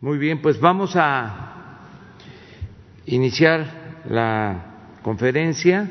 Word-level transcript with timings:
Muy 0.00 0.16
bien, 0.16 0.40
pues 0.40 0.60
vamos 0.60 0.92
a 0.94 1.80
iniciar 3.04 4.04
la 4.08 4.98
conferencia, 5.02 5.90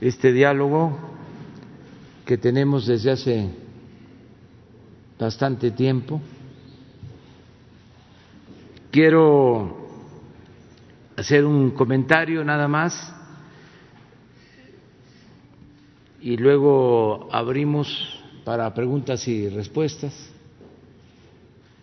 este 0.00 0.32
diálogo 0.32 0.96
que 2.24 2.38
tenemos 2.38 2.86
desde 2.86 3.10
hace 3.10 3.50
bastante 5.18 5.72
tiempo. 5.72 6.20
Quiero 8.92 9.88
hacer 11.16 11.44
un 11.44 11.72
comentario 11.72 12.44
nada 12.44 12.68
más 12.68 13.12
y 16.20 16.36
luego 16.36 17.28
abrimos 17.32 18.22
para 18.44 18.72
preguntas 18.72 19.26
y 19.26 19.48
respuestas. 19.48 20.37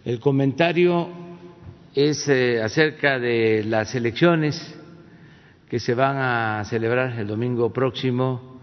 El 0.06 0.20
comentario 0.20 1.10
es 1.96 2.28
eh, 2.28 2.62
acerca 2.62 3.18
de 3.18 3.64
las 3.64 3.96
elecciones 3.96 4.56
que 5.68 5.80
se 5.80 5.96
van 5.96 6.18
a 6.18 6.64
celebrar 6.66 7.18
el 7.18 7.26
domingo 7.26 7.74
próximo 7.74 8.62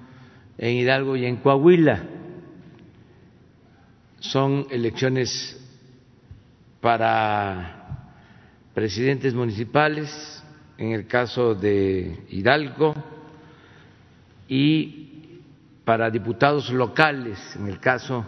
en 0.57 0.77
Hidalgo 0.77 1.17
y 1.17 1.27
en 1.27 1.39
Coahuila. 1.39 2.05
Son 4.21 4.69
elecciones 4.71 5.61
para 6.81 8.13
presidentes 8.73 9.35
municipales, 9.35 10.45
en 10.79 10.93
el 10.93 11.09
caso 11.09 11.57
de 11.57 12.21
Hidalgo, 12.31 12.95
y 14.47 15.41
para 15.85 16.09
diputados 16.09 16.71
locales, 16.71 17.37
en 17.57 17.67
el 17.67 17.81
caso 17.81 18.25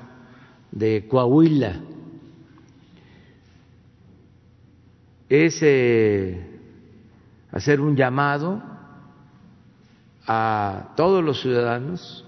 de 0.72 1.06
Coahuila. 1.06 1.93
Es 5.28 5.58
eh, 5.62 6.38
hacer 7.50 7.80
un 7.80 7.96
llamado 7.96 8.62
a 10.26 10.92
todos 10.96 11.22
los 11.22 11.40
ciudadanos 11.40 12.24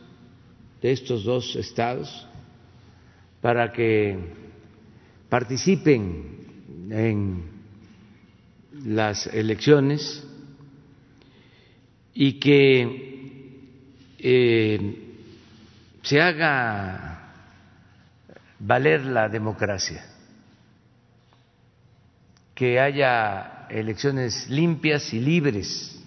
de 0.83 0.93
estos 0.93 1.25
dos 1.25 1.57
estados 1.57 2.27
para 3.41 3.73
que 3.73 4.19
participen 5.29 6.89
en 6.91 7.45
las 8.85 9.27
elecciones 9.29 10.27
y 12.15 12.35
que 12.35 13.17
eh, 14.19 15.07
se 16.03 16.21
haga 16.21 17.33
valer 18.59 19.05
la 19.05 19.29
democracia, 19.29 20.05
que 22.57 22.81
haya 22.81 23.67
elecciones 23.69 24.49
limpias 24.49 25.13
y 25.13 25.21
libres 25.21 26.03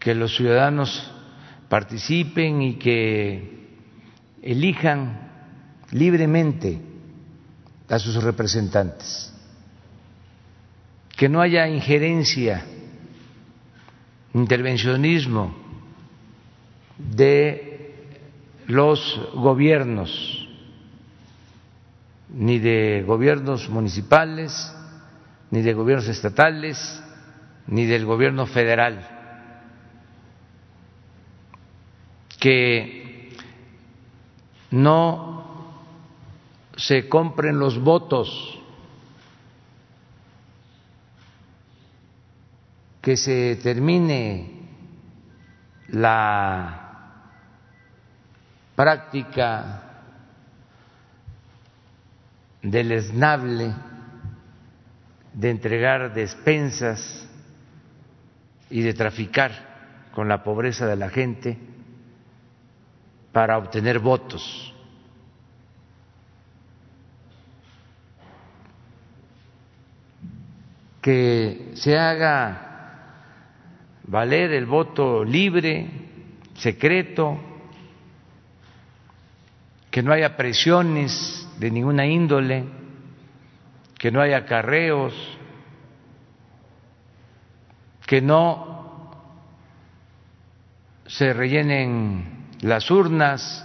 que 0.00 0.12
los 0.12 0.36
ciudadanos 0.36 1.08
participen 1.68 2.62
y 2.62 2.74
que 2.74 3.68
elijan 4.42 5.30
libremente 5.92 6.80
a 7.88 7.98
sus 8.00 8.22
representantes, 8.22 9.32
que 11.16 11.28
no 11.28 11.40
haya 11.40 11.68
injerencia, 11.68 12.64
intervencionismo 14.34 15.56
de 16.98 17.94
los 18.66 19.30
gobiernos, 19.34 20.45
ni 22.38 22.58
de 22.58 23.02
gobiernos 23.06 23.70
municipales, 23.70 24.52
ni 25.50 25.62
de 25.62 25.72
gobiernos 25.72 26.06
estatales, 26.08 27.02
ni 27.66 27.86
del 27.86 28.04
gobierno 28.04 28.46
federal 28.46 29.08
que 32.38 33.32
no 34.70 35.72
se 36.76 37.08
compren 37.08 37.58
los 37.58 37.80
votos, 37.82 38.60
que 43.00 43.16
se 43.16 43.56
termine 43.62 44.68
la 45.88 46.82
práctica 48.74 49.85
del 52.70 52.90
esnable 52.90 53.72
de 55.32 55.50
entregar 55.50 56.12
despensas 56.12 57.28
y 58.70 58.80
de 58.80 58.92
traficar 58.92 60.08
con 60.12 60.28
la 60.28 60.42
pobreza 60.42 60.86
de 60.86 60.96
la 60.96 61.08
gente 61.08 61.56
para 63.30 63.56
obtener 63.58 64.00
votos. 64.00 64.74
Que 71.00 71.70
se 71.74 71.96
haga 71.96 72.62
valer 74.08 74.52
el 74.52 74.66
voto 74.66 75.22
libre, 75.22 75.88
secreto, 76.54 77.38
que 79.88 80.02
no 80.02 80.12
haya 80.12 80.36
presiones 80.36 81.45
de 81.58 81.70
ninguna 81.70 82.06
índole, 82.06 82.64
que 83.98 84.10
no 84.10 84.20
haya 84.20 84.44
carreos, 84.44 85.14
que 88.06 88.20
no 88.20 89.10
se 91.06 91.32
rellenen 91.32 92.46
las 92.60 92.90
urnas, 92.90 93.64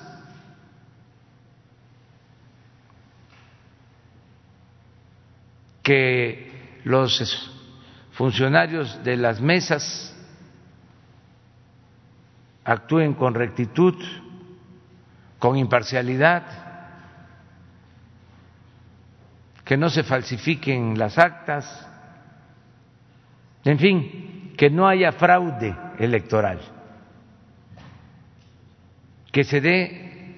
que 5.83 6.79
los 6.83 7.51
funcionarios 8.13 9.03
de 9.03 9.17
las 9.17 9.41
mesas 9.41 10.15
actúen 12.63 13.13
con 13.13 13.33
rectitud, 13.33 13.95
con 15.39 15.57
imparcialidad, 15.57 16.70
que 19.71 19.77
no 19.77 19.89
se 19.89 20.03
falsifiquen 20.03 20.99
las 20.99 21.17
actas, 21.17 21.87
en 23.63 23.79
fin, 23.79 24.53
que 24.57 24.69
no 24.69 24.85
haya 24.85 25.13
fraude 25.13 25.73
electoral 25.97 26.59
que 29.31 29.45
se 29.45 29.61
dé 29.61 30.35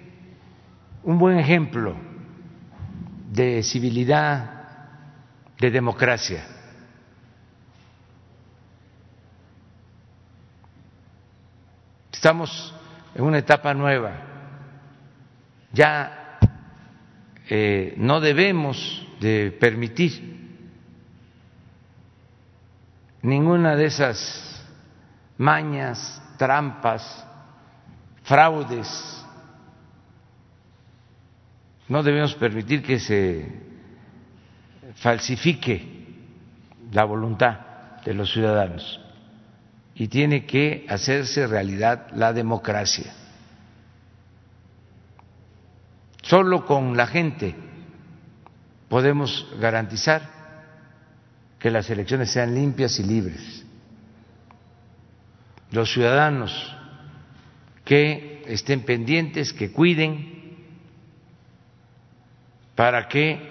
un 1.01 1.17
buen 1.17 1.39
ejemplo 1.39 1.95
de 3.31 3.63
civilidad, 3.63 4.51
de 5.59 5.71
democracia. 5.71 6.45
Estamos 12.11 12.71
en 13.15 13.23
una 13.23 13.39
etapa 13.39 13.73
nueva. 13.73 14.11
Ya 15.71 16.37
eh, 17.49 17.95
no 17.97 18.21
debemos 18.21 19.07
de 19.23 19.51
permitir 19.51 20.21
ninguna 23.21 23.77
de 23.77 23.85
esas 23.85 24.61
mañas, 25.37 26.21
trampas, 26.37 27.25
fraudes. 28.23 29.25
No 31.87 32.03
debemos 32.03 32.35
permitir 32.35 32.83
que 32.83 32.99
se 32.99 33.49
falsifique 34.95 36.03
la 36.91 37.05
voluntad 37.05 38.01
de 38.03 38.13
los 38.13 38.31
ciudadanos 38.31 38.99
y 39.95 40.09
tiene 40.09 40.45
que 40.45 40.85
hacerse 40.89 41.47
realidad 41.47 42.07
la 42.13 42.33
democracia. 42.33 43.13
Solo 46.21 46.65
con 46.65 46.97
la 46.97 47.07
gente 47.07 47.72
podemos 48.93 49.47
garantizar 49.59 50.21
que 51.57 51.71
las 51.71 51.89
elecciones 51.89 52.29
sean 52.29 52.53
limpias 52.53 52.99
y 52.99 53.03
libres. 53.03 53.65
Los 55.71 55.91
ciudadanos 55.91 56.53
que 57.83 58.43
estén 58.45 58.81
pendientes, 58.81 59.51
que 59.51 59.71
cuiden, 59.71 60.59
para 62.75 63.07
que 63.07 63.41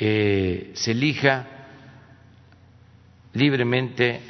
eh, 0.00 0.72
se 0.74 0.90
elija 0.90 1.46
libremente 3.34 4.20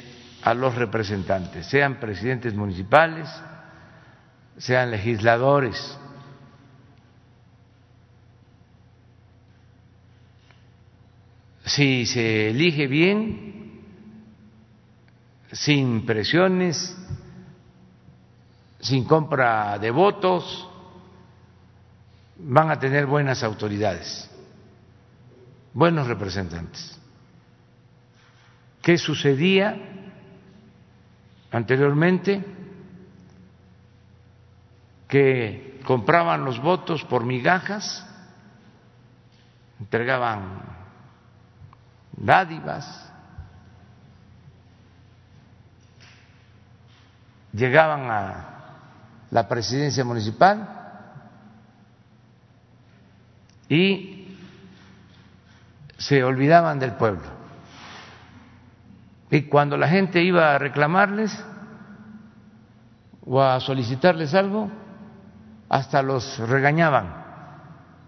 a 0.43 0.53
los 0.53 0.75
representantes, 0.75 1.65
sean 1.65 1.99
presidentes 1.99 2.53
municipales, 2.53 3.27
sean 4.55 4.91
legisladores. 4.91 5.97
Si 11.73 12.05
se 12.05 12.49
elige 12.49 12.85
bien, 12.85 13.81
sin 15.51 16.05
presiones, 16.05 16.95
sin 18.79 19.05
compra 19.05 19.79
de 19.79 19.89
votos, 19.89 20.69
van 22.37 22.69
a 22.69 22.77
tener 22.77 23.07
buenas 23.07 23.41
autoridades, 23.41 24.29
buenos 25.73 26.05
representantes. 26.05 26.99
¿Qué 28.83 28.99
sucedía 28.99 29.75
anteriormente? 31.49 32.43
Que 35.07 35.79
compraban 35.85 36.45
los 36.45 36.61
votos 36.61 37.03
por 37.05 37.23
migajas, 37.25 38.05
entregaban 39.79 40.72
dádivas, 42.17 43.11
llegaban 47.53 48.09
a 48.09 48.49
la 49.31 49.47
presidencia 49.47 50.03
municipal 50.03 50.67
y 53.69 54.37
se 55.97 56.23
olvidaban 56.23 56.79
del 56.79 56.93
pueblo. 56.93 57.43
Y 59.31 59.43
cuando 59.43 59.77
la 59.77 59.87
gente 59.87 60.21
iba 60.21 60.53
a 60.53 60.59
reclamarles 60.59 61.43
o 63.25 63.41
a 63.41 63.59
solicitarles 63.59 64.33
algo, 64.33 64.69
hasta 65.69 66.03
los 66.03 66.37
regañaban, 66.37 67.23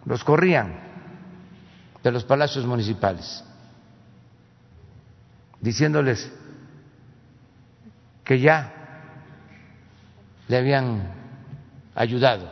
los 0.06 0.24
corrían 0.24 0.80
de 2.04 2.12
los 2.12 2.24
palacios 2.24 2.66
municipales, 2.66 3.44
diciéndoles 5.66 6.32
que 8.24 8.40
ya 8.40 8.72
le 10.48 10.58
habían 10.58 11.12
ayudado 11.96 12.48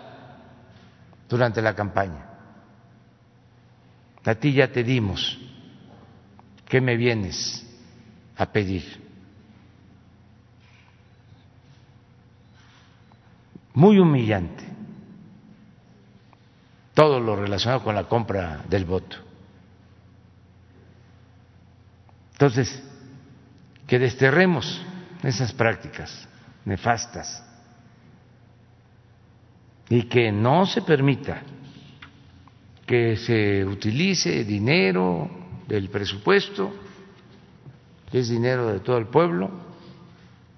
durante 1.30 1.62
la 1.62 1.76
campaña. 1.76 2.26
A 4.26 4.34
ti 4.34 4.54
ya 4.54 4.72
te 4.72 4.84
dimos, 4.84 5.38
¿qué 6.68 6.82
me 6.82 6.98
vienes 6.98 7.64
a 8.36 8.48
pedir? 8.48 8.84
Muy 13.76 14.00
humillante 14.00 14.64
todo 16.96 17.20
lo 17.20 17.36
relacionado 17.36 17.84
con 17.84 17.94
la 17.94 18.06
compra 18.06 18.64
del 18.68 18.86
voto. 18.86 19.18
Entonces, 22.32 22.93
que 23.88 24.00
desterremos 24.00 24.82
esas 25.24 25.54
prácticas 25.54 26.28
nefastas 26.66 27.44
y 29.90 30.04
que 30.04 30.32
no 30.32 30.66
se 30.66 30.82
permita 30.82 31.42
que 32.86 33.16
se 33.18 33.64
utilice 33.66 34.44
dinero 34.44 35.30
del 35.68 35.90
presupuesto, 35.90 36.74
que 38.12 38.20
es 38.20 38.30
dinero 38.30 38.68
de 38.68 38.80
todo 38.80 38.98
el 38.98 39.08
pueblo, 39.08 39.50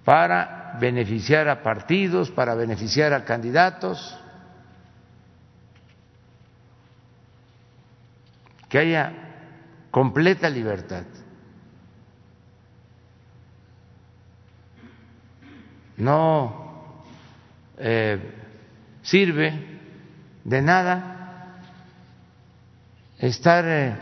para 0.04 0.78
beneficiar 0.80 1.48
a 1.48 1.62
partidos, 1.62 2.32
para 2.32 2.56
beneficiar 2.56 3.14
a 3.14 3.24
candidatos, 3.24 4.18
que 8.70 8.80
haya 8.80 9.14
completa 9.92 10.50
libertad. 10.50 11.06
No 15.98 17.04
eh, 17.78 18.20
sirve 19.02 19.80
de 20.44 20.62
nada 20.62 21.62
estar 23.18 23.66
eh, 23.66 23.96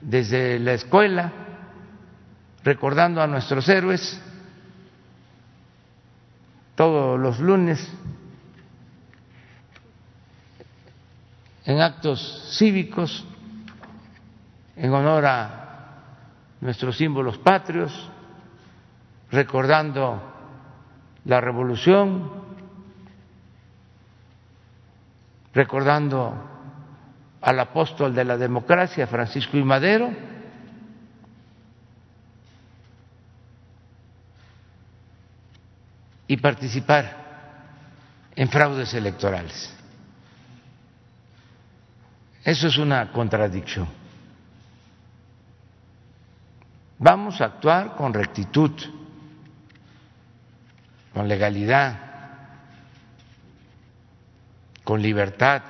desde 0.00 0.58
la 0.58 0.72
escuela 0.74 1.32
recordando 2.62 3.22
a 3.22 3.26
nuestros 3.26 3.68
héroes 3.68 4.20
todos 6.74 7.18
los 7.20 7.38
lunes 7.38 7.88
en 11.64 11.80
actos 11.80 12.56
cívicos 12.58 13.24
en 14.76 14.92
honor 14.92 15.24
a 15.26 15.64
nuestros 16.60 16.96
símbolos 16.96 17.38
patrios, 17.38 18.10
recordando 19.30 20.33
la 21.24 21.40
revolución, 21.40 22.30
recordando 25.52 26.34
al 27.40 27.60
apóstol 27.60 28.14
de 28.14 28.24
la 28.24 28.36
democracia, 28.36 29.06
Francisco 29.06 29.56
I. 29.56 29.64
Madero, 29.64 30.10
y 36.26 36.36
participar 36.38 37.24
en 38.34 38.48
fraudes 38.48 38.92
electorales. 38.94 39.72
Eso 42.42 42.66
es 42.66 42.76
una 42.78 43.12
contradicción. 43.12 43.88
Vamos 46.98 47.40
a 47.40 47.46
actuar 47.46 47.96
con 47.96 48.12
rectitud, 48.12 48.72
con 51.14 51.28
legalidad, 51.28 51.98
con 54.84 55.00
libertad 55.00 55.62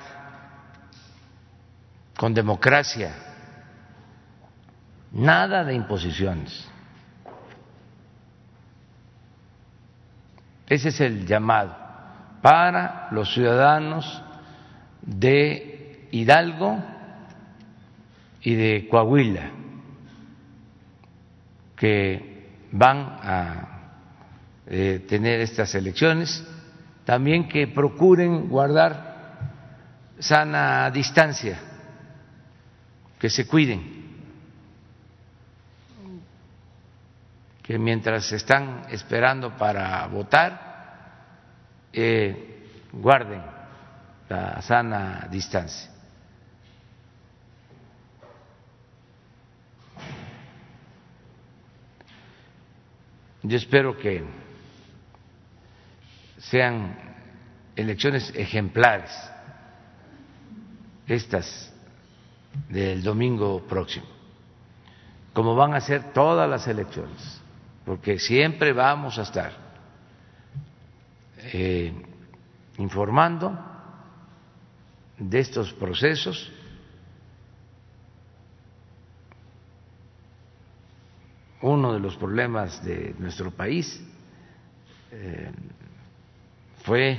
con 2.17 2.33
democracia, 2.33 3.13
nada 5.11 5.63
de 5.63 5.73
imposiciones. 5.75 6.67
Ese 10.67 10.89
es 10.89 11.01
el 11.01 11.25
llamado 11.27 11.75
para 12.41 13.09
los 13.11 13.33
ciudadanos 13.33 14.23
de 15.01 16.07
Hidalgo 16.11 16.83
y 18.41 18.55
de 18.55 18.87
Coahuila 18.89 19.51
que 21.75 22.67
van 22.71 22.97
a 23.21 23.74
eh, 24.67 25.05
tener 25.07 25.41
estas 25.41 25.75
elecciones, 25.75 26.43
también 27.03 27.47
que 27.47 27.67
procuren 27.67 28.49
guardar 28.49 29.15
sana 30.19 30.89
distancia 30.89 31.59
que 33.19 33.29
se 33.29 33.45
cuiden, 33.47 34.05
que 37.61 37.77
mientras 37.77 38.31
están 38.31 38.85
esperando 38.89 39.55
para 39.55 40.05
votar, 40.07 41.89
eh, 41.93 42.67
guarden 42.91 43.41
la 44.29 44.61
sana 44.61 45.27
distancia. 45.29 45.91
Yo 53.43 53.57
espero 53.57 53.95
que 53.95 54.23
sean 56.49 56.95
elecciones 57.75 58.31
ejemplares 58.35 59.11
estas 61.07 61.73
del 62.69 63.03
domingo 63.03 63.61
próximo, 63.67 64.05
como 65.33 65.55
van 65.55 65.73
a 65.73 65.81
ser 65.81 66.13
todas 66.13 66.49
las 66.49 66.67
elecciones, 66.67 67.41
porque 67.85 68.19
siempre 68.19 68.73
vamos 68.73 69.17
a 69.19 69.23
estar 69.23 69.53
eh, 71.37 71.93
informando 72.77 73.57
de 75.17 75.39
estos 75.39 75.73
procesos. 75.73 76.51
Uno 81.61 81.93
de 81.93 81.99
los 81.99 82.15
problemas 82.15 82.83
de 82.83 83.15
nuestro 83.17 83.49
país 83.49 84.03
eh, 85.11 85.51
fue 86.85 87.11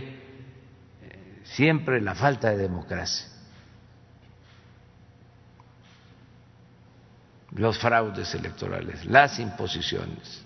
eh, 1.03 1.41
siempre 1.45 2.01
la 2.01 2.15
falta 2.15 2.51
de 2.51 2.57
democracia 2.57 3.29
los 7.53 7.79
fraudes 7.79 8.35
electorales, 8.35 9.07
las 9.07 9.39
imposiciones, 9.39 10.45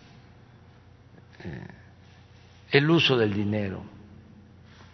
eh, 1.42 1.66
el 2.70 2.88
uso 2.88 3.16
del 3.16 3.34
dinero 3.34 3.82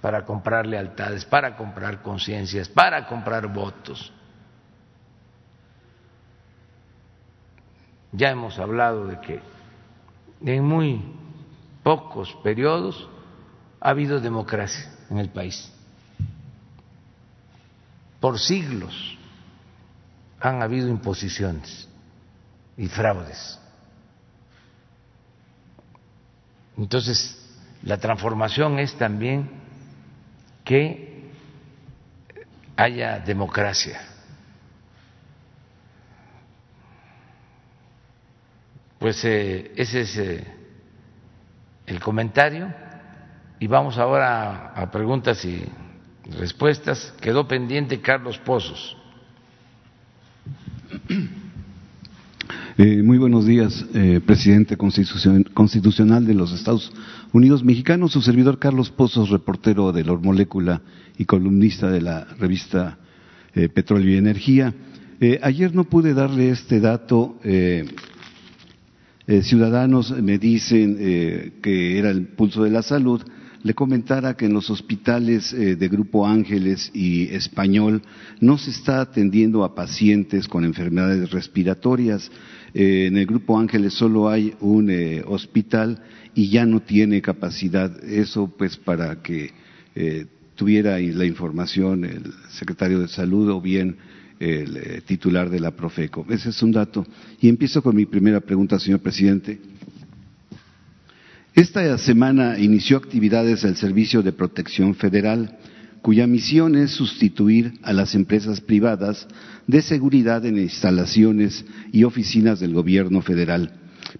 para 0.00 0.24
comprar 0.24 0.66
lealtades, 0.66 1.26
para 1.26 1.56
comprar 1.56 2.00
conciencias, 2.00 2.70
para 2.70 3.06
comprar 3.06 3.46
votos. 3.48 4.12
ya 8.16 8.30
hemos 8.30 8.58
hablado 8.58 9.06
de 9.06 9.20
que 9.20 9.40
en 10.40 10.64
muy 10.64 11.02
pocos 11.82 12.34
periodos 12.42 13.08
ha 13.80 13.90
habido 13.90 14.20
democracia 14.20 14.90
en 15.10 15.18
el 15.18 15.28
país. 15.28 15.70
Por 18.20 18.38
siglos 18.38 19.16
han 20.40 20.62
habido 20.62 20.88
imposiciones 20.88 21.88
y 22.76 22.88
fraudes. 22.88 23.58
Entonces, 26.76 27.38
la 27.82 27.98
transformación 27.98 28.78
es 28.78 28.94
también 28.96 29.50
que 30.64 31.30
haya 32.76 33.18
democracia. 33.20 34.00
Pues 38.98 39.24
eh, 39.24 39.72
ese 39.76 40.00
es 40.00 40.16
eh, 40.16 40.44
el 41.86 42.00
comentario 42.00 42.74
y 43.58 43.66
vamos 43.66 43.96
ahora 43.98 44.72
a 44.74 44.90
preguntas 44.90 45.44
y 45.44 45.62
respuestas. 46.38 47.14
Quedó 47.20 47.48
pendiente 47.48 48.00
Carlos 48.00 48.38
Pozos. 48.38 48.96
Eh, 52.78 53.02
muy 53.02 53.16
buenos 53.16 53.46
días, 53.46 53.86
eh, 53.94 54.20
presidente 54.24 54.76
constitucional 54.76 56.26
de 56.26 56.34
los 56.34 56.52
Estados 56.52 56.92
Unidos 57.32 57.64
mexicanos. 57.64 58.12
Su 58.12 58.20
servidor 58.20 58.58
Carlos 58.58 58.90
Pozos, 58.90 59.30
reportero 59.30 59.92
de 59.92 60.04
la 60.04 60.12
Molécula 60.12 60.82
y 61.16 61.24
columnista 61.24 61.90
de 61.90 62.02
la 62.02 62.24
revista 62.38 62.98
eh, 63.54 63.70
Petróleo 63.70 64.10
y 64.10 64.18
Energía. 64.18 64.74
ayer 65.42 65.74
no 65.74 65.84
pude 65.84 66.12
darle 66.12 66.50
este 66.50 66.78
dato. 66.78 67.40
ciudadanos 69.26 70.10
me 70.22 70.38
dicen 70.38 70.96
que 71.62 71.98
era 71.98 72.10
el 72.10 72.26
pulso 72.28 72.62
de 72.62 72.70
la 72.70 72.82
salud 72.82 73.22
le 73.66 73.74
comentara 73.74 74.36
que 74.36 74.46
en 74.46 74.52
los 74.52 74.70
hospitales 74.70 75.52
eh, 75.52 75.74
de 75.74 75.88
Grupo 75.88 76.24
Ángeles 76.24 76.88
y 76.94 77.24
Español 77.34 78.00
no 78.40 78.58
se 78.58 78.70
está 78.70 79.00
atendiendo 79.00 79.64
a 79.64 79.74
pacientes 79.74 80.46
con 80.46 80.64
enfermedades 80.64 81.32
respiratorias. 81.32 82.30
Eh, 82.74 83.06
en 83.06 83.16
el 83.16 83.26
Grupo 83.26 83.58
Ángeles 83.58 83.94
solo 83.94 84.28
hay 84.28 84.54
un 84.60 84.88
eh, 84.88 85.24
hospital 85.26 86.00
y 86.32 86.48
ya 86.48 86.64
no 86.64 86.78
tiene 86.78 87.20
capacidad. 87.20 88.04
Eso 88.04 88.54
pues 88.56 88.76
para 88.76 89.20
que 89.20 89.50
tuviera 90.54 90.98
la 91.00 91.24
información 91.24 92.04
el 92.04 92.34
secretario 92.50 93.00
de 93.00 93.08
Salud 93.08 93.48
o 93.50 93.62
bien 93.62 93.96
el 94.38 95.02
titular 95.04 95.48
de 95.48 95.58
la 95.58 95.70
Profeco. 95.70 96.26
Ese 96.28 96.50
es 96.50 96.62
un 96.62 96.70
dato. 96.70 97.06
Y 97.40 97.48
empiezo 97.48 97.82
con 97.82 97.96
mi 97.96 98.04
primera 98.04 98.40
pregunta, 98.40 98.78
señor 98.78 99.00
presidente. 99.00 99.58
Esta 101.56 101.96
semana 101.96 102.58
inició 102.58 102.98
actividades 102.98 103.62
del 103.62 103.76
Servicio 103.76 104.22
de 104.22 104.32
Protección 104.32 104.94
Federal, 104.94 105.56
cuya 106.02 106.26
misión 106.26 106.76
es 106.76 106.90
sustituir 106.90 107.72
a 107.82 107.94
las 107.94 108.14
empresas 108.14 108.60
privadas 108.60 109.26
de 109.66 109.80
seguridad 109.80 110.44
en 110.44 110.58
instalaciones 110.58 111.64
y 111.92 112.04
oficinas 112.04 112.60
del 112.60 112.74
gobierno 112.74 113.22
federal. 113.22 113.72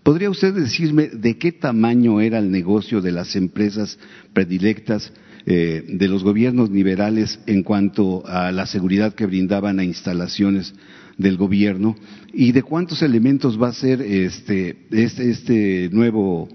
¿Podría 0.02 0.30
usted 0.30 0.54
decirme 0.54 1.08
de 1.08 1.36
qué 1.36 1.52
tamaño 1.52 2.22
era 2.22 2.38
el 2.38 2.50
negocio 2.50 3.02
de 3.02 3.12
las 3.12 3.36
empresas 3.36 3.98
predilectas 4.32 5.12
eh, 5.44 5.84
de 5.86 6.08
los 6.08 6.24
gobiernos 6.24 6.70
liberales 6.70 7.38
en 7.44 7.62
cuanto 7.62 8.26
a 8.26 8.50
la 8.50 8.64
seguridad 8.64 9.12
que 9.12 9.26
brindaban 9.26 9.78
a 9.78 9.84
instalaciones 9.84 10.72
del 11.18 11.36
gobierno 11.36 11.96
y 12.32 12.52
de 12.52 12.62
cuántos 12.62 13.02
elementos 13.02 13.60
va 13.60 13.68
a 13.68 13.74
ser 13.74 14.00
este, 14.00 14.86
este, 14.90 15.30
este 15.30 15.90
nuevo 15.92 16.48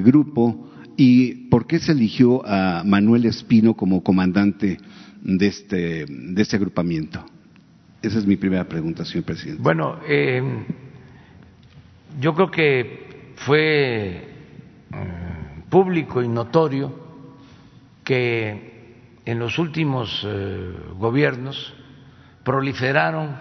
grupo 0.00 0.70
y 0.96 1.48
por 1.48 1.66
qué 1.66 1.78
se 1.78 1.92
eligió 1.92 2.46
a 2.46 2.82
Manuel 2.84 3.26
Espino 3.26 3.74
como 3.74 4.02
comandante 4.02 4.78
de 5.22 5.46
este, 5.46 6.06
de 6.06 6.42
este 6.42 6.56
agrupamiento. 6.56 7.24
Esa 8.02 8.18
es 8.18 8.26
mi 8.26 8.36
primera 8.36 8.64
pregunta, 8.64 9.04
señor 9.04 9.24
presidente. 9.24 9.62
Bueno, 9.62 9.98
eh, 10.08 10.42
yo 12.20 12.34
creo 12.34 12.50
que 12.50 13.34
fue 13.36 14.28
mm, 14.90 15.68
público 15.68 16.22
y 16.22 16.28
notorio 16.28 17.06
que 18.04 18.94
en 19.24 19.38
los 19.38 19.58
últimos 19.58 20.24
eh, 20.24 20.72
gobiernos 20.98 21.74
proliferaron 22.44 23.36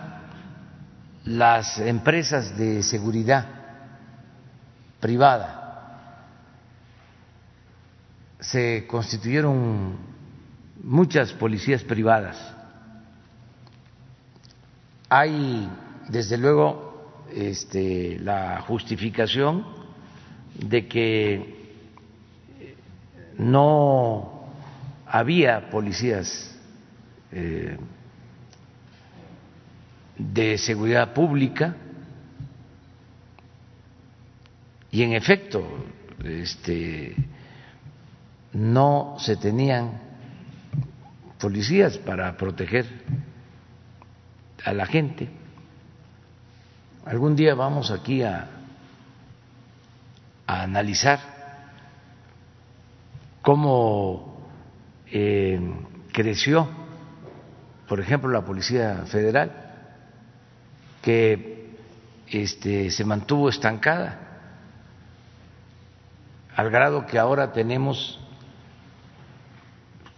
las 1.26 1.80
empresas 1.80 2.58
de 2.58 2.82
seguridad 2.84 3.48
privada 5.00 5.65
se 8.52 8.86
constituyeron 8.88 9.98
muchas 10.84 11.34
policías 11.34 11.84
privadas. 11.84 12.38
Hay, 15.10 15.70
desde 16.10 16.38
luego, 16.38 17.24
este, 17.34 18.20
la 18.20 18.62
justificación 18.62 19.66
de 20.54 20.88
que 20.88 21.56
no 23.38 24.48
había 25.08 25.70
policías 25.70 26.56
eh, 27.32 27.78
de 30.18 30.58
seguridad 30.58 31.14
pública 31.14 31.75
y 34.92 35.04
en 35.04 35.14
efecto 35.14 35.68
este 36.24 37.16
no 38.56 39.18
se 39.20 39.36
tenían 39.36 40.00
policías 41.40 41.98
para 41.98 42.38
proteger 42.38 42.86
a 44.64 44.72
la 44.72 44.86
gente. 44.86 45.30
Algún 47.06 47.36
día 47.36 47.54
vamos 47.54 47.92
aquí 47.92 48.24
a, 48.24 48.50
analizar 50.48 51.20
cómo 53.42 54.48
eh, 55.08 55.60
creció, 56.14 56.70
por 57.88 58.00
ejemplo, 58.00 58.30
la 58.30 58.46
Policía 58.46 59.04
Federal, 59.08 59.52
que 61.02 61.76
este, 62.28 62.90
se 62.90 63.04
mantuvo 63.04 63.50
estancada, 63.50 64.20
al 66.56 66.70
grado 66.70 67.06
que 67.06 67.20
ahora 67.20 67.52
tenemos 67.52 68.25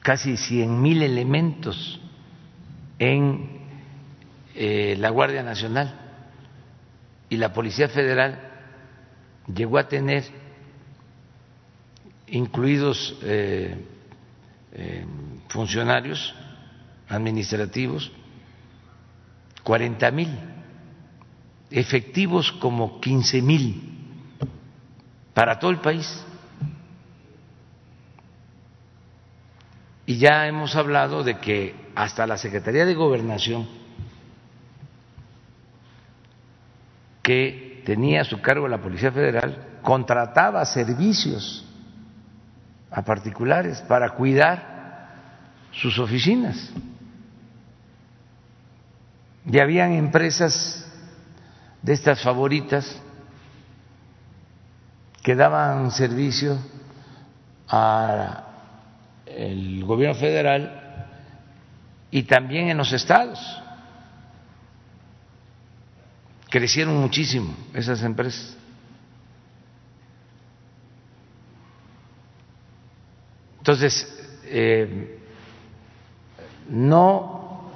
casi 0.07 0.37
cien 0.37 0.81
mil 0.81 1.03
elementos 1.03 1.99
en 2.97 3.59
eh, 4.55 4.95
la 4.97 5.09
Guardia 5.09 5.43
Nacional 5.43 5.99
y 7.27 7.35
la 7.35 7.51
Policía 7.51 7.89
Federal 7.89 8.39
llegó 9.53 9.77
a 9.77 9.89
tener 9.89 10.23
incluidos 12.27 13.17
eh, 13.21 13.85
eh, 14.71 15.05
funcionarios 15.49 16.33
administrativos, 17.09 18.09
cuarenta 19.61 20.09
mil, 20.09 20.29
efectivos 21.69 22.53
como 22.53 23.01
quince 23.01 23.41
mil 23.41 23.83
para 25.33 25.59
todo 25.59 25.71
el 25.71 25.81
país. 25.81 26.23
Y 30.07 30.19
ya 30.19 30.47
hemos 30.47 30.73
hablado 30.77 31.21
de 31.25 31.37
que 31.37 31.75
hasta 31.93 32.25
la 32.25 32.37
Secretaría 32.37 32.85
de 32.85 32.95
Gobernación, 32.95 33.67
que 37.21 37.83
tenía 37.85 38.21
a 38.21 38.23
su 38.23 38.39
cargo 38.39 38.69
la 38.69 38.81
Policía 38.81 39.11
Federal, 39.11 39.79
contrataba 39.81 40.63
servicios 40.63 41.65
a 42.89 43.01
particulares 43.01 43.81
para 43.81 44.11
cuidar 44.11 45.09
sus 45.73 45.99
oficinas. 45.99 46.71
Y 49.45 49.59
habían 49.59 49.91
empresas 49.91 50.89
de 51.81 51.91
estas 51.91 52.23
favoritas 52.23 52.97
que 55.21 55.35
daban 55.35 55.91
servicio 55.91 56.57
a 57.67 58.47
el 59.38 59.84
gobierno 59.86 60.15
federal 60.15 61.08
y 62.12 62.24
también 62.24 62.70
en 62.70 62.77
los 62.77 62.91
estados. 62.91 63.39
Crecieron 66.50 66.98
muchísimo 66.98 67.56
esas 67.74 68.01
empresas. 68.03 68.58
Entonces, 73.60 74.41
eh, 74.46 75.20
no 76.70 77.70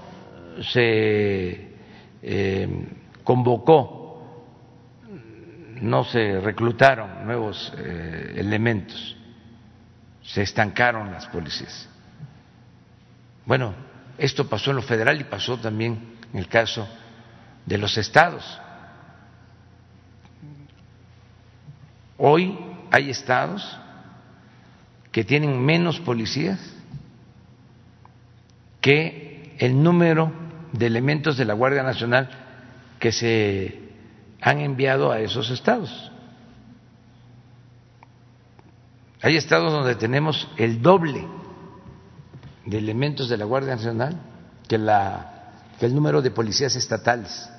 se 0.62 1.68
eh, 2.24 2.88
convocó 3.24 4.02
no 5.82 6.04
se 6.04 6.40
reclutaron 6.40 7.26
nuevos 7.26 7.74
eh, 7.78 8.36
elementos, 8.38 9.18
se 10.34 10.42
estancaron 10.42 11.12
las 11.12 11.26
policías. 11.28 11.90
Bueno, 13.46 13.74
esto 14.18 14.48
pasó 14.48 14.70
en 14.70 14.78
lo 14.78 14.82
federal 14.82 15.20
y 15.20 15.26
pasó 15.26 15.58
también 15.58 16.16
en 16.32 16.40
el 16.40 16.48
caso 16.48 16.88
de 17.66 17.78
los 17.78 17.98
estados. 17.98 18.60
Hoy 22.18 22.58
hay 22.92 23.10
estados 23.10 23.78
que 25.12 25.26
tienen 25.26 25.60
menos 25.60 26.00
policías 26.00 26.60
que 28.80 29.56
el 29.60 29.84
número 29.84 30.32
de 30.72 30.86
elementos 30.86 31.36
de 31.36 31.46
la 31.46 31.54
Guardia 31.54 31.84
Nacional 31.84 32.30
que 33.00 33.12
se 33.12 33.80
han 34.40 34.62
enviado 34.62 35.12
a 35.12 35.20
esos 35.20 35.50
estados. 35.50 36.11
Hay 39.22 39.36
estados 39.36 39.72
donde 39.72 39.96
tenemos 39.96 40.48
el 40.58 40.82
doble 40.82 41.28
de 42.66 42.78
elementos 42.78 43.30
de 43.30 43.38
la 43.38 43.46
Guardia 43.46 43.76
Nacional 43.76 44.20
que, 44.68 44.76
el 44.76 45.96
número 45.96 46.22
de 46.22 46.32
policías 46.32 46.76
estatales. 46.76 47.50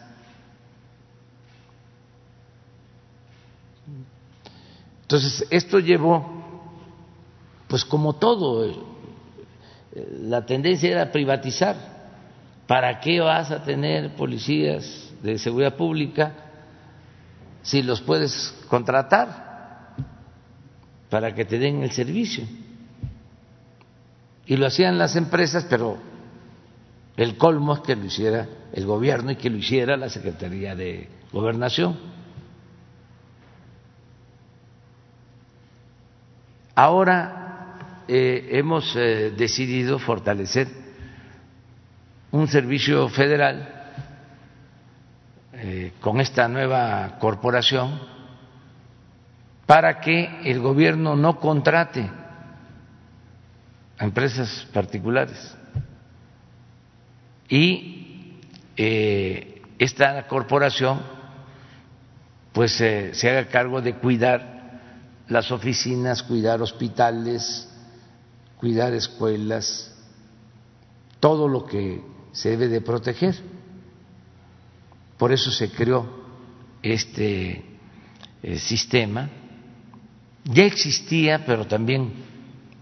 Entonces, 5.02 5.46
esto 5.50 5.78
llevó, 5.78 6.42
pues 7.68 7.84
como 7.84 8.14
todo, 8.14 8.84
la 9.94 10.44
tendencia 10.44 10.90
era 10.90 11.12
privatizar. 11.12 11.92
¿Para 12.66 13.00
qué 13.00 13.20
vas 13.20 13.50
a 13.50 13.62
tener 13.62 14.16
policías 14.16 15.12
de 15.22 15.38
seguridad 15.38 15.76
pública 15.76 16.32
si 17.62 17.82
los 17.82 18.00
puedes 18.00 18.54
contratar 18.68 19.51
para 21.12 21.34
que 21.34 21.44
te 21.44 21.58
den 21.58 21.82
el 21.82 21.90
servicio? 21.90 22.42
Y 24.46 24.56
lo 24.56 24.64
hacían 24.66 24.96
las 24.96 25.14
empresas, 25.14 25.66
pero 25.68 25.98
el 27.18 27.36
colmo 27.36 27.74
es 27.74 27.80
que 27.80 27.94
lo 27.94 28.06
hiciera 28.06 28.48
el 28.72 28.86
gobierno 28.86 29.30
y 29.30 29.36
que 29.36 29.50
lo 29.50 29.58
hiciera 29.58 29.98
la 29.98 30.08
Secretaría 30.08 30.74
de 30.74 31.10
Gobernación. 31.30 31.98
Ahora 36.74 38.04
eh, 38.08 38.48
hemos 38.52 38.96
eh, 38.96 39.34
decidido 39.36 39.98
fortalecer 39.98 40.68
un 42.30 42.48
servicio 42.48 43.10
federal 43.10 43.68
eh, 45.52 45.92
con 46.00 46.22
esta 46.22 46.48
nueva 46.48 47.18
corporación 47.18 48.11
para 49.72 50.02
que 50.02 50.28
el 50.44 50.60
gobierno 50.60 51.16
no 51.16 51.40
contrate 51.40 52.10
a 53.96 54.04
empresas 54.04 54.68
particulares 54.70 55.56
y 57.48 58.36
esta 59.78 60.28
corporación 60.28 61.00
pues 62.52 62.72
se 62.72 63.30
haga 63.30 63.48
cargo 63.48 63.80
de 63.80 63.94
cuidar 63.94 64.82
las 65.28 65.50
oficinas, 65.50 66.22
cuidar 66.22 66.60
hospitales, 66.60 67.66
cuidar 68.58 68.92
escuelas, 68.92 69.90
todo 71.18 71.48
lo 71.48 71.64
que 71.64 72.04
se 72.32 72.50
debe 72.50 72.68
de 72.68 72.82
proteger. 72.82 73.36
Por 75.16 75.32
eso 75.32 75.50
se 75.50 75.70
creó 75.70 76.26
este 76.82 77.64
eh, 78.42 78.58
sistema. 78.58 79.30
Ya 80.44 80.64
existía, 80.64 81.44
pero 81.44 81.66
también 81.66 82.12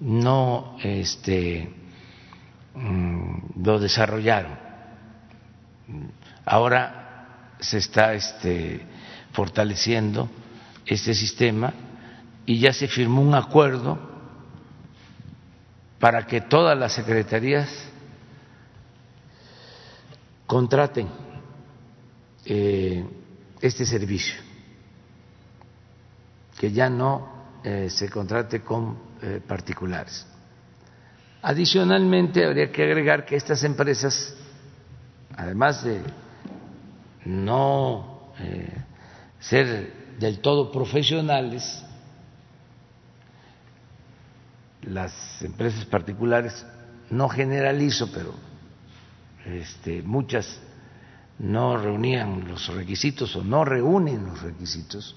no 0.00 0.76
este, 0.82 1.70
mm, 2.74 3.62
lo 3.62 3.78
desarrollaron. 3.78 4.58
Ahora 6.44 7.54
se 7.60 7.78
está 7.78 8.14
este, 8.14 8.80
fortaleciendo 9.32 10.30
este 10.86 11.14
sistema 11.14 11.72
y 12.46 12.58
ya 12.58 12.72
se 12.72 12.88
firmó 12.88 13.20
un 13.20 13.34
acuerdo 13.34 13.98
para 15.98 16.26
que 16.26 16.40
todas 16.40 16.78
las 16.78 16.94
secretarías 16.94 17.68
contraten 20.46 21.08
eh, 22.46 23.04
este 23.60 23.84
servicio, 23.84 24.36
que 26.58 26.72
ya 26.72 26.88
no 26.88 27.39
eh, 27.64 27.88
se 27.90 28.08
contrate 28.08 28.62
con 28.62 28.98
eh, 29.22 29.40
particulares. 29.46 30.26
Adicionalmente, 31.42 32.44
habría 32.44 32.70
que 32.70 32.82
agregar 32.82 33.24
que 33.24 33.36
estas 33.36 33.62
empresas, 33.64 34.34
además 35.36 35.82
de 35.84 36.02
no 37.24 38.18
ser 39.38 39.92
del 40.18 40.40
todo 40.40 40.70
profesionales, 40.70 41.82
las 44.82 45.42
empresas 45.42 45.84
particulares, 45.86 46.64
no 47.10 47.28
generalizo, 47.28 48.10
pero 48.12 48.34
este, 49.44 50.02
muchas 50.02 50.60
no 51.38 51.76
reunían 51.76 52.46
los 52.46 52.68
requisitos 52.68 53.34
o 53.36 53.42
no 53.42 53.64
reúnen 53.64 54.26
los 54.26 54.42
requisitos 54.42 55.16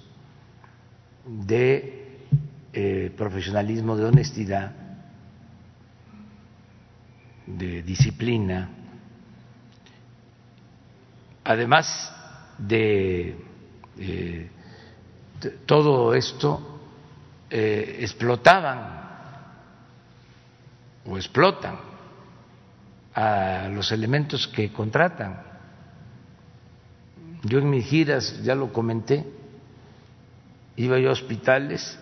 de 1.25 2.02
eh, 2.73 3.13
profesionalismo, 3.15 3.95
de 3.95 4.05
honestidad, 4.05 4.71
de 7.45 7.83
disciplina, 7.83 8.69
además 11.43 12.11
de 12.57 13.37
eh, 13.99 14.49
todo 15.67 16.15
esto, 16.15 16.79
eh, 17.49 17.97
explotaban 17.99 19.01
o 21.05 21.15
explotan 21.17 21.77
a 23.13 23.67
los 23.69 23.91
elementos 23.91 24.47
que 24.47 24.71
contratan. 24.73 25.43
Yo 27.43 27.59
en 27.59 27.69
mis 27.69 27.85
giras, 27.85 28.41
ya 28.41 28.55
lo 28.55 28.73
comenté, 28.73 29.23
iba 30.75 30.97
yo 30.97 31.09
a 31.09 31.13
hospitales 31.13 31.99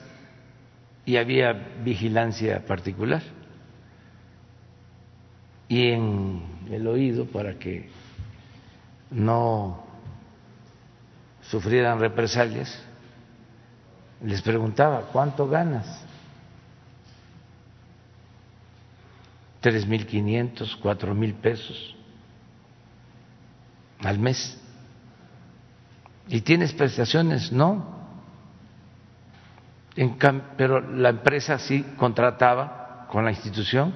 y 1.06 1.18
había 1.18 1.54
vigilancia 1.84 2.66
particular. 2.66 3.22
Y 5.68 5.92
en 5.92 6.42
el 6.70 6.86
oído 6.88 7.26
para 7.26 7.58
que 7.58 7.90
no 9.10 9.86
sufrieran 11.42 12.00
represalias, 12.00 12.82
les 14.24 14.42
preguntaba, 14.42 15.10
¿cuánto 15.12 15.48
ganas? 15.48 16.06
tres 19.62 19.86
mil 19.86 20.08
quinientos, 20.08 20.76
cuatro 20.82 21.14
mil 21.14 21.36
pesos 21.36 21.96
al 24.00 24.18
mes. 24.18 24.60
¿Y 26.28 26.42
tienes 26.42 26.74
prestaciones? 26.74 27.52
No. 27.52 28.01
Pero 30.58 30.80
la 30.80 31.10
empresa 31.10 31.60
sí 31.60 31.84
contrataba 31.98 33.08
con 33.10 33.26
la 33.26 33.32
institución 33.32 33.94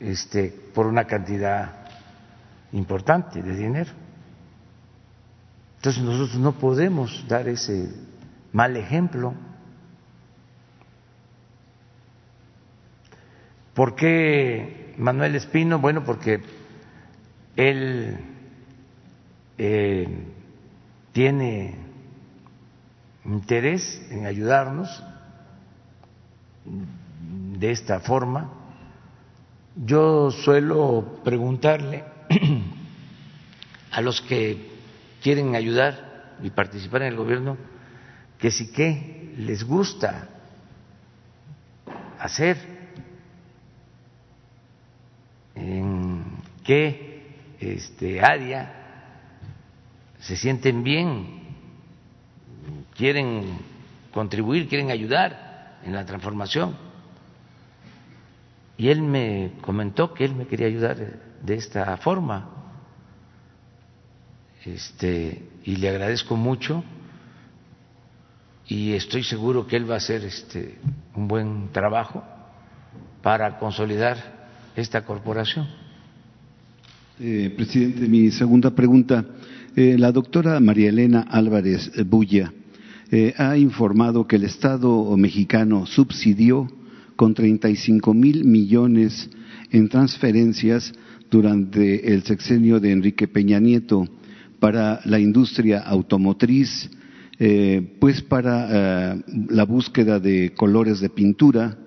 este, 0.00 0.48
por 0.74 0.86
una 0.86 1.04
cantidad 1.04 1.74
importante 2.72 3.42
de 3.42 3.54
dinero. 3.54 3.90
Entonces 5.76 6.02
nosotros 6.02 6.38
no 6.38 6.52
podemos 6.52 7.26
dar 7.28 7.48
ese 7.48 7.92
mal 8.52 8.76
ejemplo. 8.76 9.34
¿Por 13.74 13.94
qué 13.94 14.94
Manuel 14.96 15.36
Espino? 15.36 15.78
Bueno, 15.78 16.02
porque 16.04 16.40
él 17.56 18.18
eh, 19.58 20.08
tiene 21.12 21.87
interés 23.28 24.00
en 24.10 24.26
ayudarnos 24.26 25.02
de 26.64 27.70
esta 27.70 28.00
forma. 28.00 28.50
Yo 29.76 30.30
suelo 30.30 31.20
preguntarle 31.22 32.04
a 33.92 34.00
los 34.00 34.20
que 34.22 34.70
quieren 35.22 35.54
ayudar 35.54 36.36
y 36.42 36.50
participar 36.50 37.02
en 37.02 37.08
el 37.08 37.16
gobierno 37.16 37.56
que 38.38 38.50
si 38.50 38.72
qué 38.72 39.34
les 39.36 39.64
gusta 39.64 40.28
hacer 42.18 42.56
en 45.54 46.24
qué 46.64 47.34
este, 47.60 48.20
área 48.20 48.74
se 50.20 50.36
sienten 50.36 50.82
bien 50.82 51.37
quieren 52.98 53.44
contribuir, 54.12 54.68
quieren 54.68 54.90
ayudar 54.90 55.78
en 55.84 55.94
la 55.94 56.04
transformación. 56.04 56.74
Y 58.76 58.88
él 58.88 59.00
me 59.02 59.52
comentó 59.62 60.12
que 60.12 60.24
él 60.24 60.34
me 60.34 60.46
quería 60.46 60.66
ayudar 60.66 60.96
de 61.42 61.54
esta 61.54 61.96
forma. 61.98 62.50
Este, 64.64 65.42
y 65.64 65.76
le 65.76 65.88
agradezco 65.88 66.36
mucho 66.36 66.84
y 68.66 68.92
estoy 68.92 69.22
seguro 69.22 69.66
que 69.66 69.76
él 69.76 69.88
va 69.88 69.94
a 69.94 69.98
hacer 69.98 70.24
este, 70.24 70.78
un 71.14 71.28
buen 71.28 71.70
trabajo 71.72 72.22
para 73.22 73.58
consolidar 73.58 74.16
esta 74.76 75.04
corporación. 75.04 75.66
Eh, 77.20 77.52
presidente, 77.56 78.06
mi 78.08 78.30
segunda 78.30 78.70
pregunta. 78.72 79.24
Eh, 79.74 79.96
la 79.96 80.12
doctora 80.12 80.58
María 80.60 80.88
Elena 80.88 81.26
Álvarez 81.30 81.90
Bulla 82.06 82.52
eh, 83.10 83.34
ha 83.38 83.56
informado 83.56 84.26
que 84.26 84.36
el 84.36 84.44
Estado 84.44 85.16
mexicano 85.16 85.86
subsidió 85.86 86.68
con 87.16 87.34
35 87.34 88.12
mil 88.12 88.44
millones 88.44 89.30
en 89.70 89.88
transferencias 89.88 90.92
durante 91.30 92.12
el 92.12 92.22
sexenio 92.22 92.80
de 92.80 92.92
Enrique 92.92 93.26
Peña 93.26 93.60
Nieto 93.60 94.06
para 94.60 95.00
la 95.04 95.18
industria 95.18 95.80
automotriz, 95.80 96.90
eh, 97.38 97.96
pues 97.98 98.20
para 98.22 99.14
eh, 99.14 99.22
la 99.48 99.64
búsqueda 99.64 100.20
de 100.20 100.52
colores 100.54 101.00
de 101.00 101.08
pintura, 101.08 101.78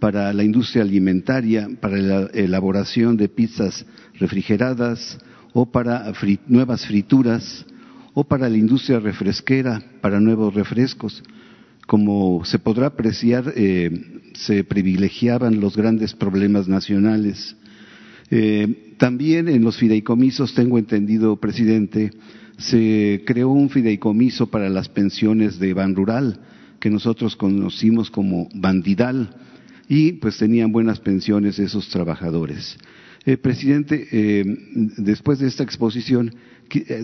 para 0.00 0.32
la 0.32 0.44
industria 0.44 0.82
alimentaria, 0.82 1.68
para 1.80 1.96
la 1.96 2.26
elaboración 2.34 3.16
de 3.16 3.28
pizzas 3.28 3.86
refrigeradas 4.20 5.18
o 5.54 5.66
para 5.66 6.12
nuevas 6.46 6.86
frituras 6.86 7.64
o 8.18 8.24
para 8.24 8.48
la 8.48 8.56
industria 8.56 8.98
refresquera, 8.98 9.80
para 10.00 10.18
nuevos 10.18 10.52
refrescos. 10.52 11.22
Como 11.86 12.44
se 12.44 12.58
podrá 12.58 12.88
apreciar, 12.88 13.52
eh, 13.54 13.92
se 14.34 14.64
privilegiaban 14.64 15.60
los 15.60 15.76
grandes 15.76 16.14
problemas 16.14 16.66
nacionales. 16.66 17.54
también 18.98 19.48
en 19.48 19.62
los 19.62 19.76
fideicomisos, 19.76 20.52
tengo 20.52 20.78
entendido, 20.78 21.36
presidente, 21.36 22.10
se 22.58 23.22
creó 23.24 23.50
un 23.50 23.70
fideicomiso 23.70 24.48
para 24.48 24.68
las 24.68 24.88
pensiones 24.88 25.60
de 25.60 25.72
Ban 25.72 25.94
Rural, 25.94 26.40
que 26.80 26.90
nosotros 26.90 27.36
conocimos 27.36 28.10
como 28.10 28.48
Bandidal, 28.52 29.30
y 29.88 30.14
pues 30.14 30.36
tenían 30.38 30.72
buenas 30.72 30.98
pensiones 30.98 31.60
esos 31.60 31.88
trabajadores. 31.88 32.76
Eh, 33.24 33.36
presidente, 33.36 34.08
eh, 34.10 34.44
después 34.96 35.38
de 35.38 35.48
esta 35.48 35.62
exposición 35.62 36.28
eh, 36.28 36.32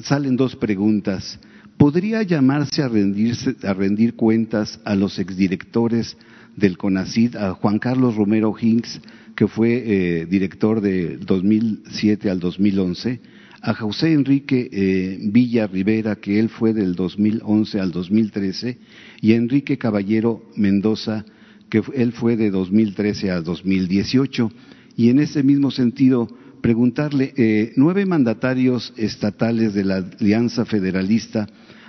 salen 0.02 0.36
dos 0.36 0.56
preguntas. 0.56 1.38
¿Podría 1.76 2.22
llamarse 2.22 2.82
a, 2.82 2.88
rendirse, 2.88 3.56
a 3.62 3.74
rendir 3.74 4.14
cuentas 4.14 4.80
a 4.84 4.94
los 4.94 5.18
exdirectores 5.18 6.16
del 6.56 6.76
CONACID, 6.78 7.36
a 7.36 7.54
Juan 7.54 7.78
Carlos 7.78 8.14
Romero 8.14 8.54
Hinks, 8.58 9.00
que 9.34 9.48
fue 9.48 10.26
director 10.30 10.80
de 10.80 11.16
2007 11.18 12.30
al 12.30 12.38
2011? 12.38 13.20
a 13.64 13.72
José 13.72 14.12
Enrique 14.12 14.68
eh, 14.70 15.18
Villa 15.22 15.66
Rivera, 15.66 16.16
que 16.16 16.38
él 16.38 16.50
fue 16.50 16.74
del 16.74 16.94
2011 16.94 17.80
al 17.80 17.92
2013, 17.92 18.76
y 19.22 19.32
a 19.32 19.36
Enrique 19.36 19.78
Caballero 19.78 20.42
Mendoza, 20.54 21.24
que 21.70 21.82
él 21.94 22.12
fue 22.12 22.36
de 22.36 22.50
2013 22.50 23.30
a 23.30 23.40
2018. 23.40 24.52
Y 24.98 25.08
en 25.08 25.18
ese 25.18 25.42
mismo 25.42 25.70
sentido, 25.70 26.28
preguntarle, 26.64 27.34
eh, 27.36 27.74
nueve 27.76 28.06
mandatarios 28.06 28.94
estatales 28.96 29.74
de 29.74 29.84
la 29.84 29.96
Alianza 29.96 30.64
Federalista 30.64 31.46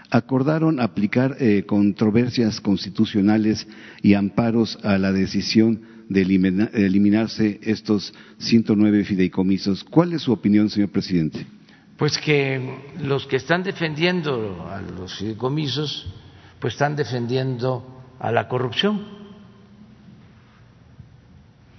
acordaron 0.10 0.82
aplicar 0.82 1.38
eh, 1.40 1.64
controversias 1.66 2.60
constitucionales 2.60 3.66
y 4.04 4.16
amparos 4.16 4.78
a 4.84 4.98
la 4.98 5.14
decisión 5.14 5.80
de 6.10 6.24
eliminarse 6.74 7.58
estos 7.64 8.14
109 8.40 9.06
fideicomisos. 9.06 9.86
¿Cuál 9.86 10.12
es 10.12 10.24
su 10.24 10.34
opinión, 10.34 10.70
señor 10.70 10.90
presidente? 10.90 11.48
Pues 11.96 12.18
que 12.18 12.60
los 13.00 13.26
que 13.28 13.38
están 13.38 13.64
defendiendo 13.64 14.68
a 14.70 14.82
los 14.82 15.18
fideicomisos, 15.18 16.14
pues 16.60 16.74
están 16.74 16.98
defendiendo 16.98 18.04
a 18.20 18.30
la 18.30 18.50
corrupción. 18.50 19.08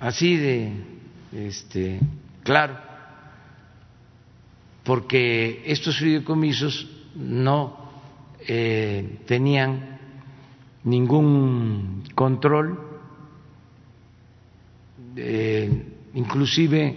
Así 0.01 0.37
de 0.37 0.73
este, 1.35 2.01
claro, 2.43 2.86
porque 4.87 5.65
estos 5.67 5.99
fideicomisos 5.99 6.89
no 7.17 7.77
eh, 8.47 9.19
tenían 9.27 9.99
ningún 10.85 12.05
control, 12.15 12.79
eh, 15.17 15.83
inclusive 16.15 16.97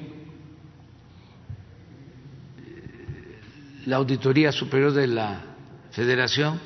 la 3.87 3.95
Auditoría 3.95 4.51
Superior 4.51 4.93
de 4.93 5.07
la 5.07 5.41
Federación 5.89 6.59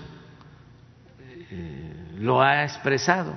eh, 1.50 2.18
lo 2.20 2.42
ha 2.42 2.66
expresado, 2.66 3.34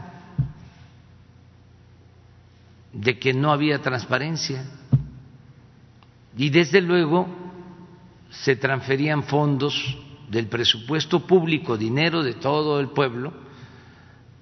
de 2.93 3.17
que 3.17 3.33
no 3.33 3.53
había 3.53 3.81
transparencia. 3.81 4.65
Y 6.37 6.51
desde 6.51 6.81
luego 6.81 7.46
se 8.31 8.57
transferían 8.57 9.25
fondos 9.25 9.97
del 10.29 10.47
presupuesto 10.47 11.27
público, 11.27 11.77
dinero 11.77 12.23
de 12.23 12.35
todo 12.35 12.81
el 12.81 12.89
pueblo, 12.89 13.33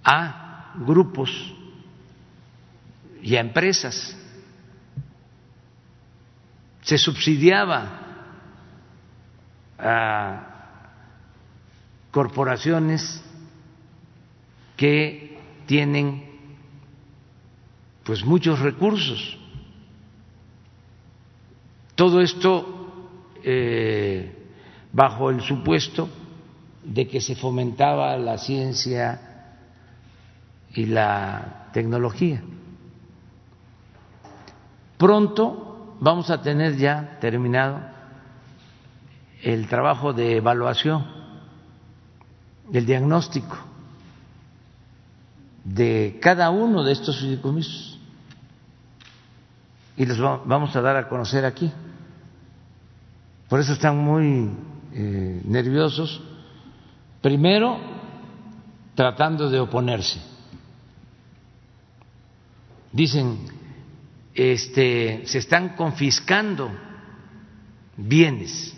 a 0.02 0.72
grupos 0.76 1.30
y 3.22 3.36
a 3.36 3.40
empresas. 3.40 4.16
Se 6.82 6.98
subsidiaba 6.98 8.00
a 9.78 10.54
corporaciones 12.10 13.22
que 14.76 15.38
tienen 15.66 16.34
pues 18.04 18.24
muchos 18.24 18.58
recursos. 18.60 19.38
Todo 21.94 22.20
esto 22.20 22.83
eh, 23.44 24.33
bajo 24.92 25.30
el 25.30 25.40
supuesto 25.40 26.09
de 26.83 27.07
que 27.07 27.20
se 27.20 27.35
fomentaba 27.35 28.16
la 28.16 28.38
ciencia 28.38 29.20
y 30.74 30.87
la 30.87 31.68
tecnología. 31.72 32.42
Pronto 34.98 35.96
vamos 36.00 36.30
a 36.30 36.40
tener 36.40 36.76
ya 36.76 37.18
terminado 37.20 37.80
el 39.42 39.66
trabajo 39.68 40.12
de 40.12 40.37
evaluación, 40.37 41.04
del 42.70 42.87
diagnóstico 42.87 43.74
de 45.64 46.18
cada 46.20 46.50
uno 46.50 46.85
de 46.85 46.92
estos 46.92 47.18
fideicomisos 47.18 47.98
y 49.96 50.04
los 50.04 50.18
vamos 50.46 50.76
a 50.76 50.80
dar 50.80 50.96
a 50.96 51.09
conocer 51.09 51.44
aquí. 51.44 51.72
Por 53.54 53.60
eso 53.60 53.74
están 53.74 53.98
muy 53.98 54.50
eh, 54.94 55.40
nerviosos, 55.44 56.20
primero 57.22 57.78
tratando 58.96 59.48
de 59.48 59.60
oponerse. 59.60 60.20
Dicen, 62.90 63.46
este, 64.34 65.22
se 65.26 65.38
están 65.38 65.76
confiscando 65.76 66.68
bienes. 67.96 68.76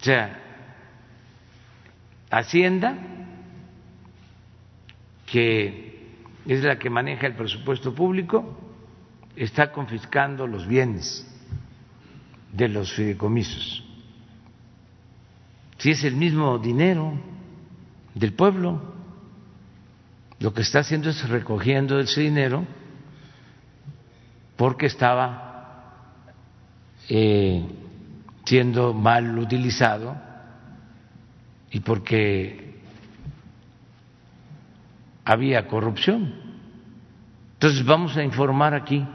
O 0.00 0.04
sea, 0.04 0.40
Hacienda, 2.30 2.96
que 5.26 6.06
es 6.46 6.62
la 6.62 6.78
que 6.78 6.88
maneja 6.88 7.26
el 7.26 7.34
presupuesto 7.34 7.92
público, 7.92 8.56
está 9.34 9.72
confiscando 9.72 10.46
los 10.46 10.68
bienes 10.68 11.26
de 12.52 12.68
los 12.68 12.92
fideicomisos. 12.92 13.82
Si 15.78 15.90
es 15.90 16.04
el 16.04 16.14
mismo 16.14 16.58
dinero 16.58 17.12
del 18.14 18.34
pueblo, 18.34 18.80
lo 20.38 20.52
que 20.52 20.62
está 20.62 20.80
haciendo 20.80 21.10
es 21.10 21.28
recogiendo 21.28 21.98
ese 21.98 22.20
dinero 22.20 22.64
porque 24.56 24.86
estaba 24.86 25.96
eh, 27.08 27.64
siendo 28.44 28.92
mal 28.92 29.38
utilizado 29.38 30.16
y 31.70 31.80
porque 31.80 32.80
había 35.24 35.66
corrupción. 35.66 36.34
Entonces 37.54 37.84
vamos 37.84 38.16
a 38.16 38.22
informar 38.22 38.74
aquí. 38.74 39.06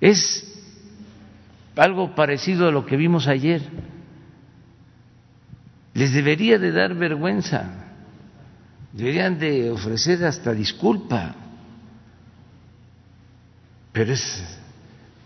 Es 0.00 0.49
algo 1.80 2.14
parecido 2.14 2.68
a 2.68 2.70
lo 2.70 2.84
que 2.84 2.96
vimos 2.96 3.26
ayer. 3.26 3.62
les 5.94 6.12
debería 6.12 6.58
de 6.58 6.72
dar 6.72 6.94
vergüenza, 6.94 7.88
deberían 8.92 9.38
de 9.38 9.70
ofrecer 9.70 10.24
hasta 10.24 10.52
disculpa, 10.52 11.34
pero 13.92 14.12
es 14.12 14.58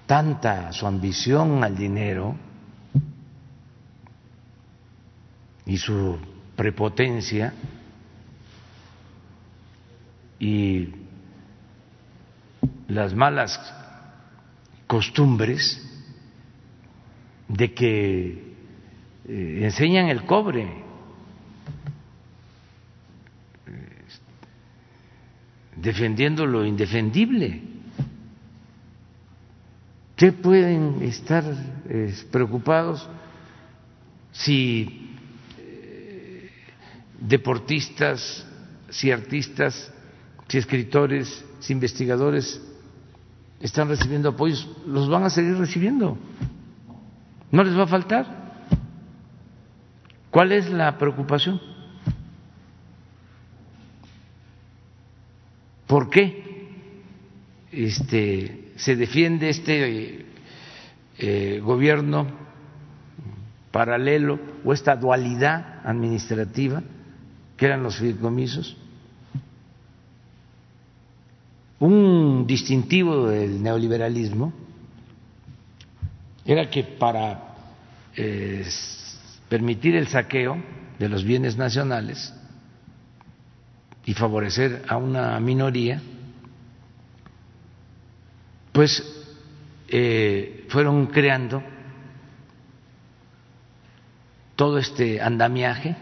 tanta 0.06 0.72
su 0.72 0.86
ambición 0.86 1.62
al 1.62 1.76
dinero 1.76 2.34
y 5.66 5.76
su 5.76 6.18
prepotencia 6.56 7.52
y 10.38 10.88
las 12.88 13.14
malas 13.14 13.60
costumbres 14.86 15.83
de 17.48 17.74
que 17.74 18.54
eh, 19.28 19.60
enseñan 19.62 20.08
el 20.08 20.24
cobre, 20.24 20.84
defendiendo 25.76 26.46
lo 26.46 26.64
indefendible. 26.64 27.60
¿Qué 30.16 30.32
pueden 30.32 31.02
estar 31.02 31.44
preocupados 32.30 33.08
si 34.34 35.10
eh, 35.58 36.50
deportistas, 37.20 38.46
si 38.90 39.10
artistas, 39.10 39.92
si 40.48 40.58
escritores, 40.58 41.44
si 41.60 41.72
investigadores 41.72 42.60
están 43.60 43.88
recibiendo 43.88 44.28
apoyos, 44.30 44.68
los 44.86 45.08
van 45.08 45.24
a 45.24 45.30
seguir 45.30 45.56
recibiendo. 45.56 46.18
No 47.54 47.62
les 47.62 47.78
va 47.78 47.84
a 47.84 47.86
faltar. 47.86 48.26
¿Cuál 50.32 50.50
es 50.50 50.68
la 50.70 50.98
preocupación? 50.98 51.60
¿Por 55.86 56.10
qué 56.10 56.66
este, 57.70 58.72
se 58.74 58.96
defiende 58.96 59.50
este 59.50 60.26
eh, 61.18 61.60
gobierno 61.62 62.26
paralelo 63.70 64.40
o 64.64 64.72
esta 64.72 64.96
dualidad 64.96 65.80
administrativa 65.84 66.82
que 67.56 67.66
eran 67.66 67.84
los 67.84 67.98
fideicomisos? 67.98 68.76
Un 71.78 72.48
distintivo 72.48 73.28
del 73.28 73.62
neoliberalismo 73.62 74.63
era 76.44 76.68
que 76.68 76.84
para 76.84 77.54
eh, 78.16 78.66
permitir 79.48 79.96
el 79.96 80.08
saqueo 80.08 80.62
de 80.98 81.08
los 81.08 81.24
bienes 81.24 81.56
nacionales 81.56 82.34
y 84.04 84.14
favorecer 84.14 84.82
a 84.88 84.96
una 84.96 85.40
minoría, 85.40 86.00
pues 88.72 89.02
eh, 89.88 90.66
fueron 90.68 91.06
creando 91.06 91.62
todo 94.56 94.78
este 94.78 95.20
andamiaje 95.20 95.96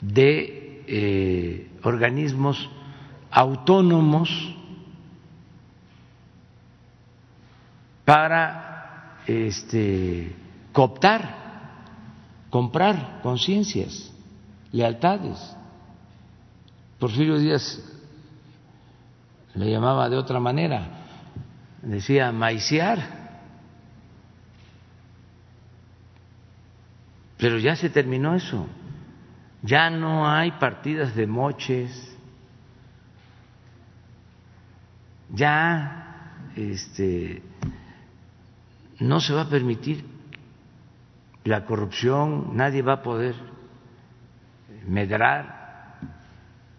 de 0.00 0.82
eh, 0.86 1.70
organismos 1.82 2.68
autónomos 3.30 4.56
para 8.04 8.71
este, 9.26 10.34
cooptar, 10.72 11.42
comprar 12.50 13.20
conciencias, 13.22 14.12
lealtades. 14.72 15.38
Porfirio 16.98 17.38
Díaz 17.38 17.82
le 19.54 19.70
llamaba 19.70 20.08
de 20.08 20.16
otra 20.16 20.40
manera, 20.40 20.86
decía 21.82 22.32
maiciar. 22.32 23.22
Pero 27.38 27.58
ya 27.58 27.74
se 27.74 27.90
terminó 27.90 28.34
eso. 28.34 28.66
Ya 29.62 29.90
no 29.90 30.28
hay 30.28 30.52
partidas 30.52 31.14
de 31.14 31.26
moches, 31.26 32.16
ya 35.30 36.50
este, 36.56 37.42
no 39.00 39.20
se 39.20 39.32
va 39.32 39.42
a 39.42 39.48
permitir 39.48 40.04
la 41.44 41.64
corrupción, 41.64 42.56
nadie 42.56 42.82
va 42.82 42.94
a 42.94 43.02
poder 43.02 43.34
medrar 44.86 45.98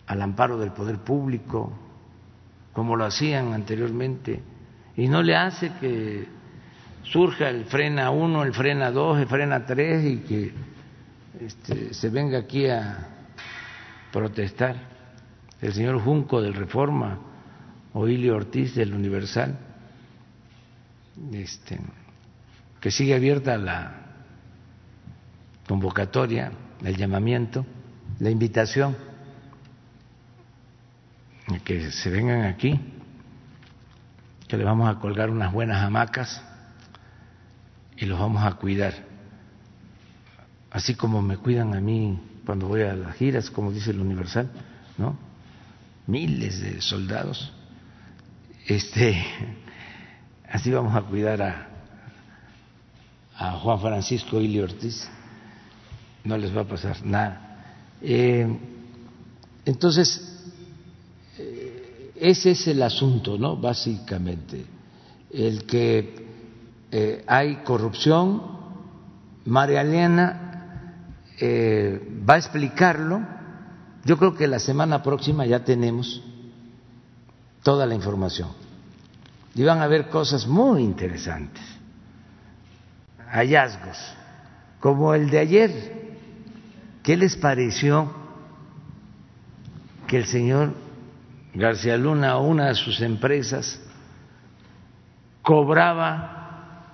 al 0.08 0.22
amparo 0.22 0.58
del 0.58 0.72
poder 0.72 1.00
público 1.00 1.72
como 2.74 2.96
lo 2.96 3.06
hacían 3.06 3.54
anteriormente 3.54 4.42
y 4.96 5.08
no 5.08 5.22
le 5.22 5.36
hace 5.36 5.72
que 5.80 6.28
surja 7.04 7.50
el 7.50 7.66
frena 7.66 8.10
uno, 8.10 8.44
el 8.44 8.54
frena 8.54 8.92
dos, 8.92 9.20
el 9.20 9.28
frena 9.28 9.66
tres 9.66 10.06
y 10.06 10.18
que 10.18 10.54
este, 11.40 11.94
se 11.94 12.10
venga 12.10 12.40
aquí 12.40 12.68
a 12.68 13.08
protestar. 14.12 14.94
El 15.62 15.74
señor 15.74 16.00
Junco 16.02 16.42
del 16.42 16.54
Reforma 16.54 17.20
Oilio 17.94 18.36
Ortiz 18.36 18.76
del 18.76 18.94
Universal, 18.94 19.58
este, 21.32 21.80
que 22.84 22.92
sigue 22.92 23.16
abierta 23.16 23.58
la 23.58 23.94
convocatoria, 25.70 26.52
el 26.84 26.98
llamamiento, 26.98 27.66
la 28.20 28.30
invitación 28.30 28.98
que 31.64 31.92
se 31.92 32.10
vengan 32.10 32.42
aquí, 32.44 32.78
que 34.50 34.58
le 34.58 34.66
vamos 34.66 34.94
a 34.94 35.00
colgar 35.00 35.30
unas 35.30 35.54
buenas 35.54 35.82
hamacas 35.82 36.44
y 37.96 38.06
los 38.06 38.20
vamos 38.20 38.44
a 38.44 38.52
cuidar, 38.56 38.94
así 40.70 40.94
como 40.94 41.22
me 41.22 41.38
cuidan 41.38 41.76
a 41.76 41.80
mí 41.80 42.20
cuando 42.46 42.68
voy 42.68 42.82
a 42.82 42.96
las 42.96 43.16
giras, 43.16 43.50
como 43.50 43.72
dice 43.72 43.92
el 43.92 44.02
Universal, 44.02 44.52
¿no? 44.98 45.18
Miles 46.06 46.60
de 46.60 46.82
soldados 46.82 47.54
este, 48.68 49.26
así 50.50 50.70
vamos 50.70 50.94
a 50.98 51.02
cuidar 51.04 51.42
a, 51.42 51.73
a 53.38 53.52
Juan 53.60 53.80
Francisco 53.80 54.40
Ili 54.40 54.60
Ortiz, 54.60 55.10
no 56.24 56.38
les 56.38 56.56
va 56.56 56.62
a 56.62 56.68
pasar 56.68 57.04
nada. 57.06 57.44
Eh, 58.02 58.48
entonces, 59.66 60.44
eh, 61.38 62.12
ese 62.16 62.52
es 62.52 62.68
el 62.68 62.82
asunto, 62.84 63.38
¿no? 63.38 63.58
Básicamente, 63.58 64.66
el 65.32 65.66
que 65.66 66.28
eh, 66.92 67.24
hay 67.28 67.58
corrupción, 67.64 68.42
María 69.46 69.82
Elena 69.82 70.40
va 71.42 72.36
a 72.36 72.38
explicarlo. 72.38 73.22
Yo 74.06 74.18
creo 74.18 74.36
que 74.36 74.48
la 74.48 74.60
semana 74.60 75.04
próxima 75.04 75.46
ya 75.46 75.66
tenemos 75.66 76.22
toda 77.64 77.86
la 77.86 77.96
información. 77.96 78.50
Y 79.56 79.64
van 79.64 79.82
a 79.82 79.88
ver 79.88 80.10
cosas 80.10 80.48
muy 80.48 80.84
interesantes, 80.84 81.64
hallazgos, 83.34 83.98
como 84.80 85.14
el 85.14 85.30
de 85.30 85.40
ayer. 85.40 86.04
¿Qué 87.02 87.18
les 87.18 87.36
pareció 87.36 88.14
que 90.08 90.18
el 90.18 90.26
señor 90.26 90.74
García 91.54 91.98
Luna 91.98 92.38
una 92.38 92.68
de 92.68 92.76
sus 92.76 93.02
empresas 93.02 93.82
cobraba 95.42 96.86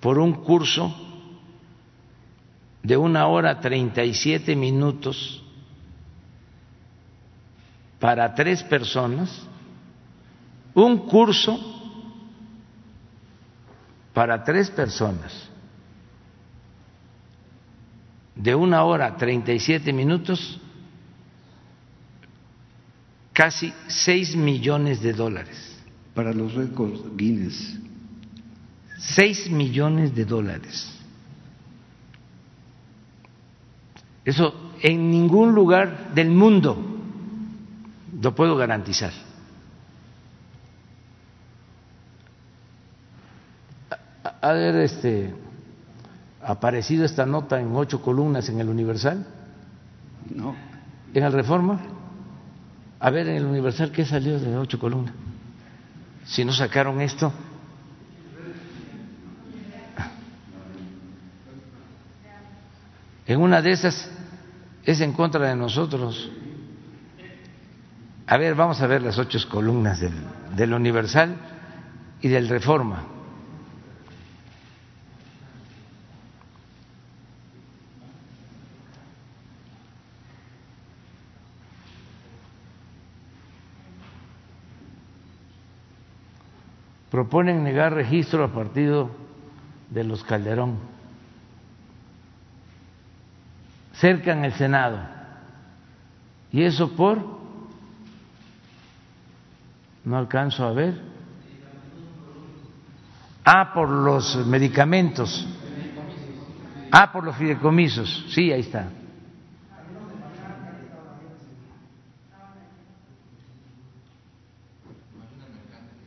por 0.00 0.18
un 0.18 0.34
curso 0.44 0.94
de 2.82 2.96
una 2.96 3.26
hora 3.26 3.58
treinta 3.60 4.04
y 4.04 4.14
siete 4.14 4.54
minutos 4.54 5.42
para 7.98 8.34
tres 8.34 8.62
personas 8.62 9.48
un 10.74 10.98
curso 11.08 11.58
para 14.12 14.44
tres 14.44 14.70
personas 14.70 15.50
de 18.34 18.54
una 18.54 18.84
hora 18.84 19.16
treinta 19.16 19.52
y 19.52 19.60
siete 19.60 19.92
minutos, 19.92 20.60
casi 23.32 23.72
seis 23.86 24.34
millones 24.36 25.00
de 25.00 25.12
dólares. 25.12 25.82
Para 26.14 26.32
los 26.32 26.54
récords 26.54 27.00
Guinness. 27.16 27.78
Seis 28.98 29.50
millones 29.50 30.14
de 30.14 30.24
dólares. 30.24 30.90
Eso 34.24 34.72
en 34.80 35.10
ningún 35.10 35.54
lugar 35.54 36.14
del 36.14 36.30
mundo 36.30 36.78
lo 38.20 38.34
puedo 38.34 38.56
garantizar. 38.56 39.12
a 44.44 44.52
ver, 44.52 44.76
este, 44.76 45.34
aparecido 46.44 47.04
esta 47.04 47.26
nota 47.26 47.60
en 47.60 47.74
ocho 47.74 48.02
columnas 48.02 48.48
en 48.48 48.60
el 48.60 48.68
Universal? 48.68 49.26
No. 50.34 50.54
¿En 51.12 51.22
el 51.22 51.32
Reforma? 51.32 51.80
A 53.00 53.10
ver, 53.10 53.28
en 53.28 53.36
el 53.36 53.44
Universal, 53.44 53.92
¿qué 53.92 54.04
salió 54.04 54.38
de 54.38 54.56
ocho 54.56 54.78
columnas? 54.78 55.14
Si 56.24 56.44
no 56.44 56.52
sacaron 56.52 57.00
esto. 57.00 57.32
En 63.26 63.40
una 63.40 63.62
de 63.62 63.72
esas 63.72 64.10
es 64.84 65.00
en 65.00 65.12
contra 65.12 65.48
de 65.48 65.56
nosotros. 65.56 66.30
A 68.26 68.36
ver, 68.36 68.54
vamos 68.54 68.80
a 68.80 68.86
ver 68.86 69.02
las 69.02 69.18
ocho 69.18 69.38
columnas 69.48 70.00
del, 70.00 70.14
del 70.56 70.72
Universal 70.72 71.36
y 72.20 72.28
del 72.28 72.48
Reforma. 72.48 73.13
Proponen 87.14 87.62
negar 87.62 87.92
registro 87.92 88.42
a 88.42 88.48
partido 88.48 89.08
de 89.88 90.02
los 90.02 90.24
Calderón. 90.24 90.78
Cercan 93.94 94.44
el 94.44 94.52
Senado. 94.54 94.98
¿Y 96.50 96.64
eso 96.64 96.90
por? 96.96 97.18
No 100.04 100.18
alcanzo 100.18 100.64
a 100.64 100.72
ver. 100.72 101.00
Ah, 103.44 103.70
por 103.72 103.88
los 103.88 104.34
medicamentos. 104.48 105.46
Ah, 106.90 107.12
por 107.12 107.22
los 107.22 107.36
fideicomisos. 107.36 108.26
Sí, 108.30 108.50
ahí 108.50 108.62
está. 108.62 108.88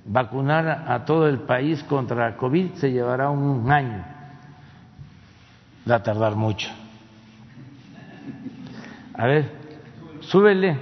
Vacunar 0.07 0.85
a 0.87 1.05
todo 1.05 1.27
el 1.27 1.39
país 1.39 1.83
contra 1.83 2.37
COVID 2.37 2.73
se 2.75 2.91
llevará 2.91 3.29
un 3.29 3.69
año. 3.71 4.03
Va 5.89 5.95
a 5.95 6.03
tardar 6.03 6.35
mucho. 6.35 6.69
A 9.13 9.25
ver, 9.25 9.51
súbele, 10.21 10.77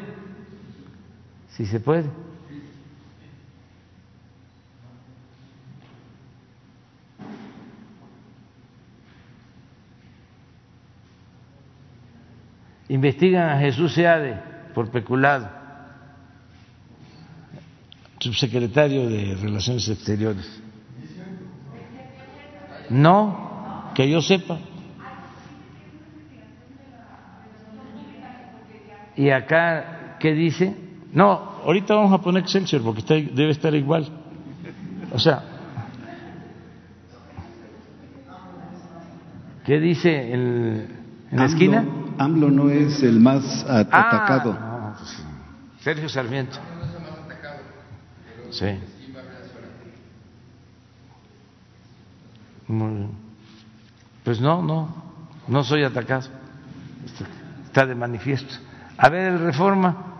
si 1.49 1.65
se 1.65 1.79
puede. 1.79 2.09
Investigan 12.88 13.49
a 13.49 13.59
Jesús 13.59 13.93
Seade 13.93 14.39
por 14.75 14.91
peculado 14.91 15.64
subsecretario 18.25 19.07
de 19.07 19.35
Relaciones 19.35 19.88
Exteriores. 19.88 20.61
No, 22.89 23.91
que 23.93 24.09
yo 24.09 24.19
sepa. 24.19 24.57
Y 29.15 29.29
acá, 29.29 30.17
¿qué 30.19 30.33
dice? 30.33 30.75
No, 31.13 31.61
ahorita 31.63 31.93
vamos 31.93 32.13
a 32.13 32.21
poner 32.21 32.43
Excelsior 32.43 32.81
porque 32.81 33.29
debe 33.31 33.51
estar 33.51 33.73
igual. 33.75 34.07
O 35.13 35.19
sea, 35.19 35.43
¿qué 39.65 39.79
dice 39.79 40.33
en 40.33 40.88
la 41.31 41.45
esquina? 41.45 41.85
AMLO 42.17 42.49
no 42.49 42.69
es 42.71 43.03
el 43.03 43.19
más 43.19 43.65
ah, 43.69 43.81
atacado. 43.81 44.57
Pues 44.97 45.23
Sergio 45.81 46.09
Sarmiento. 46.09 46.57
Sí. 48.56 48.65
Pues 54.24 54.39
no, 54.39 54.62
no, 54.62 54.96
no 55.50 55.63
soy 55.65 55.84
atacado. 55.84 56.30
Está 57.65 57.86
de 57.86 57.96
manifiesto. 57.96 58.56
A 58.98 59.10
ver, 59.10 59.34
el 59.34 59.39
reforma. 59.39 60.13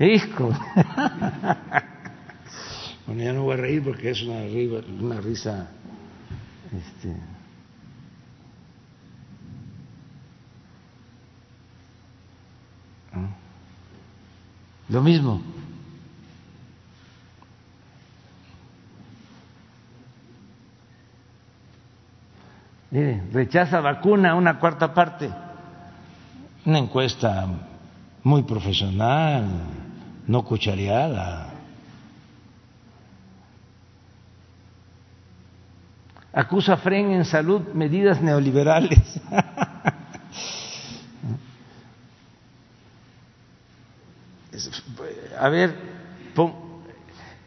Hijo. 0.00 0.50
bueno, 3.06 3.22
ya 3.22 3.32
no 3.32 3.44
voy 3.44 3.54
a 3.54 3.56
reír 3.56 3.84
porque 3.84 4.10
es 4.10 4.20
una, 4.22 4.40
una 5.00 5.20
risa. 5.20 5.68
Este, 6.76 7.16
Lo 14.88 15.02
mismo. 15.02 15.42
Mire, 22.90 23.22
rechaza 23.32 23.80
vacuna 23.80 24.34
una 24.34 24.58
cuarta 24.58 24.94
parte. 24.94 25.30
Una 26.64 26.78
encuesta 26.78 27.46
muy 28.22 28.42
profesional, 28.42 29.44
no 30.26 30.44
cuchareada. 30.44 31.50
Acusa 36.32 36.74
a 36.74 36.76
Fren 36.76 37.10
en 37.10 37.24
salud 37.24 37.62
medidas 37.72 38.20
neoliberales. 38.20 39.20
a 45.38 45.48
ver, 45.48 45.74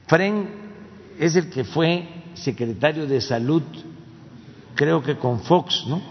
Fren 0.08 0.50
es 1.20 1.36
el 1.36 1.50
que 1.50 1.64
fue 1.64 2.08
secretario 2.34 3.06
de 3.06 3.22
salud, 3.22 3.62
creo 4.76 5.04
que 5.04 5.18
con 5.18 5.40
Fox, 5.42 5.86
¿no? 5.88 6.02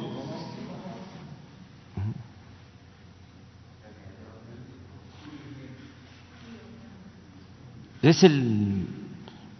Es 8.01 8.23
el, 8.23 8.87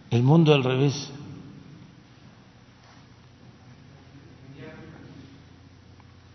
el 0.09 0.23
mundo 0.23 0.53
al 0.53 0.63
revés. 0.63 1.11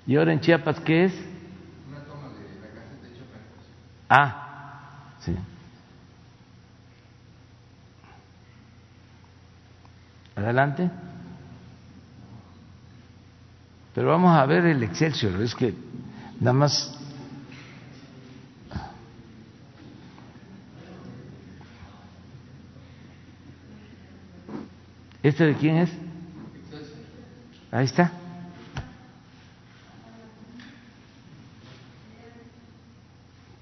¿Y 0.06 0.16
ahora 0.16 0.34
en 0.34 0.40
Chiapas 0.40 0.80
qué 0.80 1.06
es? 1.06 1.14
Una 1.88 2.00
toma 2.04 2.28
de 2.28 2.44
la 2.60 2.82
de 3.08 3.16
Ah, 4.10 5.14
Sí. 5.20 5.34
Adelante. 10.36 10.90
Pero 13.94 14.08
vamos 14.08 14.36
a 14.36 14.44
ver 14.46 14.66
el 14.66 14.82
Excelsior, 14.82 15.40
es 15.40 15.54
que 15.54 15.74
nada 16.40 16.52
más 16.52 16.90
¿Este 25.22 25.46
de 25.46 25.54
quién 25.54 25.76
es? 25.76 25.90
Ahí 27.72 27.86
está. 27.86 28.12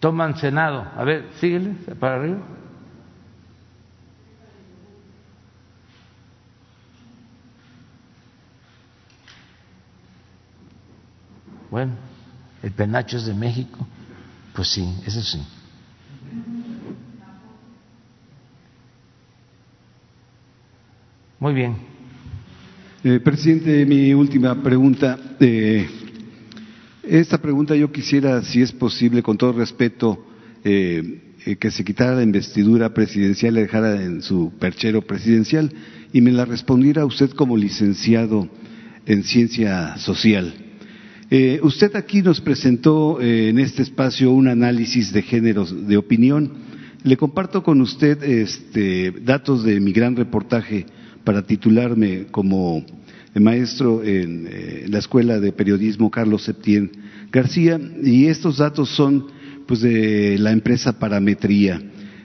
toman 0.03 0.37
Senado. 0.37 0.85
A 0.97 1.05
ver, 1.05 1.29
síguele 1.39 1.75
para 1.95 2.17
arriba. 2.17 2.39
Bueno, 11.73 11.93
el 12.63 12.71
penacho 12.73 13.17
es 13.17 13.25
de 13.25 13.33
México. 13.33 13.87
Pues 14.55 14.69
sí, 14.69 14.87
eso 15.07 15.23
sí. 15.23 15.39
Muy 21.41 21.55
bien. 21.55 21.77
Eh, 23.03 23.21
presidente, 23.21 23.87
mi 23.87 24.13
última 24.13 24.63
pregunta. 24.63 25.19
Eh, 25.41 25.89
esta 27.05 27.39
pregunta 27.39 27.75
yo 27.75 27.91
quisiera, 27.91 28.43
si 28.43 28.61
es 28.61 28.71
posible, 28.71 29.23
con 29.23 29.39
todo 29.39 29.55
respeto, 29.55 30.27
eh, 30.63 31.37
eh, 31.47 31.57
que 31.57 31.71
se 31.71 31.85
quitara 31.85 32.17
la 32.17 32.23
investidura 32.23 32.93
presidencial, 32.93 33.55
la 33.55 33.61
dejara 33.63 34.03
en 34.03 34.21
su 34.21 34.53
perchero 34.59 35.01
presidencial 35.01 35.73
y 36.13 36.21
me 36.21 36.33
la 36.33 36.45
respondiera 36.45 37.07
usted 37.07 37.31
como 37.31 37.57
licenciado 37.57 38.47
en 39.07 39.25
ciencia 39.25 39.97
social. 39.97 40.72
Eh, 41.35 41.61
usted 41.63 41.97
aquí 41.97 42.21
nos 42.21 42.43
presentó 42.43 43.19
en 43.19 43.59
este 43.59 43.81
espacio 43.81 44.31
un 44.33 44.49
análisis 44.49 45.15
de 45.15 45.23
géneros 45.23 45.89
de 45.89 45.97
opinión 45.97 46.53
le 47.05 47.17
comparto 47.17 47.63
con 47.63 47.81
usted 47.81 48.23
este, 48.23 49.11
datos 49.25 49.65
de 49.65 49.81
mi 49.81 49.93
gran 49.93 50.15
reportaje 50.15 50.85
para 51.25 51.41
titularme 51.41 52.27
como 52.31 52.85
maestro 53.35 54.05
en 54.05 54.47
eh, 54.47 54.85
la 54.91 54.99
Escuela 54.99 55.41
de 55.41 55.53
Periodismo 55.53 56.11
Carlos 56.11 56.43
Septién 56.43 56.93
García 57.33 57.81
y 58.03 58.27
estos 58.27 58.59
datos 58.59 58.91
son 58.91 59.29
pues 59.67 59.81
de 59.81 60.37
la 60.39 60.53
empresa 60.53 60.99
Parametría. 60.99 61.81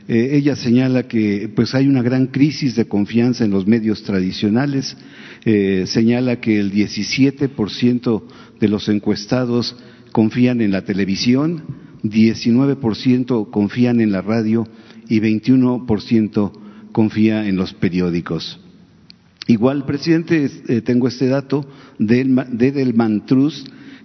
Eh, 0.09 0.37
ella 0.37 0.55
señala 0.55 1.07
que 1.07 1.49
pues 1.53 1.75
hay 1.75 1.87
una 1.87 2.01
gran 2.01 2.27
crisis 2.27 2.75
de 2.75 2.87
confianza 2.87 3.43
en 3.43 3.51
los 3.51 3.67
medios 3.67 4.03
tradicionales, 4.03 4.95
eh, 5.43 5.83
señala 5.85 6.39
que 6.39 6.59
el 6.59 6.71
17% 6.71 8.23
de 8.59 8.67
los 8.67 8.89
encuestados 8.89 9.75
confían 10.11 10.61
en 10.61 10.71
la 10.71 10.83
televisión, 10.83 11.63
19% 12.03 13.49
confían 13.49 14.01
en 14.01 14.11
la 14.11 14.21
radio 14.21 14.67
y 15.07 15.19
21% 15.19 16.51
confía 16.91 17.47
en 17.47 17.55
los 17.55 17.73
periódicos. 17.73 18.59
Igual, 19.47 19.85
presidente, 19.85 20.49
eh, 20.67 20.81
tengo 20.81 21.07
este 21.07 21.27
dato 21.27 21.65
de, 21.99 22.23
de 22.51 22.71
Delman 22.71 23.23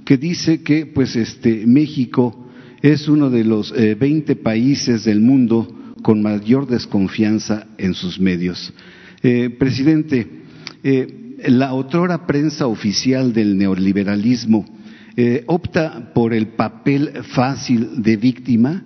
que 0.05 0.17
dice 0.17 0.63
que 0.63 0.87
pues 0.87 1.17
este 1.17 1.67
México 1.67 2.49
es 2.81 3.09
uno 3.09 3.31
de 3.31 3.45
los 3.45 3.73
20 3.73 4.33
eh, 4.33 4.37
países 4.37 5.05
del 5.05 5.21
mundo 5.21 5.95
con 6.03 6.23
mayor 6.23 6.67
desconfianza 6.67 7.67
en 7.79 7.95
sus 7.95 8.19
medios. 8.21 8.73
Eh, 9.23 9.51
presidente, 9.51 10.29
la 11.47 11.75
otrora 11.75 12.27
prensa 12.27 12.67
oficial 12.67 13.33
del 13.33 13.57
neoliberalismo 13.57 14.65
opta 15.47 16.13
por 16.15 16.33
el 16.33 16.49
papel 16.49 17.11
fácil 17.35 18.03
de 18.03 18.17
víctima, 18.17 18.83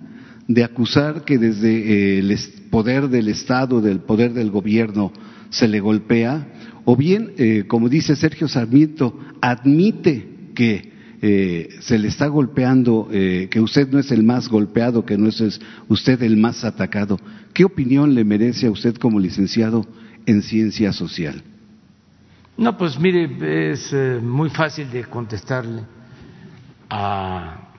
de 0.47 0.63
acusar 0.63 1.23
que 1.23 1.37
desde 1.37 2.19
el 2.19 2.37
poder 2.69 3.07
del 3.07 3.29
Estado, 3.29 3.81
del 3.81 3.99
poder 3.99 4.33
del 4.33 4.51
gobierno, 4.51 5.11
se 5.49 5.67
le 5.67 5.79
golpea, 5.79 6.47
o 6.85 6.95
bien, 6.95 7.31
eh, 7.37 7.65
como 7.67 7.89
dice 7.89 8.15
Sergio 8.15 8.47
Sarmiento, 8.47 9.19
admite 9.41 10.25
que 10.55 10.91
eh, 11.21 11.69
se 11.81 11.97
le 11.97 12.07
está 12.07 12.27
golpeando, 12.27 13.09
eh, 13.11 13.47
que 13.49 13.59
usted 13.59 13.89
no 13.89 13.99
es 13.99 14.11
el 14.11 14.23
más 14.23 14.49
golpeado, 14.49 15.05
que 15.05 15.17
no 15.17 15.27
es 15.27 15.59
usted 15.87 16.21
el 16.21 16.37
más 16.37 16.63
atacado. 16.63 17.19
¿Qué 17.53 17.65
opinión 17.65 18.13
le 18.13 18.23
merece 18.23 18.67
a 18.67 18.71
usted 18.71 18.95
como 18.95 19.19
licenciado 19.19 19.85
en 20.25 20.41
ciencia 20.41 20.93
social? 20.93 21.43
No, 22.57 22.75
pues 22.75 22.97
mire, 22.97 23.71
es 23.71 23.93
muy 24.23 24.49
fácil 24.49 24.89
de 24.89 25.05
contestarle 25.05 25.83
a 26.89 27.69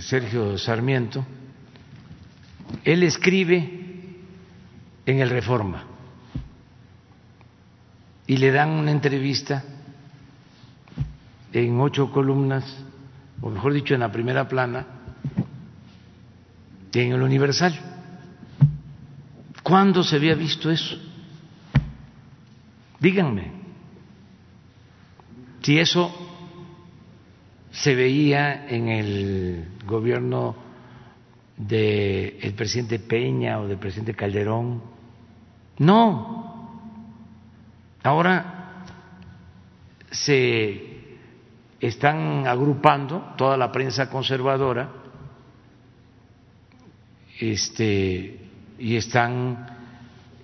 Sergio 0.00 0.58
Sarmiento. 0.58 1.24
Él 2.84 3.02
escribe 3.04 4.18
en 5.06 5.20
el 5.20 5.30
Reforma 5.30 5.84
y 8.26 8.36
le 8.36 8.52
dan 8.52 8.70
una 8.70 8.90
entrevista 8.90 9.64
en 11.52 11.80
ocho 11.80 12.12
columnas, 12.12 12.64
o 13.40 13.48
mejor 13.48 13.72
dicho, 13.72 13.94
en 13.94 14.00
la 14.00 14.12
primera 14.12 14.46
plana, 14.46 14.84
en 16.92 17.12
el 17.12 17.22
Universal. 17.22 17.74
¿Cuándo 19.62 20.02
se 20.02 20.16
había 20.16 20.34
visto 20.34 20.70
eso? 20.70 20.96
Díganme, 23.00 23.55
si 25.66 25.80
eso 25.80 26.14
se 27.72 27.94
veía 27.96 28.68
en 28.68 28.88
el 28.88 29.68
gobierno 29.84 30.54
del 31.56 32.54
presidente 32.54 33.00
Peña 33.00 33.58
o 33.58 33.66
del 33.66 33.76
presidente 33.76 34.14
Calderón. 34.14 34.80
No, 35.78 36.46
Ahora 38.06 38.84
se 40.12 41.18
están 41.80 42.46
agrupando 42.46 43.34
toda 43.36 43.56
la 43.56 43.72
prensa 43.72 44.08
conservadora 44.08 44.88
este, 47.40 48.48
y 48.78 48.94
están 48.94 49.66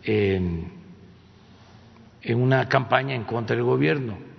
en, 0.02 0.72
una 2.34 2.68
campaña 2.68 3.14
en 3.14 3.22
contra 3.22 3.54
del 3.54 3.64
gobierno. 3.64 4.31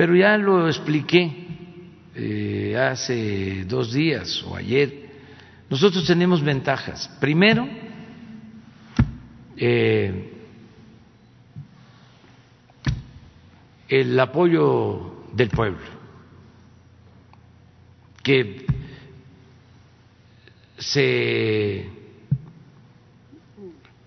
Pero 0.00 0.16
ya 0.16 0.38
lo 0.38 0.66
expliqué 0.66 1.30
eh, 2.14 2.74
hace 2.74 3.66
dos 3.66 3.92
días 3.92 4.42
o 4.44 4.56
ayer. 4.56 5.10
Nosotros 5.68 6.06
tenemos 6.06 6.42
ventajas. 6.42 7.06
Primero, 7.20 7.68
eh, 9.58 10.32
el 13.90 14.18
apoyo 14.18 15.26
del 15.34 15.50
pueblo, 15.50 15.84
que 18.22 18.64
se 20.78 21.90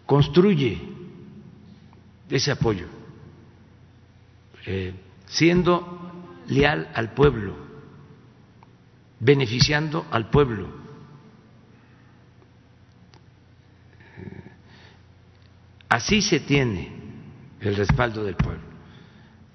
construye 0.08 0.82
ese 2.32 2.50
apoyo, 2.50 2.88
eh, 4.66 4.92
siendo 5.34 6.00
leal 6.48 6.92
al 6.94 7.14
pueblo, 7.14 7.56
beneficiando 9.20 10.06
al 10.12 10.30
pueblo. 10.30 10.68
Así 15.90 16.22
se 16.22 16.40
tiene 16.40 16.92
el 17.60 17.76
respaldo 17.76 18.24
del 18.24 18.36
pueblo. 18.36 18.62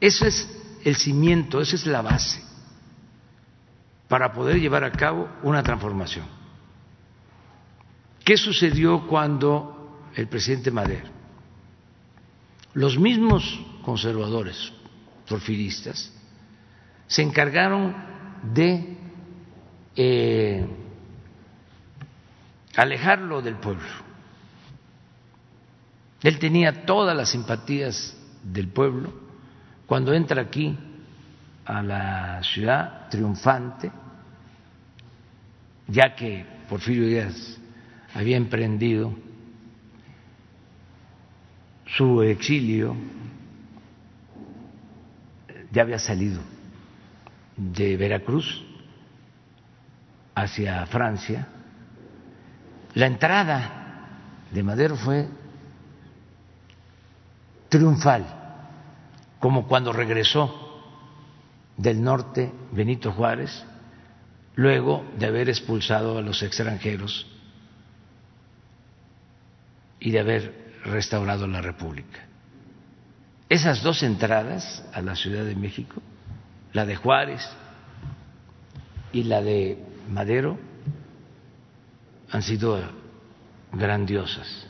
Eso 0.00 0.26
es 0.26 0.48
el 0.84 0.96
cimiento, 0.96 1.60
esa 1.60 1.76
es 1.76 1.86
la 1.86 2.02
base 2.02 2.42
para 4.08 4.32
poder 4.32 4.58
llevar 4.58 4.82
a 4.82 4.90
cabo 4.92 5.28
una 5.42 5.62
transformación. 5.62 6.26
¿Qué 8.24 8.36
sucedió 8.36 9.06
cuando 9.06 10.08
el 10.14 10.26
presidente 10.26 10.70
Madero? 10.70 11.08
Los 12.74 12.98
mismos 12.98 13.60
conservadores 13.82 14.72
porfiristas 15.28 16.12
se 17.06 17.22
encargaron 17.22 17.94
de 18.54 18.96
eh, 19.96 20.66
alejarlo 22.76 23.42
del 23.42 23.56
pueblo. 23.56 23.86
Él 26.22 26.38
tenía 26.38 26.84
todas 26.84 27.16
las 27.16 27.30
simpatías 27.30 28.16
del 28.42 28.68
pueblo 28.68 29.12
cuando 29.86 30.12
entra 30.12 30.42
aquí 30.42 30.76
a 31.64 31.82
la 31.82 32.42
ciudad 32.42 33.08
triunfante, 33.08 33.90
ya 35.86 36.14
que 36.14 36.44
Porfirio 36.68 37.06
Díaz 37.06 37.58
había 38.14 38.36
emprendido 38.36 39.14
su 41.96 42.22
exilio, 42.22 42.94
ya 45.70 45.82
había 45.82 45.98
salido 45.98 46.40
de 47.56 47.96
Veracruz 47.96 48.64
hacia 50.34 50.86
Francia, 50.86 51.48
la 52.94 53.06
entrada 53.06 54.06
de 54.50 54.62
Madero 54.62 54.96
fue 54.96 55.28
triunfal 57.68 58.24
como 59.40 59.66
cuando 59.66 59.92
regresó 59.92 60.64
del 61.76 62.02
norte 62.02 62.52
Benito 62.72 63.12
Juárez, 63.12 63.64
luego 64.56 65.04
de 65.16 65.26
haber 65.26 65.48
expulsado 65.48 66.18
a 66.18 66.22
los 66.22 66.42
extranjeros 66.42 67.26
y 70.00 70.10
de 70.10 70.20
haber 70.20 70.80
restaurado 70.84 71.46
la 71.46 71.62
República. 71.62 72.26
Esas 73.48 73.82
dos 73.82 74.02
entradas 74.02 74.84
a 74.92 75.00
la 75.00 75.16
Ciudad 75.16 75.44
de 75.44 75.54
México, 75.54 76.02
la 76.72 76.84
de 76.84 76.96
Juárez 76.96 77.48
y 79.12 79.24
la 79.24 79.40
de 79.40 79.82
Madero, 80.10 80.58
han 82.30 82.42
sido 82.42 82.78
grandiosas. 83.72 84.68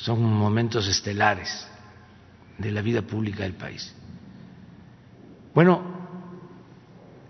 son 0.00 0.22
momentos 0.22 0.88
estelares 0.88 1.68
de 2.56 2.70
la 2.70 2.80
vida 2.80 3.02
pública 3.02 3.42
del 3.42 3.52
país. 3.52 3.94
Bueno, 5.54 5.82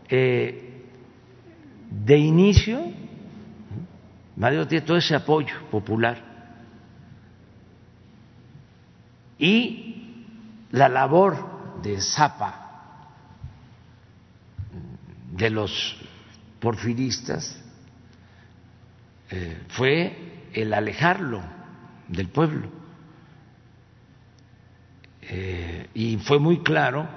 eh, 0.08 0.84
de 1.90 2.16
inicio, 2.16 2.80
Madero 4.36 4.68
tiene 4.68 4.86
todo 4.86 4.96
ese 4.96 5.16
apoyo 5.16 5.54
popular 5.70 6.29
y 9.40 10.66
la 10.70 10.88
labor 10.88 11.80
de 11.82 11.98
Zapa, 12.00 13.08
de 15.32 15.48
los 15.48 15.96
porfiristas, 16.60 17.58
eh, 19.30 19.62
fue 19.68 20.50
el 20.52 20.74
alejarlo 20.74 21.42
del 22.06 22.28
pueblo. 22.28 22.68
Eh, 25.22 25.88
y 25.94 26.18
fue 26.18 26.38
muy 26.38 26.58
claro 26.62 27.08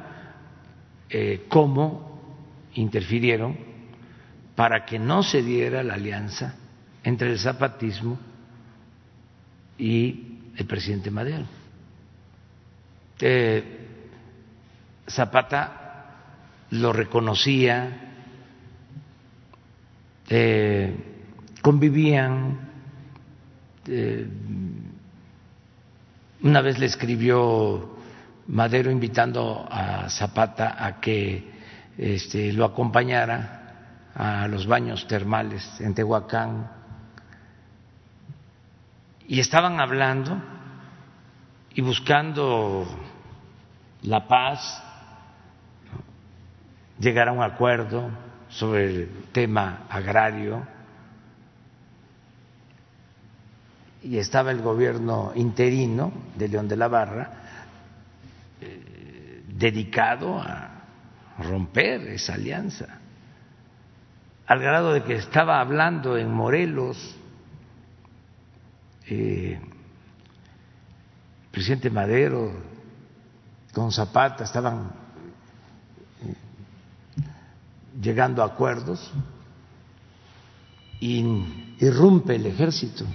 eh, 1.09 1.45
cómo 1.49 2.39
interfirieron 2.76 3.57
para 4.55 4.86
que 4.86 4.97
no 4.97 5.24
se 5.24 5.41
diera 5.43 5.84
la 5.84 5.95
alianza 5.95 6.55
entre 7.03 7.32
el 7.32 7.39
zapatismo 7.39 8.17
y 9.78 10.39
el 10.55 10.65
presidente 10.65 11.11
Madero. 11.11 11.62
Zapata 15.07 15.84
lo 16.71 16.91
reconocía, 16.91 17.89
convivían. 21.61 22.59
una 26.41 26.61
vez 26.61 26.80
le 26.80 26.86
escribió 26.86 27.95
Madero 28.47 28.91
invitando 28.91 29.65
a 29.69 30.09
Zapata 30.09 30.76
a 30.84 30.99
que 30.99 31.53
este, 31.97 32.51
lo 32.51 32.65
acompañara 32.65 34.11
a 34.15 34.47
los 34.47 34.67
baños 34.67 35.07
termales 35.07 35.80
en 35.80 35.93
Tehuacán 35.93 36.69
y 39.28 39.39
estaban 39.39 39.80
hablando 39.80 40.38
y 41.74 41.82
buscando 41.82 42.86
la 44.04 44.28
paz, 44.28 44.84
llegar 46.99 47.30
a 47.30 47.32
un 47.32 47.41
acuerdo 47.41 48.10
sobre 48.49 48.86
el 48.86 49.10
tema 49.32 49.86
agrario. 49.89 50.66
Y 54.04 54.18
estaba 54.18 54.51
el 54.51 54.62
gobierno 54.62 55.32
interino 55.36 56.12
de 56.36 56.49
León 56.49 56.68
de 56.68 56.76
la 56.76 56.89
Barra 56.89 57.32
eh, 58.60 59.43
dedicado 59.47 60.38
a 60.39 60.70
romper 61.39 62.01
esa 62.10 62.34
alianza, 62.34 62.99
al 64.45 64.60
grado 64.60 64.93
de 64.93 65.04
que 65.04 65.16
estaba 65.16 65.62
hablando 65.62 66.18
en 66.18 66.30
Morelos 66.32 67.18
eh, 69.08 69.60
el 69.62 71.49
presidente 71.51 71.89
Madero 71.89 72.72
con 73.74 73.91
Zapata 73.91 74.43
estaban 74.43 74.91
eh, 76.26 76.36
llegando 77.99 78.43
a 78.43 78.45
acuerdos 78.45 79.11
y 80.99 81.76
irrumpe 81.80 82.36
el 82.36 82.45
ejército 82.45 83.05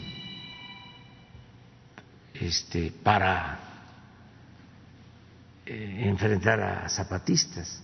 este, 2.35 2.91
para 2.91 3.61
eh, 5.65 6.03
enfrentar 6.05 6.61
a 6.61 6.89
zapatistas. 6.89 7.81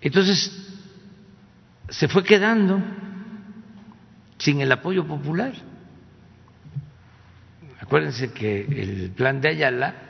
Entonces, 0.00 0.50
se 1.90 2.08
fue 2.08 2.24
quedando 2.24 2.80
sin 4.38 4.60
el 4.60 4.72
apoyo 4.72 5.06
popular. 5.06 5.52
Acuérdense 7.80 8.32
que 8.32 8.60
el 8.60 9.10
plan 9.10 9.40
de 9.40 9.48
Ayala 9.50 10.07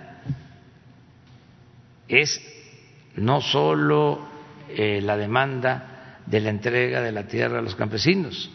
es 2.08 2.40
no 3.16 3.40
solo 3.40 4.20
eh, 4.68 5.00
la 5.02 5.16
demanda 5.16 6.20
de 6.26 6.40
la 6.40 6.50
entrega 6.50 7.00
de 7.00 7.12
la 7.12 7.26
tierra 7.26 7.58
a 7.58 7.62
los 7.62 7.74
campesinos, 7.74 8.50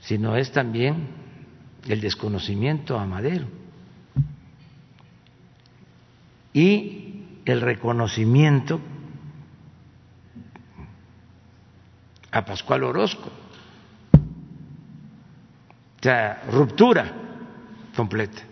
sino 0.00 0.36
es 0.36 0.52
también 0.52 1.08
el 1.88 2.00
desconocimiento 2.00 2.98
a 2.98 3.06
Madero 3.06 3.46
y 6.52 7.22
el 7.44 7.60
reconocimiento 7.60 8.80
a 12.30 12.44
Pascual 12.44 12.84
Orozco. 12.84 13.30
O 15.98 16.02
sea, 16.02 16.42
ruptura 16.50 17.12
completa. 17.96 18.42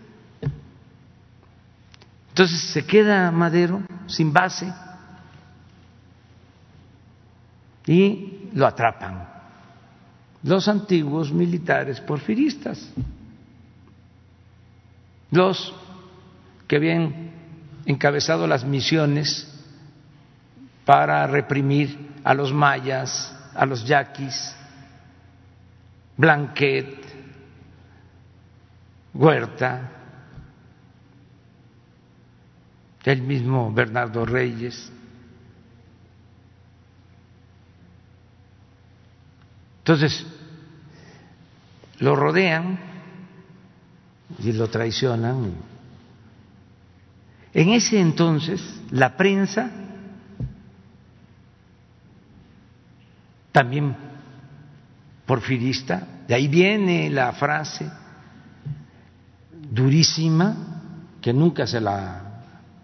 Entonces 2.33 2.61
se 2.61 2.83
queda 2.83 3.29
Madero 3.29 3.83
sin 4.07 4.33
base 4.33 4.73
y 7.85 8.49
lo 8.55 8.65
atrapan 8.65 9.27
los 10.41 10.67
antiguos 10.67 11.31
militares 11.31 12.01
porfiristas, 12.01 12.91
los 15.29 15.75
que 16.67 16.77
habían 16.77 17.31
encabezado 17.85 18.47
las 18.47 18.65
misiones 18.65 19.47
para 20.85 21.27
reprimir 21.27 22.13
a 22.23 22.33
los 22.33 22.51
mayas, 22.51 23.31
a 23.53 23.63
los 23.67 23.85
yaquis, 23.85 24.55
Blanquet, 26.17 26.97
Huerta, 29.13 29.91
el 33.11 33.21
mismo 33.21 33.71
Bernardo 33.73 34.25
Reyes. 34.25 34.91
Entonces, 39.79 40.25
lo 41.99 42.15
rodean 42.15 42.79
y 44.39 44.53
lo 44.53 44.69
traicionan. 44.69 45.53
En 47.53 47.69
ese 47.69 47.99
entonces, 47.99 48.61
la 48.91 49.17
prensa 49.17 49.69
también 53.51 53.95
porfirista, 55.25 56.07
de 56.27 56.33
ahí 56.33 56.47
viene 56.47 57.09
la 57.09 57.31
frase 57.33 57.89
durísima 59.71 60.55
que 61.21 61.33
nunca 61.33 61.67
se 61.67 61.79
la 61.79 62.22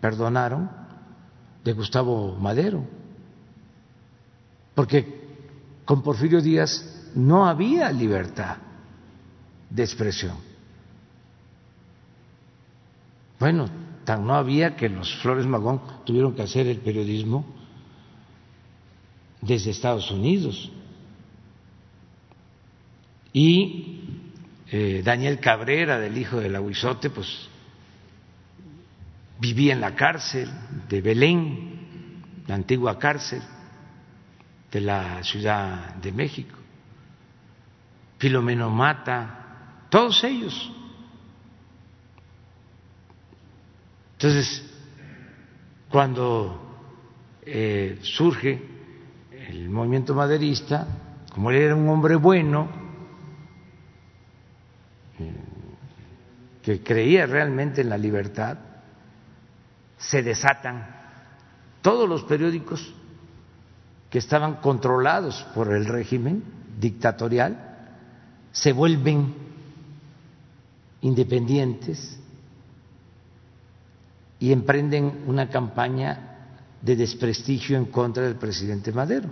perdonaron 0.02 0.70
de 1.64 1.74
Gustavo 1.74 2.36
Madero, 2.36 2.86
porque 4.76 5.28
con 5.86 6.02
Porfirio 6.02 6.42
Díaz 6.42 7.12
no 7.16 7.46
había 7.46 7.92
libertad 7.92 8.58
de 9.70 9.84
expresión. 9.84 10.38
Bueno, 13.40 13.70
tan 14.06 14.26
no 14.26 14.36
había 14.36 14.76
que 14.76 14.90
los 14.90 15.14
Flores 15.22 15.46
Magón 15.46 15.82
tuvieron 16.06 16.36
que 16.36 16.44
hacer 16.44 16.68
el 16.68 16.80
periodismo 16.80 17.46
desde 19.42 19.72
Estados 19.72 20.12
Unidos. 20.12 20.72
Y 23.32 24.02
eh, 24.72 25.02
Daniel 25.04 25.40
Cabrera, 25.40 26.00
del 26.00 26.18
hijo 26.18 26.40
del 26.40 26.56
Aguizote, 26.56 27.10
pues 27.10 27.49
vivía 29.40 29.74
en 29.74 29.82
la 29.82 29.96
cárcel 29.96 30.50
de 30.88 31.02
Belén, 31.02 32.24
la 32.48 32.56
antigua 32.56 33.00
cárcel 33.00 33.42
de 34.72 34.82
la 34.82 35.24
Ciudad 35.24 35.96
de 35.96 36.12
México. 36.12 36.56
Filomeno 38.18 38.70
Mata, 38.70 39.86
todos 39.90 40.24
ellos. 40.24 40.72
Entonces, 44.14 44.70
cuando 45.90 46.86
eh, 47.46 48.00
surge 48.02 48.62
el 49.48 49.70
movimiento 49.70 50.14
maderista, 50.14 50.86
como 51.34 51.50
él 51.52 51.58
era 51.58 51.76
un 51.76 51.88
hombre 51.88 52.16
bueno, 52.16 52.70
que 56.62 56.84
creía 56.84 57.26
realmente 57.26 57.82
en 57.82 57.90
la 57.90 57.98
libertad, 57.98 58.58
se 60.00 60.24
desatan 60.24 60.88
todos 61.82 62.10
los 62.10 62.24
periódicos 62.24 62.94
que 64.10 64.18
estaban 64.18 64.56
controlados 64.56 65.46
por 65.54 65.72
el 65.72 65.86
régimen 65.86 66.44
dictatorial, 66.80 67.98
se 68.52 68.74
vuelven 68.74 69.36
independientes 71.02 72.20
y 74.40 74.52
emprenden 74.52 75.24
una 75.28 75.50
campaña 75.50 76.38
de 76.82 76.96
desprestigio 76.96 77.78
en 77.78 77.86
contra 77.86 78.24
del 78.24 78.36
presidente 78.36 78.92
Madero. 78.92 79.30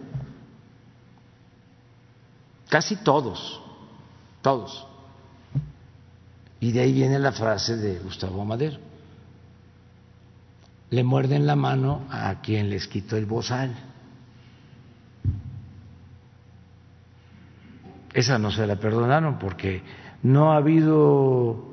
Casi 2.70 2.98
todos, 2.98 3.62
todos. 4.42 4.86
Y 6.60 6.72
de 6.74 6.82
ahí 6.82 6.92
viene 6.92 7.18
la 7.20 7.32
frase 7.32 7.78
de 7.78 8.00
Gustavo 8.00 8.44
Madero. 8.44 8.87
Le 10.90 11.04
muerden 11.04 11.46
la 11.46 11.56
mano 11.56 12.06
a 12.10 12.36
quien 12.42 12.70
les 12.70 12.88
quitó 12.88 13.18
el 13.18 13.26
bozal. 13.26 13.76
esa 18.18 18.40
no 18.40 18.50
se 18.50 18.66
la 18.66 18.78
perdonaron 18.78 19.38
porque 19.38 19.84
no 20.24 20.52
ha 20.52 20.58
habido 20.58 21.66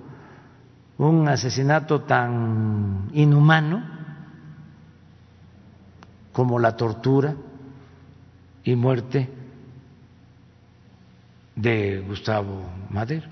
un 0.99 1.27
asesinato 1.27 2.03
tan 2.03 3.09
inhumano 3.15 3.83
como 6.35 6.59
la 6.59 6.77
tortura 6.77 7.35
y 8.63 8.77
muerte 8.77 9.31
de 11.57 12.05
Gustavo 12.07 12.63
Madero. 12.91 13.29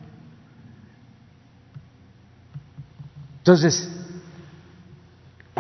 Entonces, 3.39 4.02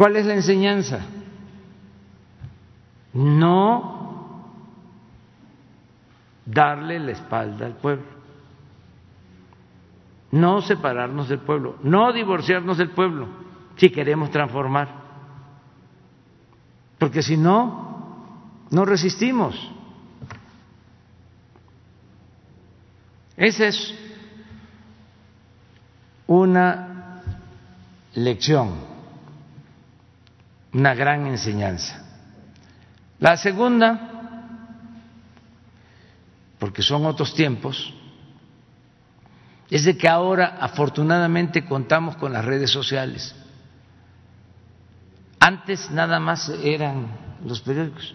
¿cuál 0.02 0.16
es 0.16 0.26
la 0.26 0.34
enseñanza? 0.34 0.98
No 3.12 4.50
darle 6.44 6.98
la 6.98 7.12
espalda 7.12 7.66
al 7.66 7.76
pueblo, 7.76 8.06
no 10.32 10.60
separarnos 10.60 11.28
del 11.28 11.38
pueblo, 11.38 11.76
no 11.84 12.12
divorciarnos 12.12 12.78
del 12.78 12.90
pueblo 12.90 13.28
si 13.76 13.90
queremos 13.90 14.32
transformar, 14.32 14.88
porque 16.98 17.22
si 17.22 17.36
no, 17.36 18.40
no 18.72 18.84
resistimos. 18.84 19.54
Esa 23.36 23.68
es 23.68 23.94
una 26.26 27.22
lección, 28.14 28.91
una 30.72 30.94
gran 30.94 31.26
enseñanza. 31.26 32.02
La 33.18 33.36
segunda, 33.36 34.10
porque 36.58 36.82
son 36.82 37.06
otros 37.06 37.34
tiempos, 37.34 37.92
es 39.70 39.84
de 39.84 39.96
que 39.96 40.08
ahora 40.08 40.58
afortunadamente 40.60 41.64
contamos 41.64 42.16
con 42.16 42.32
las 42.32 42.44
redes 42.44 42.70
sociales. 42.70 43.34
Antes 45.40 45.90
nada 45.90 46.20
más 46.20 46.48
eran 46.62 47.06
los 47.44 47.60
periódicos. 47.60 48.14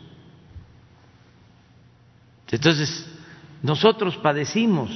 Entonces, 2.49 3.05
nosotros 3.61 4.17
padecimos 4.17 4.91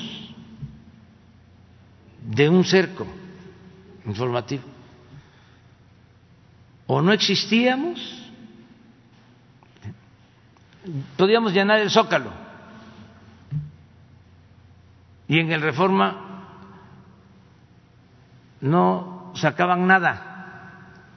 de 2.25 2.47
un 2.47 2.63
cerco 2.63 3.05
informativo 4.05 4.70
o 6.93 7.01
no 7.01 7.13
existíamos, 7.13 8.01
podíamos 11.15 11.53
llenar 11.53 11.79
el 11.79 11.89
zócalo. 11.89 12.33
Y 15.25 15.39
en 15.39 15.53
el 15.53 15.61
reforma 15.61 16.57
no 18.59 19.31
sacaban 19.35 19.87
nada. 19.87 21.07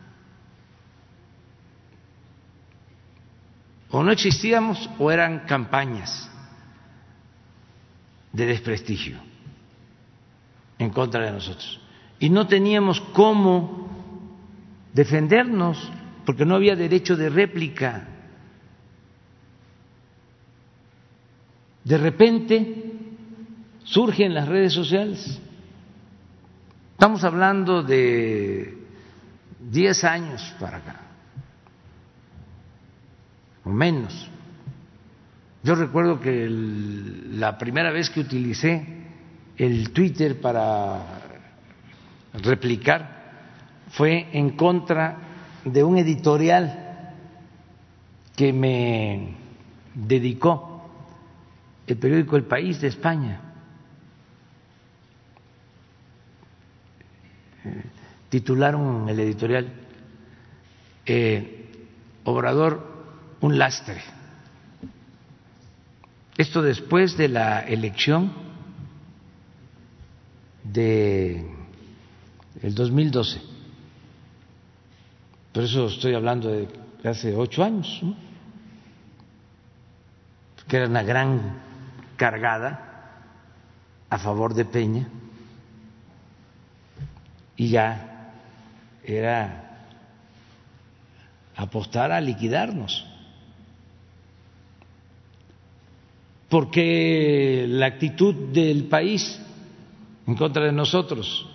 O 3.90 4.04
no 4.04 4.12
existíamos 4.12 4.88
o 5.00 5.10
eran 5.10 5.40
campañas 5.40 6.30
de 8.30 8.46
desprestigio 8.46 9.18
en 10.78 10.90
contra 10.90 11.24
de 11.24 11.32
nosotros. 11.32 11.80
Y 12.20 12.30
no 12.30 12.46
teníamos 12.46 13.00
cómo 13.12 13.83
defendernos, 14.94 15.92
porque 16.24 16.46
no 16.46 16.54
había 16.54 16.76
derecho 16.76 17.16
de 17.16 17.28
réplica. 17.28 18.08
De 21.82 21.98
repente 21.98 22.92
surgen 23.82 24.32
las 24.32 24.48
redes 24.48 24.72
sociales. 24.72 25.40
Estamos 26.92 27.24
hablando 27.24 27.82
de 27.82 28.78
10 29.60 30.04
años 30.04 30.54
para 30.60 30.78
acá, 30.78 31.00
o 33.64 33.70
menos. 33.70 34.30
Yo 35.64 35.74
recuerdo 35.74 36.20
que 36.20 36.46
la 36.48 37.58
primera 37.58 37.90
vez 37.90 38.10
que 38.10 38.20
utilicé 38.20 38.86
el 39.56 39.90
Twitter 39.90 40.40
para 40.40 41.02
replicar 42.34 43.13
fue 43.96 44.28
en 44.32 44.50
contra 44.50 45.18
de 45.64 45.84
un 45.84 45.96
editorial 45.98 47.12
que 48.36 48.52
me 48.52 49.36
dedicó 49.94 50.90
el 51.86 51.96
periódico 51.96 52.36
El 52.36 52.44
País 52.44 52.80
de 52.80 52.88
España. 52.88 53.40
Titularon 58.28 59.08
el 59.08 59.20
editorial 59.20 59.72
eh, 61.06 61.70
Obrador 62.24 62.94
un 63.40 63.58
lastre. 63.58 64.00
Esto 66.36 66.62
después 66.62 67.16
de 67.16 67.28
la 67.28 67.60
elección 67.60 68.32
de 70.64 71.46
el 72.60 72.74
2012 72.74 73.53
por 75.54 75.62
eso 75.62 75.86
estoy 75.86 76.12
hablando 76.14 76.50
de 76.50 76.68
hace 77.08 77.32
ocho 77.36 77.62
años, 77.62 78.02
que 80.66 80.76
era 80.76 80.88
una 80.88 81.04
gran 81.04 81.60
cargada 82.16 83.20
a 84.10 84.18
favor 84.18 84.52
de 84.52 84.64
Peña. 84.64 85.08
Y 87.56 87.68
ya 87.68 88.32
era 89.04 89.86
apostar 91.54 92.10
a 92.10 92.20
liquidarnos. 92.20 93.06
Porque 96.48 97.66
la 97.68 97.86
actitud 97.86 98.34
del 98.52 98.88
país 98.88 99.40
en 100.26 100.34
contra 100.34 100.64
de 100.64 100.72
nosotros. 100.72 101.48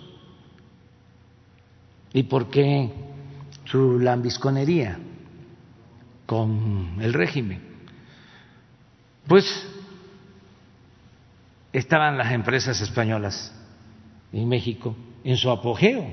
Y 2.14 2.22
por 2.22 2.48
qué 2.48 3.09
su 3.70 4.00
lambisconería 4.00 4.98
con 6.26 6.96
el 7.00 7.12
régimen. 7.12 7.62
Pues 9.28 9.44
estaban 11.72 12.18
las 12.18 12.32
empresas 12.32 12.80
españolas 12.80 13.54
en 14.32 14.48
México 14.48 14.96
en 15.22 15.36
su 15.36 15.50
apogeo, 15.50 16.04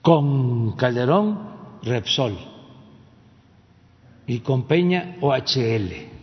con 0.00 0.76
Calderón 0.76 1.80
Repsol 1.82 2.38
y 4.26 4.38
con 4.40 4.66
Peña 4.66 5.16
OHL. 5.20 6.14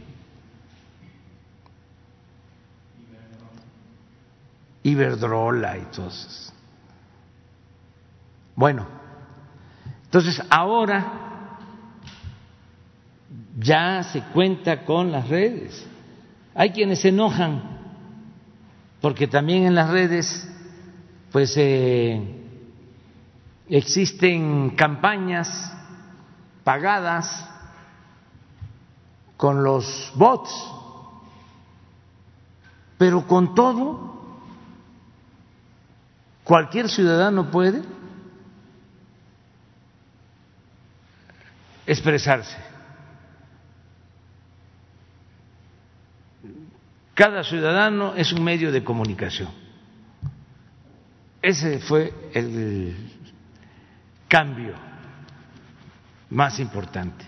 Iberdrola 4.85 5.77
y 5.77 5.81
todos 5.93 6.52
bueno, 8.55 8.85
entonces 10.05 10.41
ahora 10.49 11.23
ya 13.57 14.03
se 14.03 14.21
cuenta 14.21 14.85
con 14.85 15.11
las 15.11 15.27
redes. 15.27 15.85
Hay 16.55 16.71
quienes 16.71 17.01
se 17.01 17.09
enojan 17.09 17.61
porque 19.01 19.27
también 19.27 19.65
en 19.65 19.75
las 19.75 19.89
redes 19.89 20.49
pues 21.31 21.53
eh, 21.57 22.21
existen 23.67 24.69
campañas 24.75 25.75
pagadas 26.63 27.49
con 29.35 29.63
los 29.63 30.11
bots, 30.15 30.51
pero 32.97 33.25
con 33.27 33.55
todo 33.55 34.13
cualquier 36.43 36.87
ciudadano 36.87 37.49
puede 37.49 37.81
expresarse. 41.85 42.57
Cada 47.13 47.43
ciudadano 47.43 48.15
es 48.15 48.31
un 48.33 48.43
medio 48.43 48.71
de 48.71 48.83
comunicación. 48.83 49.49
Ese 51.41 51.79
fue 51.79 52.13
el 52.33 52.95
cambio 54.27 54.73
más 56.29 56.59
importante. 56.59 57.25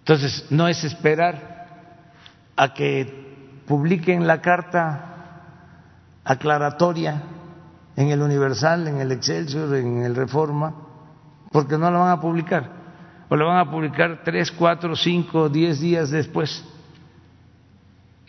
Entonces, 0.00 0.46
no 0.50 0.68
es 0.68 0.84
esperar 0.84 1.66
a 2.56 2.74
que 2.74 3.62
publiquen 3.66 4.26
la 4.26 4.40
carta 4.40 5.14
aclaratoria 6.24 7.22
en 7.96 8.10
el 8.10 8.20
Universal, 8.20 8.86
en 8.86 9.00
el 9.00 9.10
Excelsior, 9.12 9.74
en 9.74 10.02
el 10.02 10.14
Reforma, 10.14 10.83
porque 11.54 11.78
no 11.78 11.88
la 11.88 11.98
van 12.00 12.10
a 12.10 12.20
publicar. 12.20 12.68
o 13.28 13.36
lo 13.36 13.46
van 13.46 13.58
a 13.58 13.70
publicar 13.70 14.22
tres, 14.24 14.50
cuatro, 14.50 14.96
cinco, 14.96 15.48
diez 15.48 15.78
días 15.78 16.10
después 16.10 16.64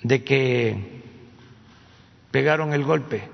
de 0.04 0.24
que 0.24 1.02
pegaron 2.30 2.72
el 2.72 2.84
golpe, 2.84 3.28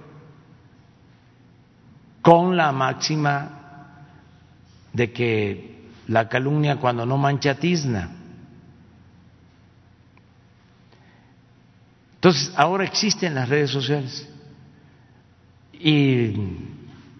con 2.21 2.55
la 2.55 2.71
máxima 2.71 4.05
de 4.93 5.11
que 5.11 5.89
la 6.07 6.29
calumnia 6.29 6.77
cuando 6.77 7.05
no 7.05 7.17
mancha 7.17 7.55
tizna. 7.55 8.11
Entonces, 12.15 12.53
ahora 12.55 12.85
existen 12.85 13.35
las 13.35 13.49
redes 13.49 13.71
sociales. 13.71 14.25
Y 15.73 16.31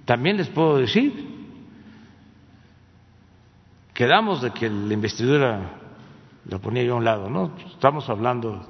también 0.06 0.38
les 0.38 0.48
puedo 0.48 0.78
decir, 0.78 1.31
quedamos 4.02 4.42
de 4.42 4.50
que 4.50 4.68
la 4.68 4.96
investidura 4.96 5.78
la 6.46 6.58
ponía 6.58 6.82
yo 6.82 6.94
a 6.94 6.98
un 6.98 7.04
lado, 7.04 7.30
¿no? 7.30 7.56
Estamos 7.72 8.10
hablando 8.10 8.68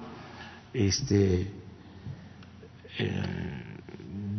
este, 0.74 1.50
eh, 2.98 3.24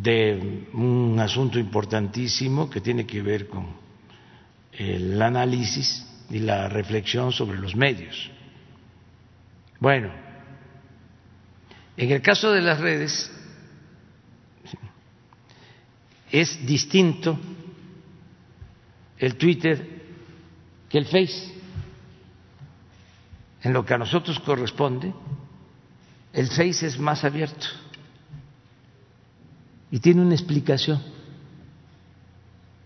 de 0.02 0.68
un 0.74 1.18
asunto 1.18 1.58
importantísimo 1.58 2.68
que 2.68 2.82
tiene 2.82 3.06
que 3.06 3.22
ver 3.22 3.48
con 3.48 3.68
el 4.72 5.22
análisis 5.22 6.06
y 6.28 6.40
la 6.40 6.68
reflexión 6.68 7.32
sobre 7.32 7.58
los 7.58 7.74
medios. 7.74 8.30
Bueno, 9.80 10.10
en 11.96 12.10
el 12.10 12.20
caso 12.20 12.52
de 12.52 12.60
las 12.60 12.78
redes 12.78 13.32
es 16.30 16.66
distinto 16.66 17.38
el 19.16 19.36
Twitter 19.36 20.01
que 20.92 20.98
el 20.98 21.06
Face. 21.06 21.50
En 23.62 23.72
lo 23.72 23.82
que 23.84 23.94
a 23.94 23.98
nosotros 23.98 24.38
corresponde, 24.40 25.14
el 26.34 26.48
Face 26.48 26.86
es 26.86 26.98
más 26.98 27.24
abierto 27.24 27.66
y 29.90 29.98
tiene 30.00 30.20
una 30.20 30.34
explicación. 30.34 31.02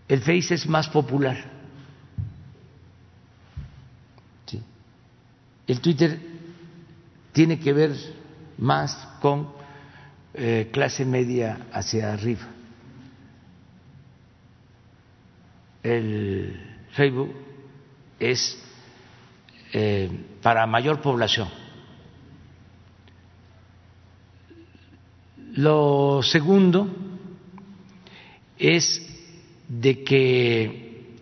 El 0.07 0.21
Face 0.21 0.53
es 0.53 0.65
más 0.67 0.87
popular. 0.87 1.57
El 5.67 5.81
Twitter 5.81 6.17
tiene 7.33 7.59
que 7.59 7.73
ver 7.73 7.91
más 8.57 8.95
con 9.19 9.49
eh, 10.33 10.69
clase 10.71 11.03
media 11.03 11.67
hacia 11.73 12.13
arriba. 12.13 12.47
El 15.83 16.57
Facebook 16.93 17.46
es 18.19 18.57
eh, 19.73 20.09
para 20.41 20.65
mayor 20.65 21.01
población. 21.01 21.49
Lo 25.53 26.21
segundo 26.23 26.87
es 28.57 29.03
de 29.67 30.03
que 30.03 31.15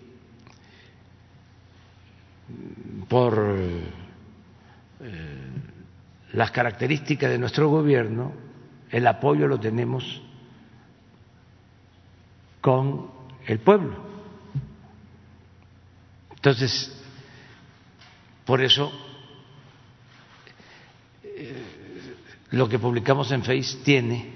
por 3.07 3.57
eh, 4.99 5.51
las 6.33 6.51
características 6.51 7.29
de 7.29 7.37
nuestro 7.37 7.69
gobierno, 7.69 8.33
el 8.91 9.07
apoyo 9.07 9.47
lo 9.47 9.59
tenemos 9.59 10.21
con 12.61 13.09
el 13.45 13.59
pueblo. 13.59 14.04
Entonces, 16.45 16.91
por 18.45 18.61
eso 18.61 18.91
eh, 21.23 21.63
lo 22.51 22.69
que 22.69 22.77
publicamos 22.77 23.31
en 23.31 23.41
Face 23.41 23.79
tiene 23.83 24.29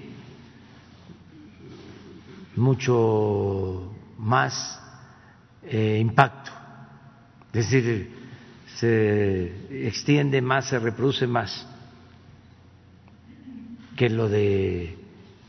mucho 2.56 3.94
más 4.18 4.82
eh, 5.62 5.98
impacto, 6.00 6.50
es 7.52 7.70
decir, 7.70 8.12
se 8.74 9.86
extiende 9.86 10.42
más, 10.42 10.66
se 10.66 10.80
reproduce 10.80 11.28
más 11.28 11.64
que 13.96 14.10
lo 14.10 14.28
de 14.28 14.98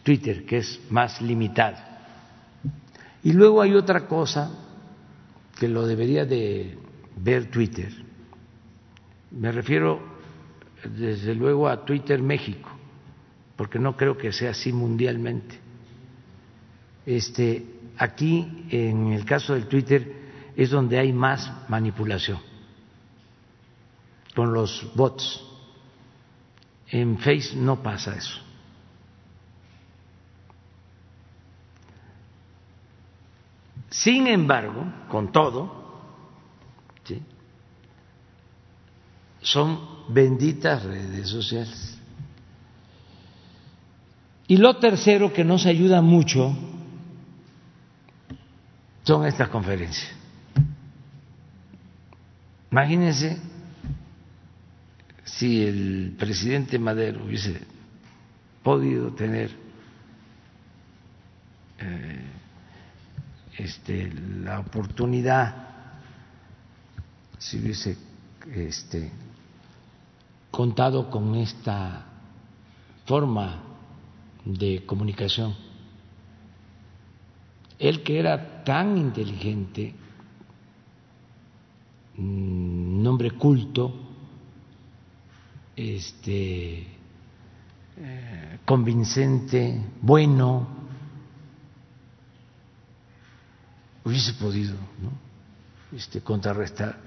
Twitter, 0.04 0.46
que 0.46 0.58
es 0.60 0.80
más 0.92 1.24
limitado. 1.24 1.78
Y 3.24 3.34
luego 3.34 3.64
hay 3.64 3.74
otra 3.74 4.06
cosa 4.06 4.71
que 5.62 5.68
lo 5.68 5.86
debería 5.86 6.26
de 6.26 6.76
ver 7.18 7.52
Twitter. 7.52 7.94
Me 9.30 9.52
refiero 9.52 10.02
desde 10.84 11.36
luego 11.36 11.70
a 11.70 11.86
Twitter 11.86 12.20
México, 12.20 12.68
porque 13.56 13.78
no 13.78 13.96
creo 13.96 14.18
que 14.18 14.32
sea 14.32 14.50
así 14.50 14.74
mundialmente. 14.74 15.60
Este, 17.06 17.64
aquí, 17.96 18.66
en 18.72 19.14
el 19.14 19.24
caso 19.24 19.54
del 19.54 19.68
Twitter, 19.68 20.52
es 20.56 20.72
donde 20.72 20.98
hay 20.98 21.14
más 21.14 21.70
manipulación 21.70 22.40
con 24.34 24.52
los 24.52 24.92
bots. 24.96 25.44
En 26.88 27.20
Face 27.20 27.56
no 27.56 27.84
pasa 27.84 28.16
eso. 28.16 28.42
Sin 33.92 34.26
embargo, 34.28 34.86
con 35.10 35.34
todo, 35.34 35.82
son 39.42 39.80
benditas 40.08 40.84
redes 40.84 41.28
sociales. 41.28 41.98
Y 44.48 44.58
lo 44.58 44.78
tercero 44.78 45.34
que 45.34 45.44
nos 45.44 45.66
ayuda 45.66 46.02
mucho 46.02 46.56
son 49.04 49.26
estas 49.26 49.50
conferencias. 49.50 50.14
Imagínense 52.72 53.42
si 55.26 55.64
el 55.66 56.16
presidente 56.18 56.80
Madero 56.80 57.26
hubiese 57.26 57.62
podido 58.64 59.12
tener 59.14 59.52
eh, 61.80 62.31
este, 63.58 64.12
la 64.14 64.60
oportunidad, 64.60 65.68
si 67.38 67.60
hubiese 67.60 67.98
este, 68.54 69.12
contado 70.50 71.10
con 71.10 71.36
esta 71.36 72.06
forma 73.06 73.62
de 74.46 74.86
comunicación. 74.86 75.56
Él 77.78 78.04
que 78.04 78.20
era 78.20 78.64
tan 78.64 78.98
inteligente, 78.98 79.96
un 82.18 83.04
hombre 83.08 83.32
culto, 83.32 83.92
este, 85.76 86.88
eh, 87.98 88.60
convincente, 88.66 89.82
bueno, 90.02 90.81
hubiese 94.04 94.34
podido 94.34 94.76
este, 95.96 96.22
contrarrestar 96.22 96.98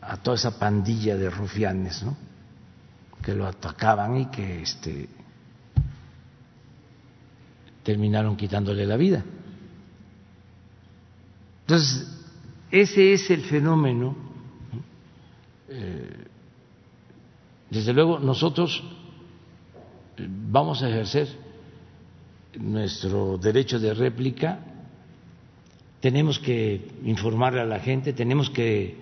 a 0.00 0.16
toda 0.18 0.36
esa 0.36 0.58
pandilla 0.58 1.16
de 1.16 1.30
rufianes 1.30 2.02
¿no? 2.02 2.16
que 3.22 3.34
lo 3.34 3.46
atacaban 3.46 4.16
y 4.18 4.26
que 4.26 4.62
este, 4.62 5.08
terminaron 7.82 8.36
quitándole 8.36 8.86
la 8.86 8.96
vida. 8.96 9.24
Entonces, 11.62 12.06
ese 12.70 13.14
es 13.14 13.30
el 13.30 13.42
fenómeno. 13.42 14.14
Eh, 15.68 16.26
desde 17.70 17.92
luego, 17.94 18.18
nosotros 18.18 18.82
vamos 20.18 20.82
a 20.82 20.88
ejercer 20.88 21.28
nuestro 22.58 23.38
derecho 23.38 23.78
de 23.78 23.94
réplica, 23.94 24.60
tenemos 26.04 26.38
que 26.38 26.86
informarle 27.06 27.62
a 27.62 27.64
la 27.64 27.78
gente, 27.78 28.12
tenemos 28.12 28.50
que 28.50 28.94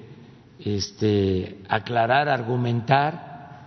este, 0.60 1.58
aclarar, 1.68 2.28
argumentar, 2.28 3.58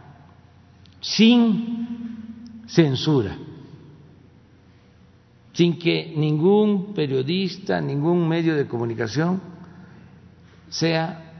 sin 1.01 2.63
censura, 2.65 3.38
sin 5.51 5.77
que 5.77 6.13
ningún 6.15 6.93
periodista, 6.93 7.81
ningún 7.81 8.25
medio 8.25 8.55
de 8.55 8.67
comunicación 8.67 9.41
sea 10.69 11.33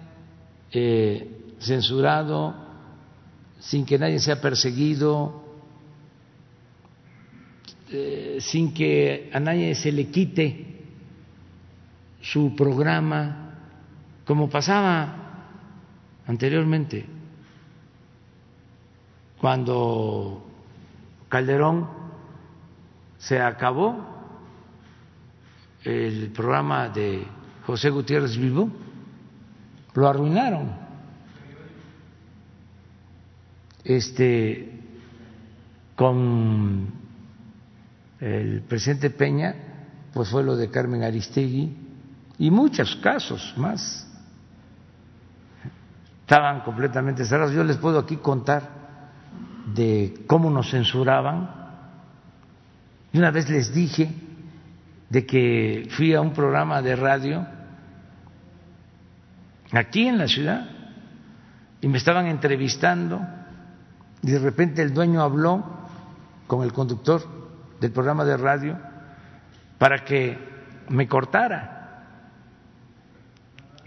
eh, 0.74 1.54
censurado, 1.60 2.56
sin 3.58 3.86
que 3.86 3.98
nadie 3.98 4.20
sea 4.20 4.42
perseguido, 4.42 5.46
eh, 7.90 8.40
sin 8.42 8.74
que 8.74 9.30
a 9.32 9.40
nadie 9.40 9.74
se 9.76 9.94
le 9.94 10.08
quite 10.08 10.75
su 12.26 12.56
programa, 12.56 13.52
como 14.26 14.50
pasaba 14.50 15.14
anteriormente, 16.26 17.06
cuando 19.40 20.44
Calderón 21.30 21.88
se 23.20 23.40
acabó 23.40 24.16
el 25.84 26.32
programa 26.32 26.90
de 26.90 27.28
José 27.68 27.92
Gutiérrez 27.92 28.36
Vivo, 28.38 28.72
lo 29.94 30.08
arruinaron. 30.08 30.72
Este 33.84 34.72
con 35.96 36.88
el 38.20 38.62
presidente 38.64 39.12
Peña, 39.12 39.56
pues 40.12 40.30
fue 40.30 40.44
lo 40.44 40.58
de 40.58 40.72
Carmen 40.72 41.04
Aristegui 41.04 41.85
y 42.38 42.52
muchos 42.52 42.96
casos 42.98 43.54
más. 43.58 44.08
Estaban 46.22 46.62
completamente 46.62 47.24
cerrados. 47.26 47.54
Yo 47.54 47.64
les 47.64 47.78
puedo 47.78 48.00
aquí 48.00 48.18
contar 48.18 48.64
de 49.74 50.24
cómo 50.28 50.50
nos 50.50 50.70
censuraban. 50.72 51.50
Y 53.14 53.18
una 53.18 53.32
vez 53.32 53.50
les 53.50 53.74
dije 53.74 54.14
de 55.10 55.26
que 55.26 55.88
fui 55.92 56.14
a 56.14 56.22
un 56.22 56.34
programa 56.34 56.82
de 56.82 56.96
radio 56.96 57.46
aquí 59.72 60.08
en 60.08 60.18
la 60.18 60.28
ciudad 60.28 60.68
y 61.82 61.88
me 61.88 61.98
estaban 61.98 62.26
entrevistando 62.26 63.22
y 64.22 64.32
de 64.32 64.40
repente 64.40 64.82
el 64.82 64.94
dueño 64.94 65.22
habló 65.22 65.64
con 66.48 66.64
el 66.64 66.74
conductor 66.74 67.22
del 67.80 67.92
programa 67.92 68.26
de 68.26 68.38
radio 68.38 68.78
para 69.78 70.04
que 70.04 70.38
me 70.90 71.08
cortara. 71.08 71.75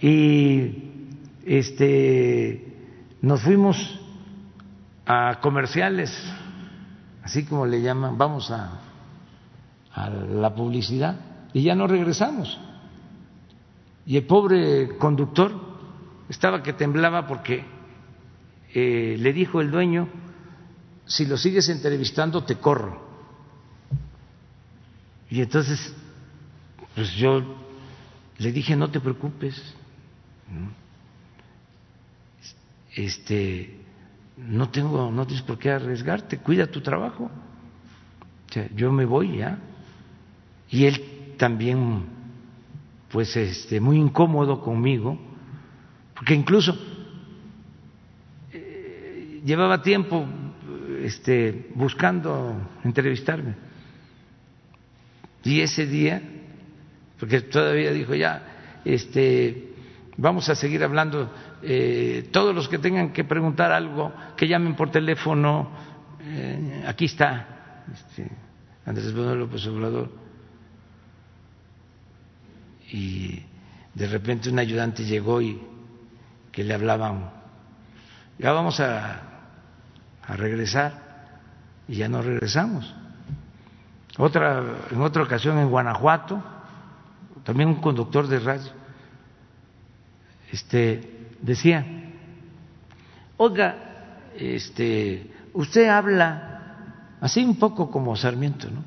Y 0.00 0.84
este 1.44 2.64
nos 3.22 3.42
fuimos 3.42 4.00
a 5.06 5.40
comerciales, 5.40 6.10
así 7.22 7.44
como 7.44 7.66
le 7.66 7.82
llaman, 7.82 8.16
vamos 8.16 8.50
a, 8.50 8.80
a 9.92 10.10
la 10.10 10.54
publicidad 10.54 11.16
y 11.52 11.62
ya 11.62 11.74
no 11.74 11.86
regresamos. 11.86 12.58
Y 14.06 14.16
el 14.16 14.26
pobre 14.26 14.96
conductor 14.98 15.52
estaba 16.28 16.62
que 16.62 16.72
temblaba 16.72 17.26
porque 17.26 17.64
eh, 18.74 19.16
le 19.18 19.32
dijo 19.32 19.60
el 19.60 19.70
dueño, 19.70 20.08
si 21.06 21.26
lo 21.26 21.36
sigues 21.36 21.68
entrevistando 21.68 22.44
te 22.44 22.56
corro. 22.56 23.08
Y 25.30 25.40
entonces, 25.42 25.94
pues 26.94 27.12
yo 27.12 27.42
le 28.38 28.52
dije, 28.52 28.76
no 28.76 28.90
te 28.90 29.00
preocupes, 29.00 29.60
este, 32.94 33.76
no 34.36 34.70
tengo, 34.70 35.10
no 35.10 35.26
tienes 35.26 35.44
por 35.44 35.58
qué 35.58 35.70
arriesgarte, 35.70 36.38
cuida 36.38 36.66
tu 36.66 36.80
trabajo. 36.80 37.30
yo 38.74 38.92
me 38.92 39.04
voy 39.04 39.38
ya. 39.38 39.58
Y 40.70 40.84
él 40.84 41.34
también, 41.36 42.04
pues, 43.10 43.36
este, 43.36 43.80
muy 43.80 43.98
incómodo 43.98 44.60
conmigo, 44.60 45.18
porque 46.14 46.34
incluso 46.34 46.76
eh, 48.52 49.40
llevaba 49.44 49.82
tiempo 49.82 50.26
este, 51.02 51.68
buscando 51.74 52.70
entrevistarme. 52.84 53.54
Y 55.44 55.60
ese 55.60 55.86
día, 55.86 56.20
porque 57.18 57.40
todavía 57.42 57.92
dijo 57.92 58.14
ya, 58.14 58.80
este, 58.84 59.67
vamos 60.18 60.50
a 60.50 60.54
seguir 60.54 60.84
hablando, 60.84 61.32
eh, 61.62 62.28
todos 62.30 62.54
los 62.54 62.68
que 62.68 62.78
tengan 62.78 63.14
que 63.14 63.24
preguntar 63.24 63.72
algo, 63.72 64.12
que 64.36 64.46
llamen 64.46 64.74
por 64.74 64.90
teléfono, 64.90 65.70
eh, 66.20 66.84
aquí 66.86 67.06
está 67.06 67.84
este, 67.90 68.30
Andrés 68.84 69.14
Manuel 69.14 69.38
López 69.40 69.66
Obrador. 69.66 70.10
Y 72.92 73.42
de 73.94 74.06
repente 74.06 74.50
un 74.50 74.58
ayudante 74.58 75.04
llegó 75.04 75.40
y 75.40 75.58
que 76.52 76.62
le 76.64 76.74
hablaban, 76.74 77.30
ya 78.38 78.52
vamos 78.52 78.80
a 78.80 79.28
a 80.28 80.36
regresar 80.36 80.92
y 81.88 81.96
ya 81.96 82.08
no 82.08 82.20
regresamos. 82.20 82.94
Otra, 84.18 84.62
en 84.90 85.00
otra 85.00 85.22
ocasión 85.22 85.58
en 85.58 85.70
Guanajuato, 85.70 86.42
también 87.44 87.70
un 87.70 87.80
conductor 87.80 88.28
de 88.28 88.38
radio, 88.38 88.70
este, 90.52 91.28
decía, 91.40 91.84
oiga, 93.36 93.76
este, 94.36 95.30
usted 95.52 95.88
habla 95.88 97.16
así 97.20 97.44
un 97.44 97.56
poco 97.56 97.90
como 97.90 98.16
Sarmiento, 98.16 98.70
¿no? 98.70 98.84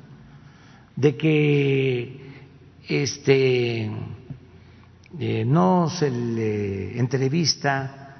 De 0.96 1.16
que 1.16 2.32
este 2.88 3.90
eh, 5.18 5.44
no 5.44 5.88
se 5.88 6.10
le 6.10 6.98
entrevista 6.98 8.18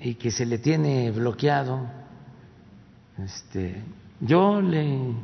y 0.00 0.14
que 0.14 0.30
se 0.30 0.44
le 0.46 0.58
tiene 0.58 1.10
bloqueado 1.10 2.00
este, 3.24 3.82
yo 4.20 4.62
le 4.62 5.14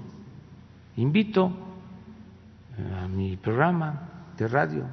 invito 0.96 1.50
a 2.94 3.08
mi 3.08 3.36
programa 3.36 4.32
de 4.36 4.48
radio 4.48 4.84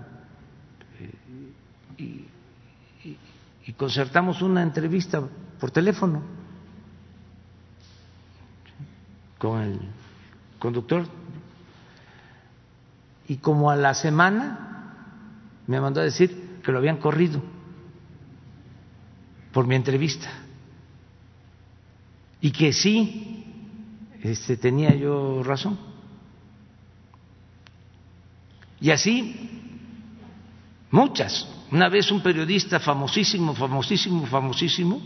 y, 2.04 3.74
concertamos 3.78 4.42
una 4.42 4.62
entrevista 4.62 5.24
por 5.60 5.72
teléfono 5.72 6.22
con 9.38 9.62
el 9.62 9.80
conductor 10.60 11.06
y 13.28 13.38
como 13.38 13.72
a 13.72 13.76
la 13.76 13.94
semana 13.94 14.96
me 15.66 15.80
mandó 15.80 16.02
a 16.02 16.04
decir 16.04 16.60
que 16.64 16.72
lo 16.72 16.78
habían 16.78 16.98
corrido 16.98 17.42
por 19.54 19.66
mi 19.66 19.76
entrevista 19.76 20.30
y 22.42 22.52
que 22.52 22.74
sí 22.74 23.46
este, 24.22 24.58
tenía 24.58 24.94
yo 24.96 25.44
razón. 25.44 25.78
Y 28.82 28.92
así, 28.92 29.73
muchas. 30.94 31.48
Una 31.72 31.90
vez 31.90 32.12
un 32.12 32.22
periodista 32.22 32.80
famosísimo, 32.80 33.56
famosísimo, 33.56 34.28
famosísimo, 34.28 35.02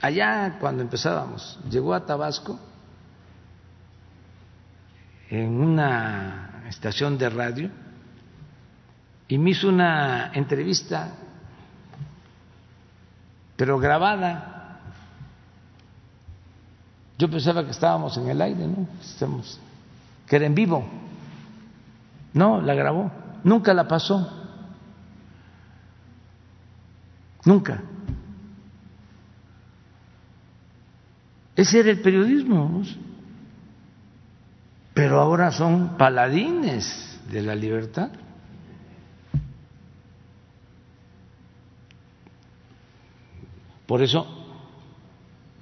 allá 0.00 0.56
cuando 0.58 0.82
empezábamos, 0.82 1.60
llegó 1.70 1.92
a 1.92 2.04
Tabasco 2.04 2.58
en 5.28 5.60
una 5.60 6.64
estación 6.66 7.18
de 7.18 7.28
radio 7.28 7.70
y 9.28 9.36
me 9.36 9.50
hizo 9.50 9.68
una 9.68 10.30
entrevista, 10.32 11.12
pero 13.54 13.78
grabada 13.78 14.80
yo 17.18 17.30
pensaba 17.30 17.64
que 17.64 17.70
estábamos 17.70 18.16
en 18.16 18.28
el 18.30 18.40
aire, 18.40 18.66
¿no? 18.66 18.88
Estamos, 19.02 19.60
que 20.26 20.36
era 20.36 20.46
en 20.46 20.54
vivo. 20.54 20.84
No, 22.32 22.62
la 22.62 22.74
grabó. 22.74 23.23
Nunca 23.44 23.74
la 23.74 23.86
pasó. 23.86 24.26
Nunca. 27.44 27.82
Ese 31.54 31.80
era 31.80 31.90
el 31.90 32.00
periodismo. 32.00 32.82
Pero 34.94 35.20
ahora 35.20 35.52
son 35.52 35.98
paladines 35.98 37.20
de 37.30 37.42
la 37.42 37.54
libertad. 37.54 38.10
Por 43.86 44.02
eso 44.02 44.26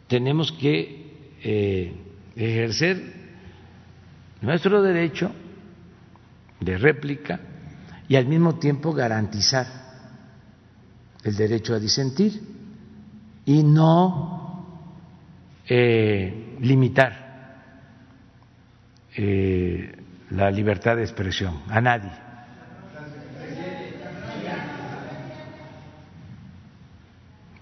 tenemos 0.07 0.53
que 0.53 1.33
eh, 1.43 1.97
ejercer 2.37 3.13
nuestro 4.41 4.83
derecho 4.83 5.33
de 6.61 6.79
réplica 6.79 7.41
y 8.13 8.17
al 8.17 8.27
mismo 8.27 8.57
tiempo 8.57 8.93
garantizar 8.93 9.67
el 11.25 11.35
derecho 11.35 11.73
a 11.73 11.79
disentir 11.79 12.43
y 13.47 13.63
no 13.63 14.67
eh, 15.67 16.59
limitar 16.61 17.63
eh, 19.17 19.97
la 20.29 20.51
libertad 20.51 20.97
de 20.97 21.05
expresión 21.05 21.63
a 21.71 21.81
nadie. 21.81 22.13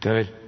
A 0.03 0.09
ver. 0.09 0.40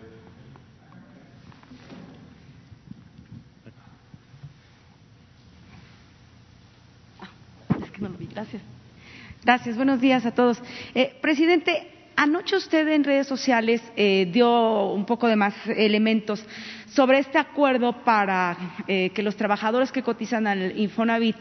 Gracias. 9.44 9.76
Buenos 9.76 10.00
días 10.00 10.24
a 10.24 10.30
todos. 10.30 10.62
Eh, 10.94 11.16
presidente, 11.20 11.88
anoche 12.14 12.56
usted 12.56 12.86
en 12.86 13.02
redes 13.02 13.26
sociales 13.26 13.82
eh, 13.96 14.28
dio 14.32 14.92
un 14.92 15.04
poco 15.04 15.26
de 15.26 15.34
más 15.34 15.54
elementos 15.66 16.44
sobre 16.86 17.18
este 17.18 17.38
acuerdo 17.38 18.04
para 18.04 18.56
eh, 18.86 19.10
que 19.12 19.22
los 19.24 19.34
trabajadores 19.34 19.90
que 19.90 20.04
cotizan 20.04 20.46
al 20.46 20.78
Infonavit 20.78 21.34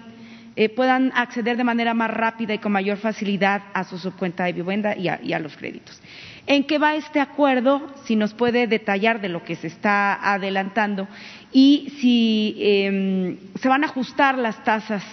eh, 0.56 0.70
puedan 0.70 1.12
acceder 1.16 1.56
de 1.58 1.64
manera 1.64 1.94
más 1.94 2.10
rápida 2.10 2.56
y 2.56 2.58
con 2.58 2.72
mayor 2.72 2.98
facilidad 2.98 3.62
a 3.74 3.84
su 3.84 3.98
subcuenta 3.98 4.46
de 4.46 4.54
vivienda 4.54 4.98
y 4.98 5.08
a, 5.08 5.40
los 5.40 5.56
créditos. 5.56 6.02
¿En 6.48 6.66
qué 6.66 6.78
va 6.80 6.96
este 6.96 7.20
acuerdo? 7.22 7.94
Si 8.06 8.16
nos 8.16 8.34
puede 8.34 8.66
detallar 8.68 9.22
de 9.22 9.30
lo 9.30 9.44
que 9.44 9.56
se 9.56 9.68
está 9.68 10.34
adelantando 10.34 11.08
y 11.54 11.94
si 12.00 12.58
em, 12.60 13.38
se 13.62 13.70
van 13.70 13.84
a 13.84 13.88
ajustar 13.88 14.38
las 14.38 14.62
tasas 14.64 15.04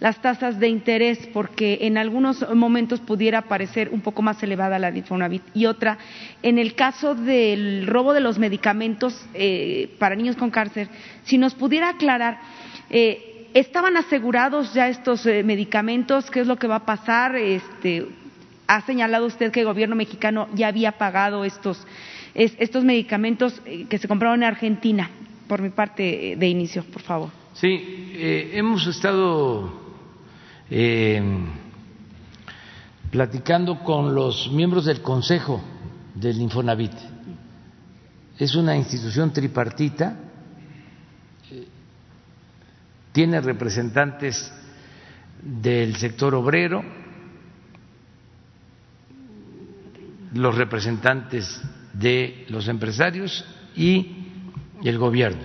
las 0.00 0.20
tasas 0.22 0.60
de 0.60 0.68
interés 0.68 1.28
porque 1.32 1.78
en 1.82 1.98
algunos 1.98 2.44
momentos 2.54 3.00
pudiera 3.00 3.42
parecer 3.42 3.88
un 3.90 4.00
poco 4.00 4.22
más 4.22 4.42
elevada 4.42 4.78
la 4.78 4.92
de 4.92 4.98
Infonavit 4.98 5.42
y 5.54 5.66
otra 5.66 5.98
en 6.42 6.58
el 6.58 6.74
caso 6.74 7.14
del 7.14 7.86
robo 7.86 8.12
de 8.12 8.20
los 8.20 8.38
medicamentos 8.38 9.26
eh, 9.34 9.90
para 9.98 10.14
niños 10.14 10.36
con 10.36 10.50
cáncer 10.50 10.88
si 11.24 11.38
nos 11.38 11.54
pudiera 11.54 11.90
aclarar 11.90 12.38
eh, 12.90 13.28
¿Estaban 13.54 13.96
asegurados 13.96 14.74
ya 14.74 14.88
estos 14.88 15.24
eh, 15.26 15.42
medicamentos? 15.42 16.30
¿Qué 16.30 16.40
es 16.40 16.46
lo 16.46 16.56
que 16.56 16.66
va 16.66 16.76
a 16.76 16.86
pasar? 16.86 17.34
Este, 17.36 18.06
ha 18.66 18.82
señalado 18.82 19.26
usted 19.26 19.50
que 19.50 19.60
el 19.60 19.66
gobierno 19.66 19.96
mexicano 19.96 20.48
ya 20.54 20.68
había 20.68 20.92
pagado 20.92 21.44
estos, 21.44 21.86
estos 22.34 22.84
medicamentos 22.84 23.60
eh, 23.64 23.86
que 23.88 23.98
se 23.98 24.06
compraron 24.06 24.42
en 24.42 24.48
Argentina. 24.48 25.10
Por 25.48 25.62
mi 25.62 25.70
parte, 25.70 26.32
eh, 26.32 26.36
de 26.36 26.46
inicio, 26.46 26.84
por 26.84 27.00
favor. 27.02 27.30
Sí, 27.54 28.12
hemos 28.52 28.86
estado 28.86 29.87
platicando 33.10 33.78
con 33.82 34.14
los 34.14 34.50
miembros 34.52 34.84
del 34.84 35.00
Consejo 35.00 35.62
del 36.14 36.40
Infonavit. 36.40 36.92
Es 38.38 38.54
una 38.54 38.76
institución 38.76 39.32
tripartita 39.32 40.28
tiene 43.18 43.40
representantes 43.40 44.52
del 45.42 45.96
sector 45.96 46.36
obrero, 46.36 46.84
los 50.34 50.54
representantes 50.54 51.60
de 51.94 52.46
los 52.48 52.68
empresarios 52.68 53.44
y 53.74 54.28
el 54.84 54.98
gobierno. 54.98 55.42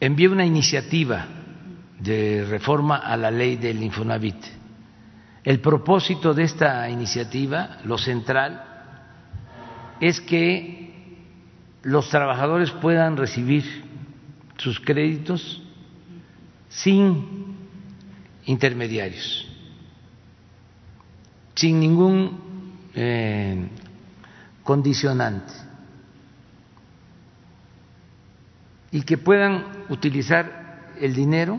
Envié 0.00 0.28
una 0.28 0.46
iniciativa 0.46 1.26
de 2.00 2.46
reforma 2.48 2.96
a 2.98 3.16
la 3.16 3.30
ley 3.30 3.56
del 3.56 3.82
Infonavit. 3.82 4.36
El 5.44 5.60
propósito 5.60 6.34
de 6.34 6.44
esta 6.44 6.88
iniciativa, 6.88 7.78
lo 7.84 7.98
central, 7.98 8.64
es 10.00 10.20
que 10.20 11.16
los 11.82 12.08
trabajadores 12.10 12.70
puedan 12.70 13.16
recibir 13.16 13.64
sus 14.58 14.78
créditos 14.80 15.62
sin 16.68 17.56
intermediarios, 18.44 19.46
sin 21.54 21.80
ningún 21.80 22.88
eh, 22.94 23.68
condicionante 24.62 25.52
y 28.90 29.02
que 29.02 29.18
puedan 29.18 29.64
utilizar 29.88 30.94
el 31.00 31.14
dinero 31.14 31.58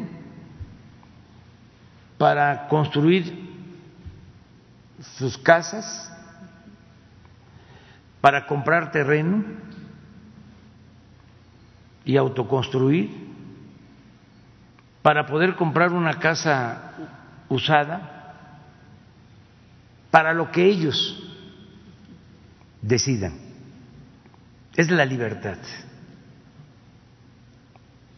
para 2.19 2.67
construir 2.67 3.49
sus 5.17 5.39
casas, 5.39 6.13
para 8.21 8.45
comprar 8.45 8.91
terreno, 8.91 9.43
y 12.09 12.17
autoconstruir 12.17 13.29
para 15.03 15.27
poder 15.27 15.55
comprar 15.55 15.93
una 15.93 16.17
casa 16.19 16.93
usada 17.49 18.33
para 20.09 20.33
lo 20.33 20.49
que 20.49 20.65
ellos 20.65 21.23
decidan. 22.81 23.33
Es 24.75 24.89
la 24.89 25.05
libertad. 25.05 25.57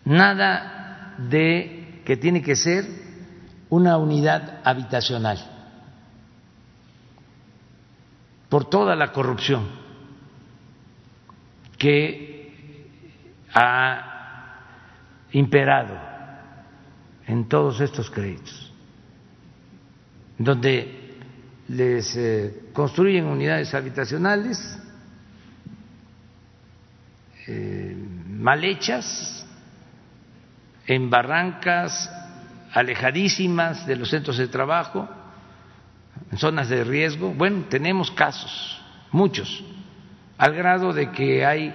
Nada 0.05 1.15
de 1.29 2.01
que 2.05 2.15
tiene 2.15 2.41
que 2.41 2.55
ser 2.55 2.85
una 3.71 3.97
unidad 3.97 4.59
habitacional 4.65 5.39
por 8.49 8.69
toda 8.69 8.95
la 8.97 9.13
corrupción 9.13 9.65
que 11.77 12.89
ha 13.53 14.57
imperado 15.31 15.97
en 17.25 17.47
todos 17.47 17.79
estos 17.79 18.11
créditos, 18.11 18.73
donde 20.37 21.15
les 21.69 22.15
eh, 22.17 22.63
construyen 22.73 23.25
unidades 23.25 23.73
habitacionales 23.73 24.77
eh, 27.47 27.95
mal 28.27 28.63
hechas, 28.65 29.47
en 30.85 31.09
barrancas 31.09 32.20
alejadísimas 32.73 33.85
de 33.85 33.95
los 33.95 34.09
centros 34.09 34.37
de 34.37 34.47
trabajo, 34.47 35.07
en 36.31 36.37
zonas 36.37 36.69
de 36.69 36.83
riesgo. 36.83 37.33
Bueno, 37.33 37.65
tenemos 37.69 38.11
casos, 38.11 38.79
muchos, 39.11 39.63
al 40.37 40.53
grado 40.53 40.93
de 40.93 41.11
que 41.11 41.45
hay 41.45 41.73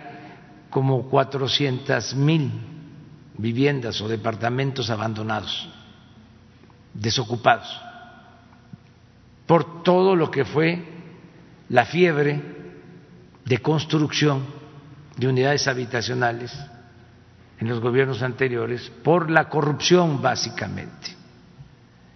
como 0.70 1.08
cuatrocientas 1.08 2.14
mil 2.14 2.50
viviendas 3.38 4.00
o 4.00 4.08
departamentos 4.08 4.90
abandonados, 4.90 5.68
desocupados, 6.94 7.80
por 9.46 9.82
todo 9.82 10.16
lo 10.16 10.30
que 10.30 10.44
fue 10.44 10.82
la 11.68 11.84
fiebre 11.84 12.42
de 13.44 13.58
construcción 13.58 14.44
de 15.16 15.28
unidades 15.28 15.68
habitacionales 15.68 16.52
en 17.58 17.68
los 17.68 17.80
gobiernos 17.80 18.22
anteriores, 18.22 18.90
por 19.02 19.30
la 19.30 19.48
corrupción 19.48 20.20
básicamente. 20.20 21.14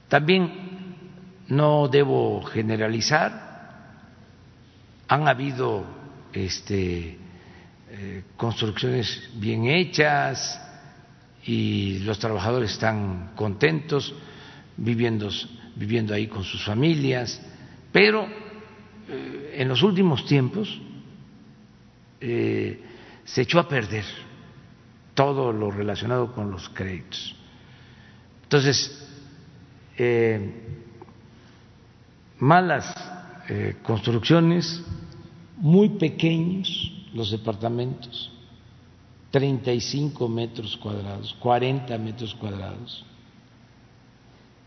También 0.09 0.97
no 1.49 1.89
debo 1.89 2.43
generalizar, 2.43 3.49
han 5.09 5.27
habido 5.27 5.85
este, 6.33 7.19
eh, 7.91 8.23
construcciones 8.37 9.31
bien 9.35 9.67
hechas 9.67 10.61
y 11.45 12.01
los 12.01 12.19
trabajadores 12.19 12.73
están 12.73 13.33
contentos 13.35 14.15
viviendo, 14.77 15.31
viviendo 15.75 16.15
ahí 16.15 16.27
con 16.27 16.45
sus 16.45 16.65
familias, 16.65 17.41
pero 17.93 18.27
eh, 19.09 19.57
en 19.57 19.69
los 19.69 19.83
últimos 19.83 20.25
tiempos 20.27 20.81
eh, 22.21 22.81
se 23.25 23.43
echó 23.43 23.59
a 23.59 23.69
perder 23.69 24.05
todo 25.21 25.53
lo 25.53 25.71
relacionado 25.71 26.33
con 26.33 26.51
los 26.51 26.71
créditos. 26.71 27.37
Entonces, 28.45 29.07
malas 32.39 32.95
construcciones, 33.83 34.83
muy 35.59 35.91
pequeños, 35.91 36.91
los 37.13 37.31
departamentos, 37.31 38.33
35 39.31 40.27
metros 40.27 40.75
cuadrados, 40.79 41.37
40 41.39 41.99
metros 41.99 42.35
cuadrados, 42.35 43.05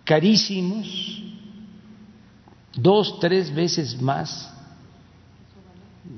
carísimos, 0.03 1.19
dos, 2.75 3.19
tres 3.19 3.51
veces 3.55 3.99
más 3.99 4.53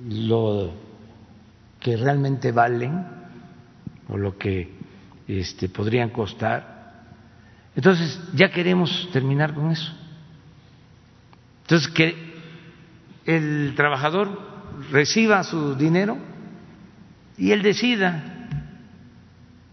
lo 0.09 0.71
que 1.79 1.95
realmente 1.95 2.51
valen 2.51 3.14
o 4.07 4.17
lo 4.17 4.37
que 4.37 4.71
este, 5.27 5.69
podrían 5.69 6.09
costar. 6.09 7.03
Entonces, 7.75 8.19
ya 8.33 8.49
queremos 8.51 9.09
terminar 9.11 9.53
con 9.53 9.71
eso. 9.71 9.91
Entonces, 11.63 11.87
que 11.89 12.15
el 13.25 13.73
trabajador 13.75 14.39
reciba 14.91 15.43
su 15.43 15.75
dinero 15.75 16.17
y 17.37 17.51
él 17.51 17.61
decida 17.61 18.23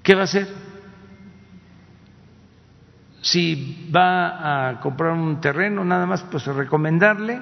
qué 0.03 0.15
va 0.15 0.23
a 0.23 0.25
hacer. 0.25 0.49
Si 3.21 3.89
va 3.95 4.71
a 4.71 4.81
comprar 4.81 5.13
un 5.13 5.41
terreno, 5.41 5.85
nada 5.85 6.07
más 6.07 6.23
pues 6.25 6.45
recomendarle 6.47 7.41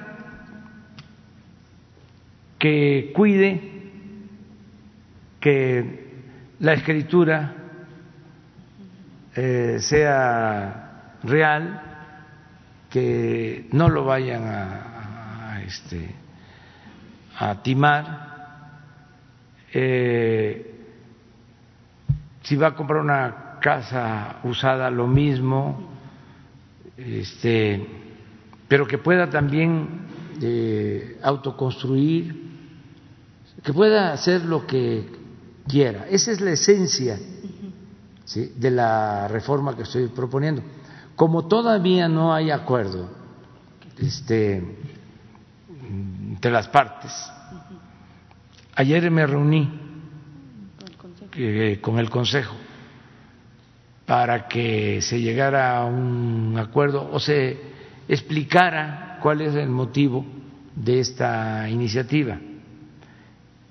que 2.59 3.11
cuide 3.15 3.71
que 5.39 6.00
la 6.61 6.73
escritura 6.73 7.53
eh, 9.35 9.77
sea 9.79 11.17
real, 11.23 11.81
que 12.89 13.67
no 13.71 13.89
lo 13.89 14.05
vayan 14.05 14.43
a, 14.45 15.61
este, 15.65 16.13
a 17.39 17.61
timar. 17.63 18.29
Eh, 19.73 20.75
si 22.43 22.55
va 22.55 22.67
a 22.67 22.75
comprar 22.75 23.01
una 23.01 23.57
casa 23.59 24.37
usada, 24.43 24.91
lo 24.91 25.07
mismo, 25.07 25.89
este, 26.95 27.87
pero 28.67 28.85
que 28.85 28.99
pueda 28.99 29.29
también 29.29 29.87
eh, 30.41 31.17
autoconstruir, 31.23 32.51
que 33.63 33.73
pueda 33.73 34.11
hacer 34.13 34.45
lo 34.45 34.67
que 34.67 35.20
quiera. 35.71 36.05
Esa 36.09 36.31
es 36.31 36.41
la 36.41 36.51
esencia 36.51 37.17
de 38.35 38.71
la 38.71 39.27
reforma 39.29 39.75
que 39.75 39.83
estoy 39.83 40.07
proponiendo. 40.07 40.61
Como 41.15 41.47
todavía 41.47 42.07
no 42.07 42.33
hay 42.33 42.51
acuerdo 42.51 43.09
este, 43.97 44.63
entre 46.29 46.51
las 46.51 46.67
partes, 46.67 47.11
ayer 48.75 49.09
me 49.09 49.25
reuní 49.25 49.79
con 51.81 51.99
el 51.99 52.09
Consejo 52.09 52.55
para 54.05 54.47
que 54.47 55.01
se 55.01 55.21
llegara 55.21 55.77
a 55.77 55.85
un 55.85 56.57
acuerdo 56.57 57.09
o 57.11 57.19
se 57.19 57.57
explicara 58.09 59.19
cuál 59.21 59.41
es 59.41 59.55
el 59.55 59.69
motivo 59.69 60.25
de 60.75 60.99
esta 60.99 61.69
iniciativa. 61.69 62.37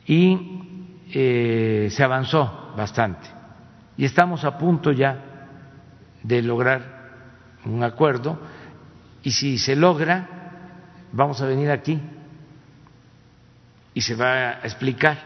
Y 0.06 0.69
eh, 1.12 1.88
se 1.90 2.02
avanzó 2.02 2.72
bastante. 2.76 3.28
Y 3.96 4.04
estamos 4.04 4.44
a 4.44 4.56
punto 4.56 4.92
ya 4.92 5.24
de 6.22 6.42
lograr 6.42 7.00
un 7.64 7.82
acuerdo 7.82 8.38
y 9.22 9.30
si 9.32 9.58
se 9.58 9.76
logra, 9.76 10.28
vamos 11.12 11.40
a 11.42 11.46
venir 11.46 11.70
aquí 11.70 12.00
y 13.92 14.00
se 14.00 14.14
va 14.14 14.50
a 14.50 14.52
explicar, 14.62 15.18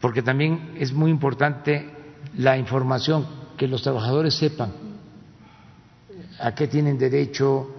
porque 0.00 0.22
también 0.22 0.72
es 0.76 0.92
muy 0.92 1.10
importante 1.10 1.90
la 2.36 2.56
información, 2.56 3.26
que 3.56 3.68
los 3.68 3.82
trabajadores 3.82 4.34
sepan 4.34 4.72
a 6.40 6.54
qué 6.54 6.66
tienen 6.66 6.98
derecho, 6.98 7.70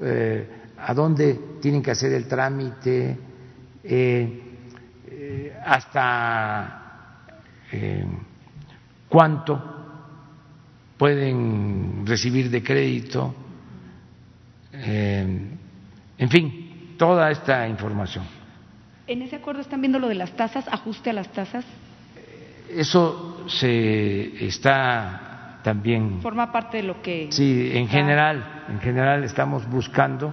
eh, 0.00 0.48
a 0.78 0.94
dónde 0.94 1.58
tienen 1.60 1.82
que 1.82 1.90
hacer 1.90 2.12
el 2.12 2.26
trámite, 2.26 3.18
eh, 3.84 4.41
eh, 5.32 5.52
hasta 5.64 6.78
cuánto 9.08 9.60
pueden 10.98 12.06
recibir 12.06 12.50
de 12.50 12.62
crédito, 12.62 13.34
eh, 14.72 15.26
en 16.18 16.28
fin, 16.28 16.94
toda 16.98 17.30
esta 17.30 17.66
información. 17.66 18.24
¿En 19.06 19.22
ese 19.22 19.36
acuerdo 19.36 19.62
están 19.62 19.80
viendo 19.80 19.98
lo 19.98 20.08
de 20.08 20.14
las 20.14 20.32
tasas, 20.36 20.68
ajuste 20.68 21.10
a 21.10 21.12
las 21.14 21.32
tasas? 21.32 21.64
Eso 22.70 23.44
se 23.48 24.46
está 24.46 25.58
también. 25.64 26.20
Forma 26.22 26.52
parte 26.52 26.78
de 26.78 26.82
lo 26.84 27.02
que. 27.02 27.28
Sí, 27.30 27.72
en 27.74 27.88
general, 27.88 28.64
en 28.68 28.80
general 28.80 29.24
estamos 29.24 29.68
buscando 29.68 30.32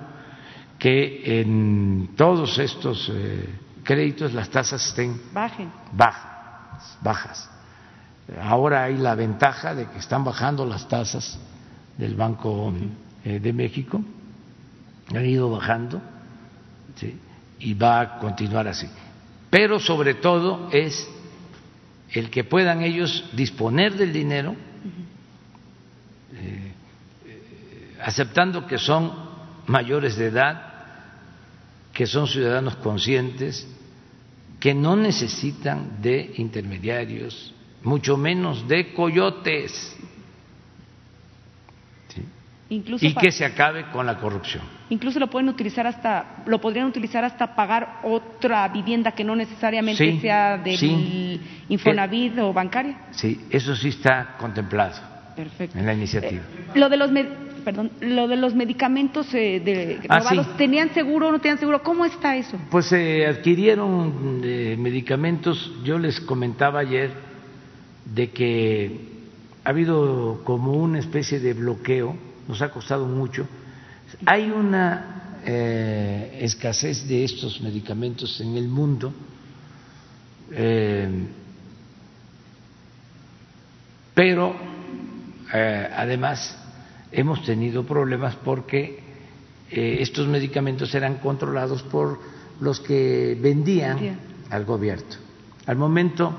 que 0.78 1.41
en 1.41 2.10
todos 2.16 2.60
estos 2.60 3.12
eh, 3.14 3.50
créditos 3.89 4.35
las 4.35 4.51
tasas 4.51 4.85
estén 4.85 5.19
bajen, 5.33 5.71
bajas, 5.93 6.95
bajas. 7.01 7.49
Ahora 8.39 8.83
hay 8.83 8.97
la 8.97 9.15
ventaja 9.15 9.73
de 9.73 9.87
que 9.89 9.97
están 9.97 10.23
bajando 10.23 10.63
las 10.63 10.87
tasas 10.87 11.39
del 11.97 12.13
Banco 12.13 12.71
eh, 13.25 13.39
de 13.39 13.51
México, 13.51 13.99
han 15.09 15.25
ido 15.25 15.49
bajando 15.49 15.99
y 17.57 17.73
va 17.73 18.01
a 18.01 18.19
continuar 18.19 18.67
así. 18.67 18.87
Pero 19.49 19.79
sobre 19.79 20.13
todo 20.13 20.69
es 20.71 21.09
el 22.11 22.29
que 22.29 22.43
puedan 22.43 22.83
ellos 22.83 23.27
disponer 23.33 23.95
del 23.95 24.13
dinero, 24.13 24.55
eh, 26.35 26.73
aceptando 28.03 28.67
que 28.67 28.77
son 28.77 29.11
mayores 29.65 30.15
de 30.15 30.27
edad, 30.27 30.61
que 31.91 32.05
son 32.05 32.27
ciudadanos 32.27 32.75
conscientes, 32.75 33.67
que 34.60 34.74
no 34.74 34.95
necesitan 34.95 36.01
de 36.01 36.34
intermediarios 36.38 37.53
mucho 37.84 38.18
menos 38.18 38.68
de 38.68 38.93
coyotes. 38.93 39.95
y 42.70 43.16
que 43.16 43.32
se 43.32 43.43
acabe 43.45 43.86
con 43.91 44.05
la 44.05 44.20
corrupción. 44.20 44.62
Incluso 44.91 45.20
lo 45.20 45.28
pueden 45.28 45.49
utilizar 45.49 45.88
hasta, 45.88 46.43
lo 46.45 46.62
podrían 46.62 46.86
utilizar 46.86 47.24
hasta 47.26 47.55
pagar 47.55 48.01
otra 48.03 48.68
vivienda 48.68 49.12
que 49.12 49.24
no 49.24 49.36
necesariamente 49.36 50.20
sea 50.20 50.57
del 50.57 51.41
Infonavit 51.68 52.38
o 52.38 52.53
bancaria. 52.53 53.07
Sí, 53.10 53.41
eso 53.49 53.76
sí 53.76 53.89
está 53.89 54.36
contemplado 54.38 54.99
en 55.74 55.86
la 55.86 55.93
iniciativa. 55.95 56.43
Eh, 56.43 56.78
lo 56.78 56.89
de 56.89 56.97
los 56.97 57.12
perdón, 57.60 57.91
lo 58.01 58.28
de 58.28 58.36
los 58.36 58.55
medicamentos 58.55 59.34
eh, 59.34 59.62
de, 59.64 59.99
ah, 60.10 60.20
robados, 60.20 60.57
¿tenían 60.57 60.93
seguro 60.93 61.28
o 61.28 61.32
no 61.32 61.39
tenían 61.39 61.60
seguro? 61.60 61.82
¿Cómo 61.84 62.05
está 62.05 62.36
eso? 62.36 62.57
Pues 62.70 62.88
se 62.88 63.26
adquirieron 63.26 64.41
eh, 64.43 64.76
medicamentos, 64.78 65.72
yo 65.84 65.97
les 65.97 66.20
comentaba 66.20 66.80
ayer 66.80 67.12
de 68.05 68.30
que 68.32 68.99
ha 69.64 69.70
habido 69.70 70.41
como 70.43 70.74
una 70.74 70.99
especie 70.99 71.39
de 71.39 71.53
bloqueo, 71.53 72.16
nos 72.47 72.62
ha 72.62 72.70
costado 72.72 73.05
mucho. 73.05 73.47
Hay 74.26 74.49
una 74.49 75.39
eh, 75.45 76.39
escasez 76.41 77.07
de 77.07 77.24
estos 77.24 77.62
medicamentos 77.62 78.41
en 78.41 78.57
el 78.57 78.68
mundo, 78.68 79.14
eh, 80.51 81.07
pero 84.14 84.55
además 85.51 86.59
hemos 87.12 87.43
tenido 87.43 87.86
problemas 87.86 88.36
porque 88.36 88.99
estos 89.70 90.28
medicamentos 90.28 90.93
eran 90.95 91.16
controlados 91.16 91.84
por 91.84 92.20
los 92.60 92.80
que 92.80 93.38
vendían 93.39 94.18
al 94.49 94.66
gobierno. 94.66 95.16
Al 95.66 95.78
momento 95.78 96.36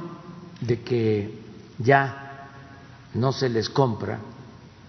de 0.60 0.80
que 0.80 1.38
ya 1.78 2.48
no 3.14 3.32
se 3.32 3.48
les 3.48 3.68
compra 3.70 4.18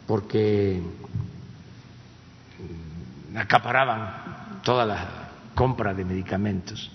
porque 0.07 0.81
acaparaban 3.35 4.61
toda 4.63 4.85
la 4.85 5.29
compra 5.55 5.93
de 5.93 6.05
medicamentos 6.05 6.91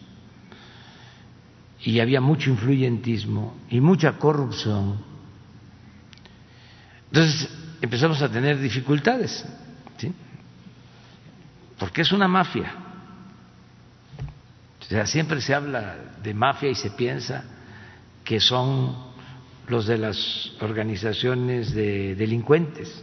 y 1.82 2.00
había 2.00 2.20
mucho 2.20 2.50
influyentismo 2.50 3.54
y 3.70 3.80
mucha 3.80 4.18
corrupción. 4.18 4.98
Entonces 7.10 7.48
empezamos 7.80 8.20
a 8.22 8.28
tener 8.28 8.58
dificultades, 8.58 9.44
¿sí? 9.98 10.12
porque 11.78 12.02
es 12.02 12.12
una 12.12 12.28
mafia. 12.28 12.72
O 14.80 14.84
sea, 14.84 15.06
siempre 15.06 15.40
se 15.40 15.54
habla 15.54 15.96
de 16.22 16.32
mafia 16.32 16.70
y 16.70 16.74
se 16.74 16.90
piensa 16.90 17.44
que 18.24 18.40
son 18.40 18.96
los 19.68 19.86
de 19.86 19.98
las 19.98 20.52
organizaciones 20.60 21.74
de 21.74 22.14
delincuentes 22.14 23.02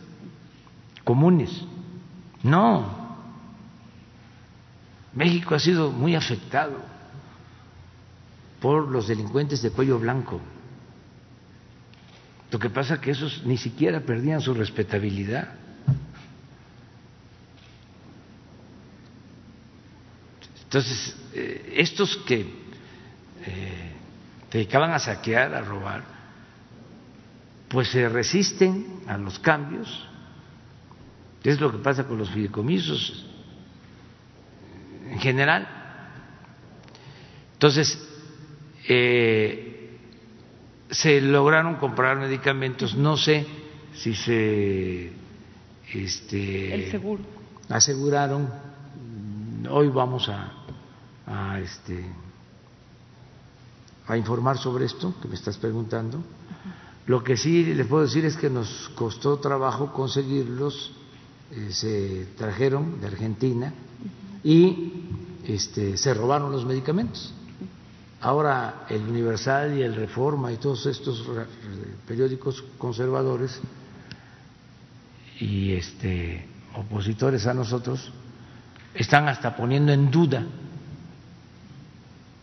comunes. 1.04 1.52
No, 2.42 3.04
México 5.14 5.56
ha 5.56 5.60
sido 5.60 5.92
muy 5.92 6.16
afectado 6.16 6.78
por 8.60 8.88
los 8.90 9.08
delincuentes 9.08 9.62
de 9.62 9.72
cuello 9.72 10.00
blanco. 10.00 10.40
Lo 12.54 12.60
que 12.60 12.70
pasa 12.70 12.94
es 12.94 13.00
que 13.00 13.10
esos 13.10 13.44
ni 13.46 13.58
siquiera 13.58 14.00
perdían 14.02 14.40
su 14.40 14.54
respetabilidad. 14.54 15.56
Entonces, 20.62 21.18
eh, 21.34 21.74
estos 21.78 22.16
que 22.18 22.42
eh, 22.42 23.92
dedicaban 24.52 24.92
a 24.92 25.00
saquear, 25.00 25.52
a 25.56 25.62
robar, 25.62 26.04
pues 27.70 27.88
se 27.88 28.08
resisten 28.08 29.02
a 29.08 29.18
los 29.18 29.40
cambios. 29.40 30.08
Es 31.44 31.60
lo 31.60 31.72
que 31.72 31.80
pasa 31.80 32.04
con 32.04 32.20
los 32.20 32.30
fideicomisos 32.30 33.26
en 35.10 35.20
general. 35.20 35.68
Entonces, 37.54 37.98
eh, 38.88 39.73
se 40.94 41.20
lograron 41.22 41.76
comprar 41.76 42.18
medicamentos, 42.18 42.96
no 42.96 43.18
sé 43.18 43.46
si 43.94 44.16
se 44.16 45.12
este, 45.94 46.74
El 46.74 46.92
seguro. 46.92 47.24
aseguraron, 47.70 48.50
hoy 49.70 49.90
vamos 49.90 50.30
a, 50.30 50.54
a, 51.28 51.60
este, 51.60 52.06
a 54.08 54.18
informar 54.18 54.58
sobre 54.58 54.86
esto 54.86 55.14
que 55.22 55.28
me 55.28 55.36
estás 55.36 55.58
preguntando 55.58 56.24
lo 57.06 57.24
que 57.24 57.36
sí 57.36 57.66
les 57.66 57.86
puedo 57.86 58.04
decir 58.04 58.24
es 58.26 58.38
que 58.38 58.50
nos 58.50 58.90
costó 58.96 59.38
trabajo 59.38 59.92
conseguirlos 59.92 60.92
eh, 61.52 61.70
se 61.72 62.28
trajeron 62.38 63.02
de 63.02 63.08
Argentina 63.08 63.74
y 64.44 65.04
este, 65.46 65.98
se 65.98 66.14
robaron 66.14 66.52
los 66.52 66.66
medicamentos. 66.66 67.34
Ahora 68.24 68.86
el 68.90 69.02
Universal 69.02 69.78
y 69.78 69.82
el 69.82 69.96
Reforma 69.96 70.50
y 70.50 70.56
todos 70.56 70.86
estos 70.86 71.28
periódicos 72.08 72.64
conservadores 72.78 73.60
y 75.42 75.74
este, 75.74 76.48
opositores 76.74 77.46
a 77.48 77.54
nosotros 77.54 78.14
están 78.94 79.28
hasta 79.28 79.54
poniendo 79.58 79.92
en 79.92 80.10
duda 80.10 80.46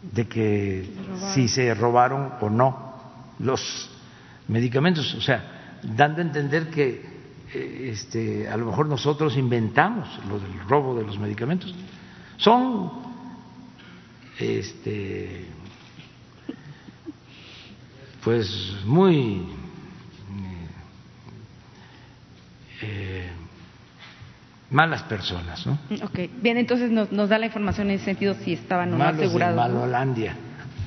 de 0.03 0.29
que 0.29 0.87
si 1.33 1.49
se 1.49 1.73
robaron 1.73 2.35
o 2.43 2.51
no 2.51 3.01
los 3.39 3.89
medicamentos, 4.49 5.15
o 5.15 5.23
sea, 5.23 5.79
dando 5.83 6.21
a 6.21 6.25
entender 6.27 6.69
que 6.69 7.09
eh, 7.55 7.91
este, 7.91 8.47
a 8.49 8.57
lo 8.59 8.67
mejor 8.67 8.85
nosotros 8.85 9.35
inventamos 9.39 10.09
lo 10.29 10.39
del 10.39 10.61
robo 10.69 10.95
de 10.95 11.07
los 11.07 11.19
medicamentos. 11.19 11.75
Son 12.37 12.91
este, 14.39 15.47
pues 18.25 18.77
muy 18.85 19.47
eh, 22.83 23.29
malas 24.71 25.03
personas, 25.05 25.67
¿no? 25.67 25.79
Ok, 26.05 26.19
bien, 26.41 26.57
entonces 26.59 26.91
nos, 26.91 27.11
nos, 27.13 27.29
da 27.29 27.39
la 27.39 27.47
información 27.47 27.89
en 27.91 27.97
ese 27.97 28.07
sentido 28.07 28.35
si 28.45 28.53
estaban 28.53 28.93
o 28.95 28.99
no 28.99 29.05
asegurados. 29.05 29.57
De 29.57 29.75
Malolandia. 29.75 30.37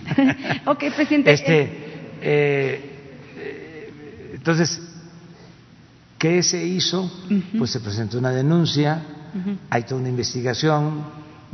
ok, 0.65 0.83
presidente. 0.95 1.31
Este, 1.33 1.69
eh, 2.21 2.93
entonces, 4.33 4.81
¿qué 6.17 6.43
se 6.43 6.63
hizo? 6.65 7.11
Pues 7.57 7.71
se 7.71 7.79
presentó 7.79 8.17
una 8.17 8.31
denuncia, 8.31 9.01
hay 9.69 9.83
toda 9.83 10.01
una 10.01 10.09
investigación, 10.09 11.05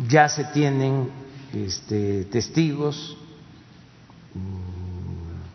ya 0.08 0.28
se 0.28 0.46
tienen 0.46 1.10
este, 1.54 2.26
testigos 2.26 3.18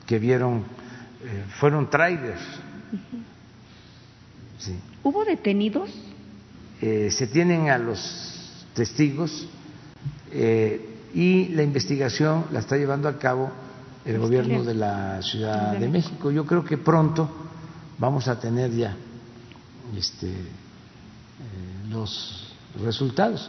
que 0.07 0.19
vieron, 0.19 0.65
eh, 1.25 1.45
fueron 1.59 1.89
trailers. 1.89 2.41
¿Hubo 5.03 5.25
detenidos? 5.25 5.91
Eh, 6.81 7.11
se 7.11 7.27
tienen 7.27 7.69
a 7.71 7.79
los 7.79 8.67
testigos 8.75 9.47
eh, 10.33 10.99
y 11.15 11.49
la 11.49 11.63
investigación 11.63 12.47
la 12.53 12.61
está 12.61 12.77
llevando 12.77 13.09
a 13.09 13.19
cabo 13.19 13.51
el 14.05 14.19
gobierno 14.19 14.65
de 14.65 14.75
la 14.75 15.23
Ciudad 15.23 15.77
de 15.79 15.89
México. 15.89 16.31
Yo 16.31 16.45
creo 16.45 16.65
que 16.65 16.77
pronto 16.77 17.31
vamos 17.99 18.29
a 18.29 18.39
tener 18.39 18.71
ya 18.73 18.97
este, 19.97 20.29
eh, 20.29 20.35
los 21.89 22.55
resultados. 22.83 23.49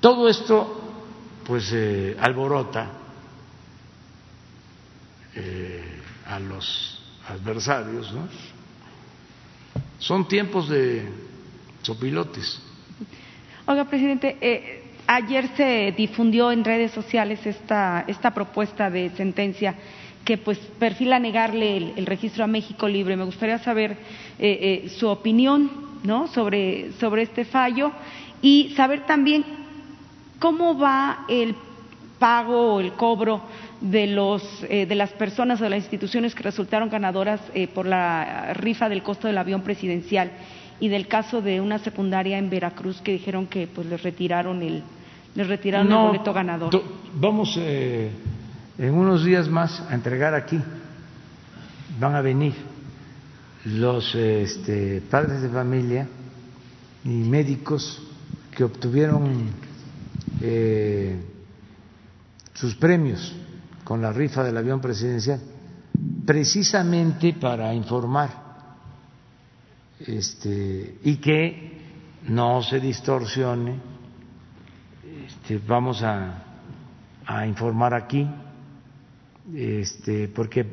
Todo 0.00 0.28
esto, 0.28 0.80
pues, 1.46 1.74
alborota 2.20 2.99
eh, 5.34 5.84
a 6.26 6.38
los 6.40 7.02
adversarios, 7.28 8.12
¿no? 8.12 8.28
Son 9.98 10.26
tiempos 10.26 10.68
de 10.68 11.08
sopilotes. 11.82 12.60
Oiga, 13.66 13.84
presidente, 13.84 14.36
eh, 14.40 14.90
Ayer 15.12 15.48
se 15.56 15.92
difundió 15.96 16.52
en 16.52 16.64
redes 16.64 16.92
sociales 16.92 17.44
esta, 17.44 18.04
esta 18.06 18.30
propuesta 18.32 18.88
de 18.88 19.10
sentencia 19.16 19.74
que 20.24 20.38
pues 20.38 20.56
perfila 20.78 21.18
negarle 21.18 21.94
el, 21.96 22.06
registro 22.06 22.44
a 22.44 22.46
México 22.46 22.86
Libre. 22.86 23.16
Me 23.16 23.24
gustaría 23.24 23.58
saber 23.58 23.90
eh, 24.38 24.84
eh, 24.84 24.88
su 24.88 25.08
opinión 25.08 25.68
¿no? 26.04 26.28
sobre, 26.28 26.92
sobre 27.00 27.22
este 27.22 27.44
fallo 27.44 27.90
y 28.40 28.72
saber 28.76 29.04
también 29.04 29.44
cómo 30.38 30.78
va 30.78 31.24
el 31.28 31.56
pago 32.20 32.74
o 32.74 32.80
el 32.80 32.92
cobro 32.92 33.42
de, 33.80 34.06
los, 34.06 34.42
eh, 34.68 34.86
de 34.86 34.94
las 34.94 35.10
personas 35.12 35.60
o 35.60 35.64
de 35.64 35.70
las 35.70 35.80
instituciones 35.80 36.34
que 36.34 36.42
resultaron 36.42 36.90
ganadoras 36.90 37.40
por 37.74 37.86
la 37.86 38.52
rifa 38.54 38.88
del 38.88 39.02
costo 39.02 39.26
del 39.26 39.38
avión 39.38 39.62
presidencial 39.62 40.32
y 40.80 40.88
del 40.88 41.06
caso 41.06 41.42
de 41.42 41.60
una 41.60 41.78
secundaria 41.78 42.38
en 42.38 42.50
Veracruz 42.50 43.00
que 43.02 43.12
dijeron 43.12 43.46
que 43.46 43.66
pues 43.66 43.86
les 43.86 44.02
retiraron 44.02 44.62
el, 44.62 44.82
les 45.34 45.46
retiraron 45.46 45.92
el 45.92 45.98
boleto 45.98 46.32
ganador. 46.32 46.82
Vamos 47.14 47.56
eh, 47.58 48.10
en 48.78 48.94
unos 48.94 49.24
días 49.24 49.48
más 49.48 49.80
a 49.88 49.94
entregar 49.94 50.34
aquí, 50.34 50.58
van 52.00 52.14
a 52.14 52.22
venir 52.22 52.54
los 53.66 54.14
este, 54.14 55.02
padres 55.10 55.42
de 55.42 55.50
familia 55.50 56.08
y 57.04 57.08
médicos 57.08 58.02
que 58.56 58.64
obtuvieron 58.64 59.50
eh, 60.40 61.20
sus 62.54 62.74
premios 62.74 63.34
con 63.90 64.00
la 64.00 64.12
rifa 64.12 64.44
del 64.44 64.56
avión 64.56 64.80
presidencial, 64.80 65.40
precisamente 66.24 67.32
para 67.32 67.74
informar 67.74 68.30
este, 69.98 71.00
y 71.02 71.16
que 71.16 71.80
no 72.28 72.62
se 72.62 72.78
distorsione 72.78 73.80
este, 75.26 75.58
vamos 75.58 76.04
a, 76.04 76.44
informar 77.48 77.92
aquí, 77.94 78.30
este, 79.56 80.28
porque 80.28 80.64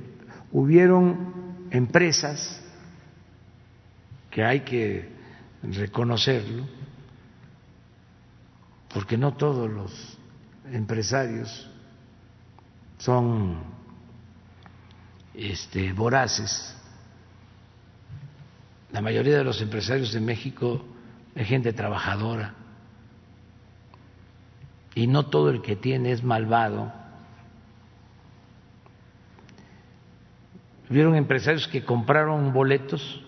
hubieron 0.51 1.65
empresas 1.71 2.61
que 4.29 4.43
hay 4.43 4.59
que 4.59 5.09
reconocerlo, 5.63 6.67
porque 8.93 9.17
no 9.17 9.33
todos 9.33 9.67
los 9.67 10.19
empresarios 10.71 11.67
son 12.97 13.57
este, 15.33 15.93
voraces. 15.93 16.75
La 18.91 19.01
mayoría 19.01 19.37
de 19.37 19.43
los 19.43 19.61
empresarios 19.61 20.11
de 20.13 20.19
México 20.19 20.83
es 21.35 21.47
gente 21.47 21.73
trabajadora 21.73 22.55
y 24.95 25.05
no 25.05 25.27
todo 25.27 25.51
el 25.51 25.61
que 25.61 25.75
tiene 25.75 26.11
es 26.11 26.23
malvado. 26.23 26.91
Hubieron 30.89 31.15
empresarios 31.15 31.67
que 31.67 31.83
compraron 31.83 32.53
boletos 32.53 33.21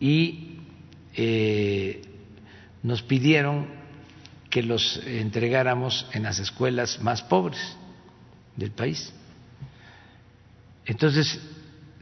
y 0.00 0.58
eh, 1.14 2.02
nos 2.82 3.00
pidieron 3.02 3.68
que 4.50 4.62
los 4.62 5.00
entregáramos 5.06 6.06
en 6.12 6.24
las 6.24 6.40
escuelas 6.40 7.00
más 7.00 7.22
pobres 7.22 7.78
del 8.56 8.70
país. 8.70 9.12
Entonces 10.86 11.40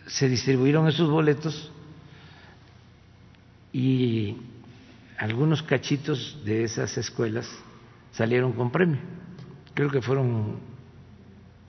se 0.06 0.28
distribuyeron 0.28 0.88
esos 0.88 1.08
boletos 1.08 1.70
y 3.72 4.36
algunos 5.18 5.62
cachitos 5.62 6.38
de 6.44 6.64
esas 6.64 6.96
escuelas 6.98 7.48
salieron 8.12 8.52
con 8.52 8.70
premio. 8.70 8.98
Creo 9.74 9.90
que 9.90 10.02
fueron 10.02 10.58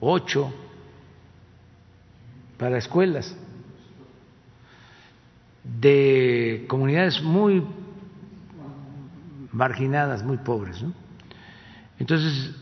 ocho 0.00 0.52
para 2.58 2.78
escuelas 2.78 3.34
de 5.62 6.66
comunidades 6.68 7.22
muy 7.22 7.64
marginadas, 9.50 10.22
muy 10.22 10.36
pobres. 10.36 10.82
¿no? 10.82 10.92
Entonces, 11.98 12.54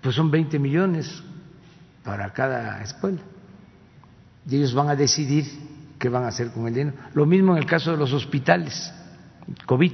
pues 0.00 0.14
son 0.14 0.30
20 0.30 0.58
millones 0.58 1.22
para 2.06 2.32
cada 2.32 2.80
escuela. 2.82 3.18
Y 4.48 4.56
ellos 4.56 4.72
van 4.72 4.88
a 4.88 4.94
decidir 4.94 5.44
qué 5.98 6.08
van 6.08 6.22
a 6.22 6.28
hacer 6.28 6.52
con 6.52 6.68
el 6.68 6.72
dinero. 6.72 6.96
Lo 7.14 7.26
mismo 7.26 7.52
en 7.52 7.58
el 7.58 7.66
caso 7.66 7.90
de 7.90 7.96
los 7.96 8.12
hospitales, 8.12 8.94
COVID, 9.66 9.92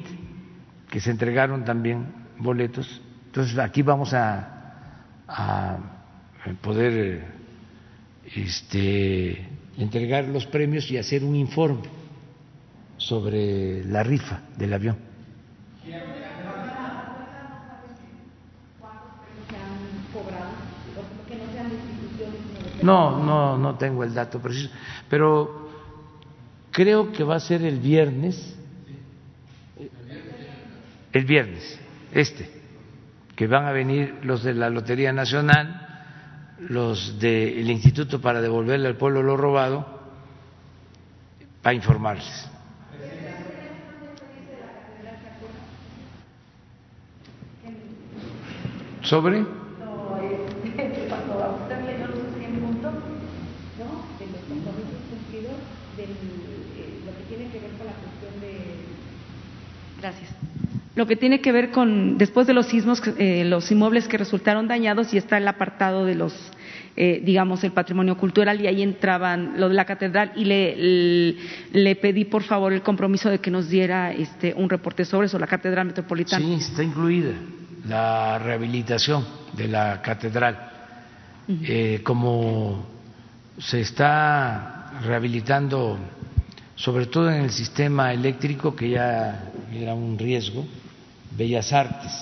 que 0.91 1.01
se 1.01 1.11
entregaron 1.11 1.65
también 1.65 2.07
boletos. 2.39 3.01
Entonces 3.27 3.59
aquí 3.59 3.81
vamos 3.81 4.13
a, 4.13 4.93
a 5.27 5.79
poder 6.61 7.25
este, 8.37 9.49
entregar 9.79 10.29
los 10.29 10.47
premios 10.47 10.91
y 10.91 10.99
hacer 10.99 11.25
un 11.25 11.35
informe 11.35 11.89
sobre 12.99 13.85
la 13.87 14.03
rifa 14.03 14.43
del 14.59 14.75
avión. 14.75 15.12
No, 22.83 23.23
no, 23.23 23.57
no 23.57 23.77
tengo 23.77 24.05
el 24.05 24.13
dato 24.13 24.41
preciso, 24.41 24.71
pero 25.09 25.71
creo 26.71 27.13
que 27.13 27.23
va 27.23 27.37
a 27.37 27.41
ser 27.41 27.63
el 27.63 27.79
viernes, 27.79 28.57
el 31.13 31.25
viernes, 31.25 31.81
este, 32.13 32.51
que 33.37 33.47
van 33.47 33.67
a 33.67 33.73
venir 33.73 34.19
los 34.23 34.43
de 34.43 34.55
la 34.55 34.69
Lotería 34.71 35.13
Nacional, 35.13 35.89
los 36.59 37.19
del 37.19 37.71
Instituto 37.71 38.21
para 38.21 38.41
devolverle 38.41 38.89
al 38.89 38.97
pueblo 38.97 39.23
lo 39.23 39.37
robado, 39.37 40.01
para 41.63 41.75
informarles. 41.75 42.49
¿Sobre? 49.03 49.62
Gracias. 60.03 60.31
Lo 60.95 61.07
que 61.07 61.17
tiene 61.17 61.41
que 61.41 61.53
ver 61.53 61.71
con, 61.71 62.19
después 62.19 62.47
de 62.47 62.53
los 62.53 62.67
sismos, 62.67 63.01
eh, 63.17 63.45
los 63.47 63.71
inmuebles 63.71 64.09
que 64.09 64.19
resultaron 64.19 64.69
dañados 64.69 65.15
y 65.15 65.17
está 65.17 65.39
el 65.39 65.49
apartado 65.49 66.05
de 66.05 66.15
los, 66.15 66.35
eh, 66.97 67.23
digamos, 67.25 67.65
el 67.65 67.73
patrimonio 67.73 68.19
cultural 68.19 68.61
y 68.61 68.67
ahí 68.67 68.83
entraban 68.83 69.55
lo 69.57 69.71
de 69.71 69.75
la 69.75 69.87
catedral 69.87 70.33
y 70.37 70.45
le, 70.45 71.37
le, 71.73 71.97
pedí 71.97 72.27
por 72.27 72.43
favor 72.43 72.75
el 72.75 72.83
compromiso 72.83 73.31
de 73.31 73.39
que 73.39 73.51
nos 73.51 73.71
diera 73.71 74.13
este, 74.13 74.53
un 74.55 74.69
reporte 74.69 75.07
sobre 75.07 75.29
eso, 75.29 75.39
la 75.39 75.47
catedral 75.47 75.87
metropolitana. 75.87 76.45
Sí, 76.45 76.53
está 76.55 76.83
incluida 76.83 77.33
la 77.89 78.39
rehabilitación 78.39 79.25
de 79.57 79.69
la 79.69 80.03
catedral. 80.03 80.69
Eh, 81.49 82.01
como 82.03 82.87
se 83.59 83.81
está 83.81 84.93
rehabilitando 85.05 85.99
sobre 86.77 87.07
todo 87.07 87.31
en 87.31 87.43
el 87.43 87.51
sistema 87.51 88.13
eléctrico 88.13 88.75
que 88.75 88.91
ya 88.91 89.53
era 89.73 89.95
un 89.95 90.19
riesgo, 90.19 90.65
Bellas 91.37 91.73
Artes 91.73 92.13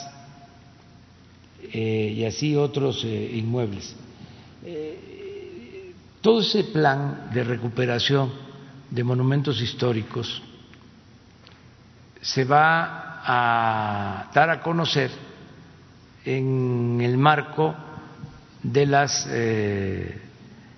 eh, 1.73 2.15
y 2.17 2.25
así 2.25 2.57
otros 2.57 3.05
eh, 3.05 3.31
inmuebles. 3.35 3.95
Eh, 4.65 5.93
todo 6.21 6.41
ese 6.41 6.65
plan 6.65 7.31
de 7.33 7.45
recuperación 7.45 8.33
de 8.91 9.05
monumentos 9.05 9.61
históricos 9.61 10.43
se 12.21 12.45
va 12.45 13.23
a 13.25 14.31
dar 14.35 14.51
a 14.51 14.61
conocer 14.61 15.11
en 16.25 17.01
el 17.01 17.17
marco 17.17 17.75
de 18.63 18.85
las 18.85 19.27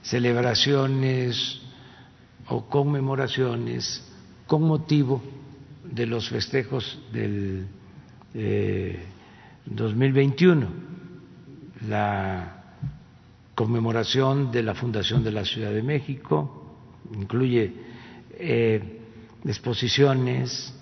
celebraciones 0.03 1.62
o 2.49 2.67
conmemoraciones 2.69 4.05
con 4.47 4.63
motivo 4.63 5.23
de 5.85 6.07
los 6.07 6.29
festejos 6.29 6.99
del 7.13 7.67
2021, 9.67 10.69
la 11.89 12.63
conmemoración 13.55 14.51
de 14.51 14.63
la 14.63 14.75
fundación 14.75 15.23
de 15.23 15.33
la 15.33 15.45
Ciudad 15.45 15.73
de 15.73 15.83
México, 15.83 16.63
incluye 17.15 17.73
eh, 18.39 19.01
exposiciones, 19.45 20.75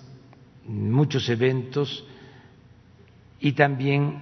muchos 0.65 1.27
eventos 1.29 2.05
y 3.39 3.53
también 3.53 4.21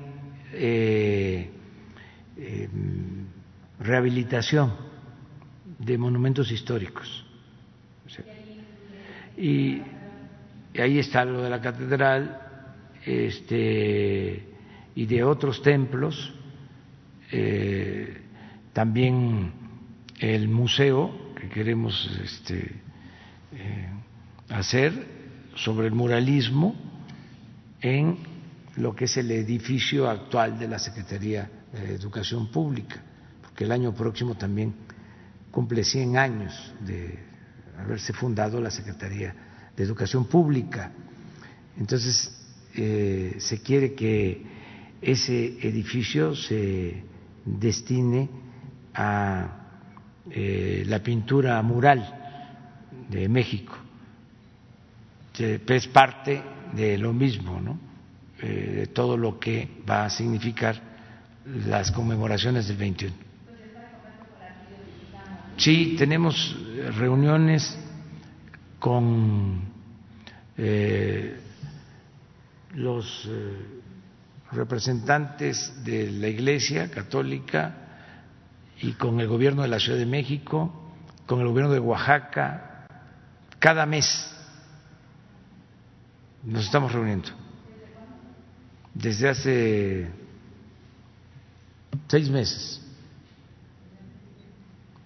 eh, 0.54 1.50
em, 2.38 3.26
rehabilitación 3.80 4.74
de 5.78 5.98
monumentos 5.98 6.52
históricos. 6.52 7.26
Y, 9.40 9.82
ahí 10.78 11.00
está 11.00 11.24
lo 11.24 11.42
de 11.42 11.50
la 11.50 11.62
catedral 11.62 12.42
este, 13.06 14.44
y 14.96 15.06
de 15.06 15.24
otros 15.24 15.62
templos, 15.62 16.34
eh, 17.32 18.22
también 18.74 19.52
el 20.20 20.50
museo 20.50 21.34
que 21.40 21.48
queremos 21.48 22.10
este, 22.22 22.82
eh, 23.54 23.90
hacer 24.50 24.94
sobre 25.56 25.88
el 25.88 25.94
muralismo 25.94 26.76
en 27.82 28.18
lo 28.76 28.94
que 28.94 29.06
es 29.06 29.16
el 29.18 29.32
edificio 29.32 30.10
actual 30.10 30.60
de 30.60 30.68
la 30.68 30.80
Secretaría 30.80 31.50
de 31.72 31.96
Educación 31.96 32.52
Pública, 32.52 33.02
porque 33.42 33.64
el 33.64 33.72
año 33.72 33.94
próximo 33.94 34.36
también 34.36 34.74
cumple 35.50 35.86
100 35.86 36.18
años 36.18 36.74
de 36.82 37.29
haberse 37.82 38.14
fundado 38.14 38.62
la 38.62 38.72
Secretaría 38.72 39.34
de 39.76 39.84
Educación 39.84 40.26
Pública. 40.26 40.92
Entonces, 41.78 42.32
eh, 42.76 43.36
se 43.40 43.62
quiere 43.62 43.94
que 43.94 44.44
ese 45.02 45.58
edificio 45.68 46.36
se 46.36 47.04
destine 47.46 48.30
a 48.94 49.56
eh, 50.30 50.84
la 50.86 51.02
pintura 51.02 51.62
mural 51.62 52.16
de 53.10 53.30
México. 53.30 53.76
Es 55.38 55.88
parte 55.88 56.44
de 56.74 56.98
lo 56.98 57.14
mismo, 57.14 57.62
¿no? 57.62 57.80
Eh, 58.42 58.74
de 58.76 58.88
todo 58.88 59.16
lo 59.16 59.40
que 59.40 59.68
va 59.90 60.06
a 60.06 60.10
significar 60.10 60.76
las 61.66 61.92
conmemoraciones 61.92 62.68
del 62.68 62.78
21. 62.78 63.16
Sí, 65.58 65.96
tenemos 65.98 66.56
reuniones 66.98 67.78
con 68.80 69.62
eh, 70.58 71.38
los 72.76 73.26
eh, 73.28 73.82
representantes 74.52 75.84
de 75.84 76.12
la 76.12 76.28
Iglesia 76.28 76.90
Católica 76.90 77.76
y 78.82 78.94
con 78.94 79.20
el 79.20 79.28
gobierno 79.28 79.62
de 79.62 79.68
la 79.68 79.80
Ciudad 79.80 79.98
de 79.98 80.06
México, 80.06 80.92
con 81.26 81.42
el 81.42 81.48
gobierno 81.48 81.74
de 81.74 81.80
Oaxaca, 81.80 82.88
cada 83.60 83.86
mes 83.86 84.06
nos 86.44 86.66
estamos 86.66 86.92
reuniendo. 86.92 87.30
Desde 88.94 89.30
hace 89.30 90.12
seis 92.08 92.30
meses. 92.30 92.89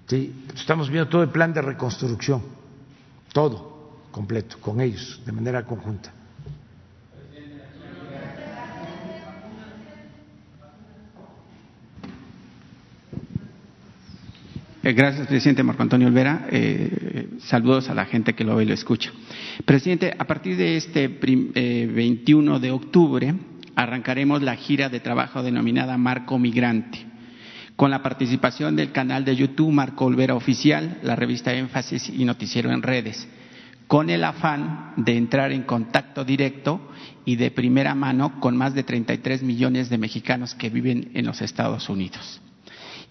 Sí, 0.08 0.34
estamos 0.54 0.90
viendo 0.90 1.10
todo 1.10 1.24
el 1.24 1.30
plan 1.30 1.54
de 1.54 1.62
reconstrucción, 1.62 2.42
todo 3.32 4.02
completo, 4.12 4.58
con 4.60 4.82
ellos, 4.82 5.22
de 5.26 5.32
manera 5.32 5.64
conjunta. 5.64 6.12
Eh, 14.84 14.92
gracias, 14.92 15.28
presidente 15.28 15.64
Marco 15.64 15.82
Antonio 15.82 16.10
Olvera. 16.10 16.48
Eh, 16.52 17.30
saludos 17.40 17.90
a 17.90 17.94
la 17.94 18.04
gente 18.04 18.34
que 18.34 18.44
lo 18.44 18.58
ve 18.58 18.64
y 18.64 18.68
lo 18.68 18.74
escucha. 18.74 19.14
Presidente, 19.64 20.14
a 20.18 20.26
partir 20.26 20.58
de 20.58 20.76
este 20.76 21.08
21 21.08 22.58
eh, 22.58 22.60
de 22.60 22.72
octubre 22.72 23.34
arrancaremos 23.76 24.42
la 24.42 24.58
gira 24.58 24.90
de 24.90 25.00
trabajo 25.00 25.42
denominada 25.42 25.98
Marco 25.98 26.38
Migrante 26.38 27.13
con 27.84 27.92
la 27.92 28.02
participación 28.02 28.78
del 28.78 28.94
canal 28.94 29.26
de 29.26 29.36
YouTube 29.36 29.74
Marco 29.74 30.06
Olvera 30.06 30.36
Oficial, 30.36 31.00
la 31.04 31.18
revista 31.18 31.54
Énfasis 31.54 32.08
y 32.08 32.24
Noticiero 32.24 32.72
en 32.72 32.82
Redes, 32.82 33.28
con 33.88 34.10
el 34.10 34.24
afán 34.24 34.94
de 34.96 35.18
entrar 35.18 35.52
en 35.52 35.64
contacto 35.64 36.24
directo 36.24 36.80
y 37.26 37.36
de 37.36 37.52
primera 37.52 37.94
mano 37.94 38.40
con 38.40 38.56
más 38.56 38.74
de 38.74 38.84
33 38.84 39.44
millones 39.44 39.90
de 39.90 39.98
mexicanos 39.98 40.56
que 40.56 40.70
viven 40.70 41.12
en 41.14 41.26
los 41.26 41.42
Estados 41.42 41.90
Unidos 41.90 42.40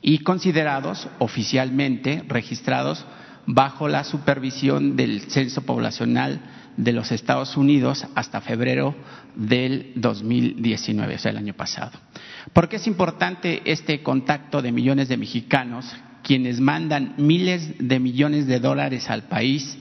y 0.00 0.20
considerados 0.20 1.06
oficialmente 1.18 2.24
registrados 2.26 3.04
bajo 3.44 3.88
la 3.88 4.04
supervisión 4.04 4.96
del 4.96 5.20
Censo 5.20 5.66
Poblacional 5.66 6.40
de 6.78 6.92
los 6.92 7.12
Estados 7.12 7.58
Unidos 7.58 8.06
hasta 8.14 8.40
febrero 8.40 8.94
del 9.36 9.92
2019, 9.96 11.16
o 11.16 11.18
sea, 11.18 11.30
el 11.30 11.36
año 11.36 11.52
pasado. 11.52 11.92
¿Por 12.52 12.68
qué 12.68 12.76
es 12.76 12.86
importante 12.86 13.62
este 13.64 14.02
contacto 14.02 14.62
de 14.62 14.72
millones 14.72 15.08
de 15.08 15.16
mexicanos, 15.16 15.86
quienes 16.22 16.60
mandan 16.60 17.14
miles 17.16 17.74
de 17.78 17.98
millones 18.00 18.46
de 18.46 18.60
dólares 18.60 19.08
al 19.10 19.24
país? 19.24 19.78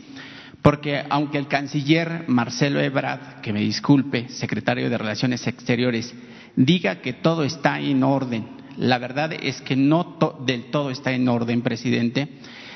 Porque 0.61 1.03
aunque 1.09 1.39
el 1.39 1.47
canciller 1.47 2.25
Marcelo 2.27 2.79
Ebrard, 2.79 3.41
que 3.41 3.51
me 3.51 3.61
disculpe, 3.61 4.29
secretario 4.29 4.89
de 4.89 4.97
Relaciones 4.97 5.47
Exteriores, 5.47 6.13
diga 6.55 7.01
que 7.01 7.13
todo 7.13 7.43
está 7.43 7.79
en 7.79 8.03
orden, 8.03 8.45
la 8.77 8.99
verdad 8.99 9.33
es 9.33 9.59
que 9.61 9.75
no 9.75 10.17
del 10.45 10.65
todo 10.65 10.91
está 10.91 11.11
en 11.13 11.27
orden, 11.27 11.63
presidente, 11.63 12.29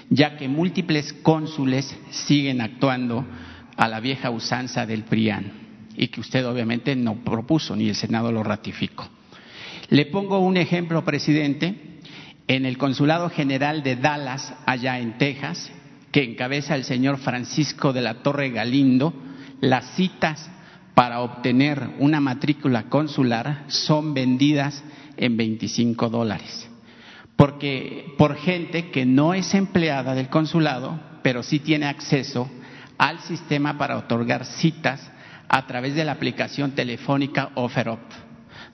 ya 0.10 0.36
que 0.36 0.48
múltiples 0.48 1.14
cónsules 1.14 1.96
siguen 2.10 2.62
actuando 2.62 3.26
a 3.78 3.88
la 3.88 4.00
vieja 4.00 4.32
usanza 4.32 4.86
del 4.86 5.04
PRIAN 5.04 5.52
y 5.96 6.08
que 6.08 6.22
usted 6.22 6.46
obviamente 6.46 6.96
no 6.96 7.24
propuso 7.24 7.76
ni 7.76 7.90
el 7.90 7.96
Senado 7.96 8.32
lo 8.32 8.44
ratificó. 8.44 9.10
Le 9.90 10.06
pongo 10.08 10.40
un 10.40 10.58
ejemplo, 10.58 11.04
presidente. 11.04 11.76
En 12.48 12.66
el 12.66 12.78
Consulado 12.78 13.30
General 13.30 13.82
de 13.82 13.96
Dallas, 13.96 14.54
allá 14.66 15.00
en 15.00 15.18
Texas, 15.18 15.72
que 16.12 16.24
encabeza 16.24 16.76
el 16.76 16.84
señor 16.84 17.18
Francisco 17.18 17.92
de 17.92 18.02
la 18.02 18.22
Torre 18.22 18.52
Galindo, 18.52 19.14
las 19.62 19.96
citas 19.96 20.50
para 20.94 21.22
obtener 21.22 21.90
una 22.00 22.22
matrícula 22.22 22.84
consular 22.84 23.66
son 23.68 24.14
vendidas 24.14 24.84
en 25.18 25.38
25 25.38 26.10
dólares. 26.10 26.70
Porque 27.36 28.14
por 28.18 28.38
gente 28.38 28.92
que 28.92 29.06
no 29.06 29.34
es 29.34 29.54
empleada 29.54 30.16
del 30.16 30.30
consulado, 30.30 31.00
pero 31.22 31.44
sí 31.44 31.60
tiene 31.60 31.88
acceso 31.88 32.50
al 32.98 33.20
sistema 33.20 33.78
para 33.78 33.98
otorgar 33.98 34.46
citas 34.46 35.12
a 35.50 35.68
través 35.68 35.96
de 35.96 36.06
la 36.06 36.14
aplicación 36.14 36.72
telefónica 36.72 37.52
OfferUp, 37.56 38.00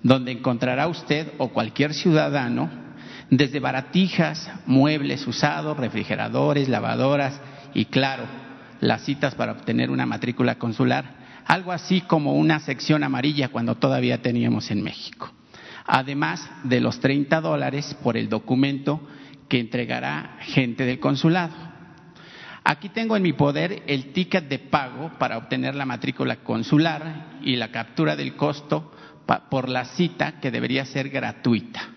donde 0.04 0.32
encontrará 0.32 0.88
usted 0.88 1.34
o 1.38 1.50
cualquier 1.50 1.94
ciudadano 1.94 2.70
desde 3.30 3.60
baratijas, 3.60 4.50
muebles 4.66 5.26
usados, 5.26 5.78
refrigeradores, 5.78 6.68
lavadoras 6.68 7.40
y 7.74 7.86
claro, 7.86 8.24
las 8.82 9.04
citas 9.06 9.36
para 9.36 9.54
obtener 9.54 9.90
una 9.90 10.06
matrícula 10.06 10.56
consular, 10.56 11.22
algo 11.46 11.72
así 11.72 12.02
como 12.02 12.34
una 12.34 12.60
sección 12.60 13.04
amarilla 13.04 13.50
cuando 13.50 13.76
todavía 13.76 14.22
teníamos 14.22 14.70
en 14.72 14.84
México. 14.84 15.32
Además 15.86 16.50
de 16.64 16.80
los 16.80 17.00
30 17.00 17.42
dólares 17.42 17.96
por 18.04 18.18
el 18.18 18.28
documento 18.28 19.02
que 19.48 19.60
entregará 19.60 20.38
gente 20.42 20.86
del 20.86 21.00
consulado. 21.00 21.54
Aquí 22.64 22.90
tengo 22.90 23.16
en 23.16 23.24
mi 23.24 23.34
poder 23.34 23.84
el 23.88 24.14
ticket 24.14 24.48
de 24.48 24.60
pago 24.60 25.12
para 25.18 25.38
obtener 25.38 25.74
la 25.74 25.86
matrícula 25.86 26.38
consular 26.38 27.40
y 27.42 27.56
la 27.56 27.72
captura 27.72 28.16
del 28.16 28.36
costo 28.36 28.92
por 29.50 29.70
la 29.70 29.86
cita 29.86 30.40
que 30.40 30.52
debería 30.52 30.86
ser 30.86 31.10
gratuita. 31.10 31.90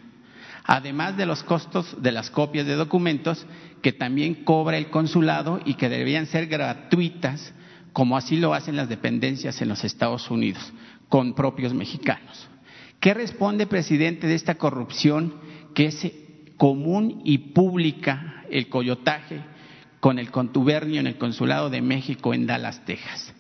Además 0.65 1.17
de 1.17 1.27
los 1.27 1.43
costos 1.43 2.03
de 2.03 2.13
las 2.13 2.31
copias 2.31 2.67
de 2.67 2.75
documentos 2.75 3.47
que 3.83 3.93
también 3.93 4.45
cobra 4.45 4.79
el 4.79 4.89
consulado 4.89 5.61
y 5.65 5.75
que 5.75 5.89
deberían 5.89 6.27
ser 6.27 6.47
gratuitas, 6.47 7.53
como 7.93 8.17
así 8.17 8.37
lo 8.37 8.55
hacen 8.55 8.77
las 8.77 8.89
dependencias 8.89 9.61
en 9.61 9.69
los 9.69 9.85
Estados 9.85 10.31
Unidos, 10.31 10.73
con 11.09 11.35
propios 11.35 11.75
mexicanos. 11.75 12.49
¿Qué 12.99 13.13
responde, 13.13 13.67
presidente, 13.67 14.27
de 14.27 14.35
esta 14.35 14.55
corrupción 14.55 15.35
que 15.75 15.87
es 15.87 16.11
común 16.57 17.21
y 17.25 17.39
pública 17.39 18.45
el 18.51 18.69
coyotaje 18.69 19.41
con 20.01 20.19
el 20.19 20.31
contubernio 20.31 21.01
en 21.01 21.07
el 21.07 21.17
Consulado 21.17 21.71
de 21.71 21.81
México 21.81 22.35
en 22.35 22.47
Dallas, 22.47 22.85
Texas. 22.85 23.33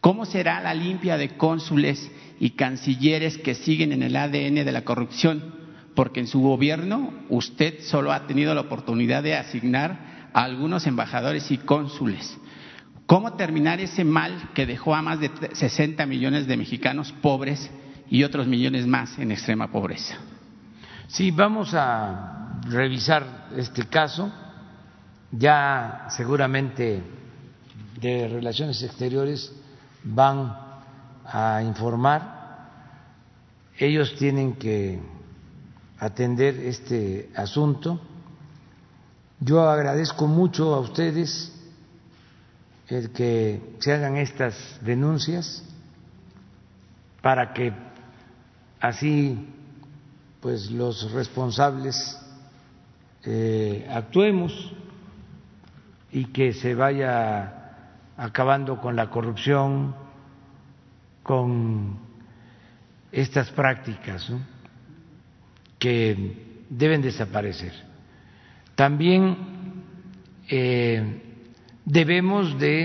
¿Cómo 0.00 0.24
será 0.26 0.60
la 0.60 0.74
limpia 0.74 1.16
de 1.16 1.36
cónsules 1.36 2.10
y 2.40 2.50
cancilleres 2.50 3.38
que 3.38 3.54
siguen 3.54 3.92
en 3.92 4.02
el 4.02 4.16
ADN 4.16 4.64
de 4.64 4.72
la 4.72 4.84
corrupción? 4.84 5.54
Porque 5.94 6.20
en 6.20 6.26
su 6.26 6.40
gobierno 6.40 7.12
usted 7.28 7.80
solo 7.80 8.12
ha 8.12 8.26
tenido 8.26 8.54
la 8.54 8.62
oportunidad 8.62 9.22
de 9.22 9.36
asignar 9.36 10.30
a 10.32 10.44
algunos 10.44 10.86
embajadores 10.86 11.50
y 11.50 11.58
cónsules. 11.58 12.38
¿Cómo 13.06 13.34
terminar 13.34 13.80
ese 13.80 14.04
mal 14.04 14.50
que 14.54 14.66
dejó 14.66 14.94
a 14.94 15.02
más 15.02 15.18
de 15.18 15.30
60 15.52 16.04
millones 16.06 16.46
de 16.46 16.56
mexicanos 16.56 17.12
pobres 17.22 17.70
y 18.10 18.22
otros 18.22 18.46
millones 18.46 18.86
más 18.86 19.18
en 19.18 19.32
extrema 19.32 19.72
pobreza? 19.72 20.16
Sí, 21.08 21.30
vamos 21.30 21.72
a 21.72 22.60
revisar 22.68 23.48
este 23.56 23.86
caso. 23.86 24.30
Ya 25.32 26.06
seguramente 26.10 27.02
de 28.00 28.28
Relaciones 28.28 28.82
Exteriores 28.82 29.52
van 30.04 30.67
a 31.30 31.62
informar. 31.62 32.38
Ellos 33.78 34.14
tienen 34.18 34.54
que 34.54 35.00
atender 35.98 36.58
este 36.60 37.30
asunto. 37.36 38.00
Yo 39.40 39.68
agradezco 39.68 40.26
mucho 40.26 40.74
a 40.74 40.80
ustedes 40.80 41.54
el 42.88 43.10
que 43.10 43.76
se 43.78 43.92
hagan 43.92 44.16
estas 44.16 44.78
denuncias 44.82 45.62
para 47.20 47.52
que 47.52 47.72
así 48.80 49.46
pues 50.40 50.70
los 50.70 51.12
responsables 51.12 52.18
eh, 53.24 53.86
actuemos 53.90 54.72
y 56.10 56.26
que 56.26 56.52
se 56.52 56.74
vaya 56.74 57.74
acabando 58.16 58.80
con 58.80 58.96
la 58.96 59.10
corrupción, 59.10 59.94
con 61.28 61.98
estas 63.12 63.50
prácticas 63.50 64.32
que 65.78 66.64
deben 66.70 67.02
desaparecer. 67.02 67.74
También 68.74 69.36
eh, 70.48 71.20
debemos 71.84 72.58
de 72.58 72.84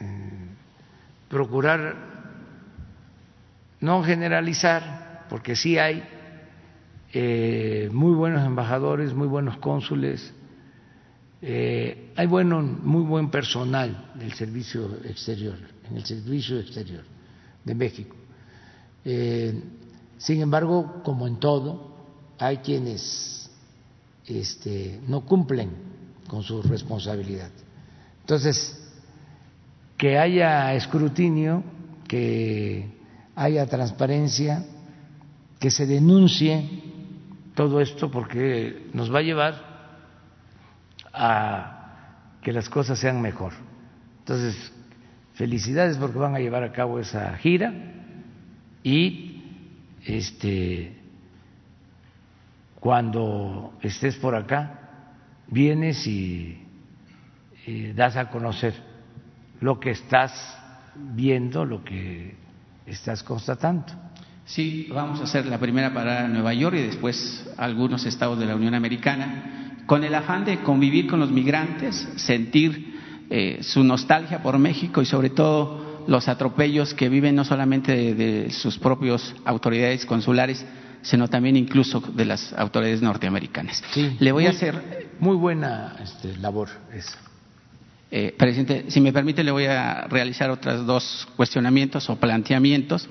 eh, 0.00 0.46
procurar 1.28 1.94
no 3.80 4.02
generalizar, 4.02 5.26
porque 5.28 5.56
sí 5.56 5.76
hay 5.76 6.02
eh, 7.12 7.90
muy 7.92 8.14
buenos 8.14 8.46
embajadores, 8.46 9.12
muy 9.12 9.28
buenos 9.28 9.58
cónsules, 9.58 10.32
hay 11.42 12.26
bueno, 12.26 12.62
muy 12.62 13.02
buen 13.02 13.30
personal 13.30 14.10
del 14.14 14.32
servicio 14.32 14.88
exterior, 15.04 15.58
en 15.90 15.96
el 15.96 16.04
servicio 16.04 16.58
exterior 16.58 17.04
de 17.64 17.74
México. 17.74 18.16
Eh, 19.04 19.62
sin 20.18 20.40
embargo, 20.40 21.02
como 21.04 21.26
en 21.26 21.38
todo, 21.38 21.94
hay 22.38 22.58
quienes 22.58 23.50
este, 24.26 25.00
no 25.06 25.24
cumplen 25.24 25.70
con 26.28 26.42
su 26.42 26.62
responsabilidad. 26.62 27.50
Entonces, 28.20 28.82
que 29.96 30.18
haya 30.18 30.74
escrutinio, 30.74 31.62
que 32.08 32.90
haya 33.34 33.66
transparencia, 33.66 34.64
que 35.58 35.70
se 35.70 35.86
denuncie 35.86 36.82
todo 37.54 37.80
esto 37.80 38.10
porque 38.10 38.88
nos 38.92 39.12
va 39.12 39.20
a 39.20 39.22
llevar 39.22 39.76
a 41.12 42.38
que 42.42 42.52
las 42.52 42.68
cosas 42.68 42.98
sean 42.98 43.20
mejor. 43.20 43.52
Entonces, 44.20 44.72
felicidades 45.36 45.96
porque 45.98 46.18
van 46.18 46.34
a 46.34 46.38
llevar 46.38 46.64
a 46.64 46.72
cabo 46.72 46.98
esa 46.98 47.36
gira 47.36 47.72
y 48.82 49.42
este 50.04 50.96
cuando 52.80 53.74
estés 53.82 54.16
por 54.16 54.34
acá 54.34 54.80
vienes 55.48 56.06
y, 56.06 56.62
y 57.66 57.92
das 57.92 58.16
a 58.16 58.30
conocer 58.30 58.74
lo 59.60 59.80
que 59.80 59.90
estás 59.90 60.58
viendo, 60.94 61.64
lo 61.64 61.82
que 61.84 62.36
estás 62.86 63.22
constatando. 63.22 63.86
Sí, 64.44 64.88
vamos 64.92 65.20
a 65.20 65.24
hacer 65.24 65.46
la 65.46 65.58
primera 65.58 65.92
parada 65.92 66.26
en 66.26 66.32
Nueva 66.32 66.54
York 66.54 66.76
y 66.76 66.82
después 66.82 67.48
algunos 67.56 68.06
estados 68.06 68.38
de 68.38 68.46
la 68.46 68.54
Unión 68.54 68.74
Americana, 68.74 69.82
con 69.86 70.04
el 70.04 70.14
afán 70.14 70.44
de 70.44 70.60
convivir 70.60 71.08
con 71.08 71.18
los 71.18 71.32
migrantes, 71.32 72.08
sentir 72.16 72.85
eh, 73.28 73.58
su 73.62 73.82
nostalgia 73.82 74.42
por 74.42 74.58
México 74.58 75.02
y 75.02 75.06
sobre 75.06 75.30
todo 75.30 76.04
los 76.06 76.28
atropellos 76.28 76.94
que 76.94 77.08
viven 77.08 77.34
no 77.34 77.44
solamente 77.44 78.14
de, 78.14 78.50
sus 78.50 78.78
propias 78.78 79.34
autoridades 79.44 80.06
consulares, 80.06 80.64
sino 81.02 81.28
también 81.28 81.56
incluso 81.56 82.00
de 82.00 82.24
las 82.24 82.52
autoridades 82.52 83.02
norteamericanas. 83.02 83.82
Sí, 83.92 84.16
Le 84.20 84.32
voy 84.32 84.46
a 84.46 84.50
hacer 84.50 85.08
muy 85.18 85.36
buena 85.36 85.96
este, 86.02 86.36
labor 86.36 86.68
esa. 86.92 87.18
Eh, 88.08 88.32
presidente, 88.38 88.84
si 88.88 89.00
me 89.00 89.12
permite, 89.12 89.42
le 89.42 89.50
voy 89.50 89.64
a 89.64 90.06
realizar 90.08 90.48
otros 90.50 90.86
dos 90.86 91.26
cuestionamientos 91.36 92.08
o 92.08 92.16
planteamientos. 92.16 93.08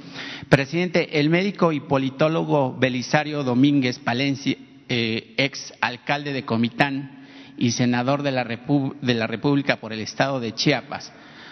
Presidente, 0.47 1.19
el 1.19 1.29
médico 1.29 1.73
y 1.73 1.81
politólogo 1.81 2.77
Belisario 2.77 3.43
Domínguez 3.43 3.99
Palencia, 3.99 4.55
eh, 4.87 5.33
ex 5.37 5.73
alcalde 5.81 6.31
de 6.31 6.45
Comitán 6.45 7.24
y 7.57 7.71
senador 7.71 8.23
de 8.23 8.31
la, 8.31 8.43
República 8.43 9.77
por 9.77 9.93
el 9.93 10.01
estado 10.01 10.39
de 10.39 10.53
Chiapas, 10.53 11.11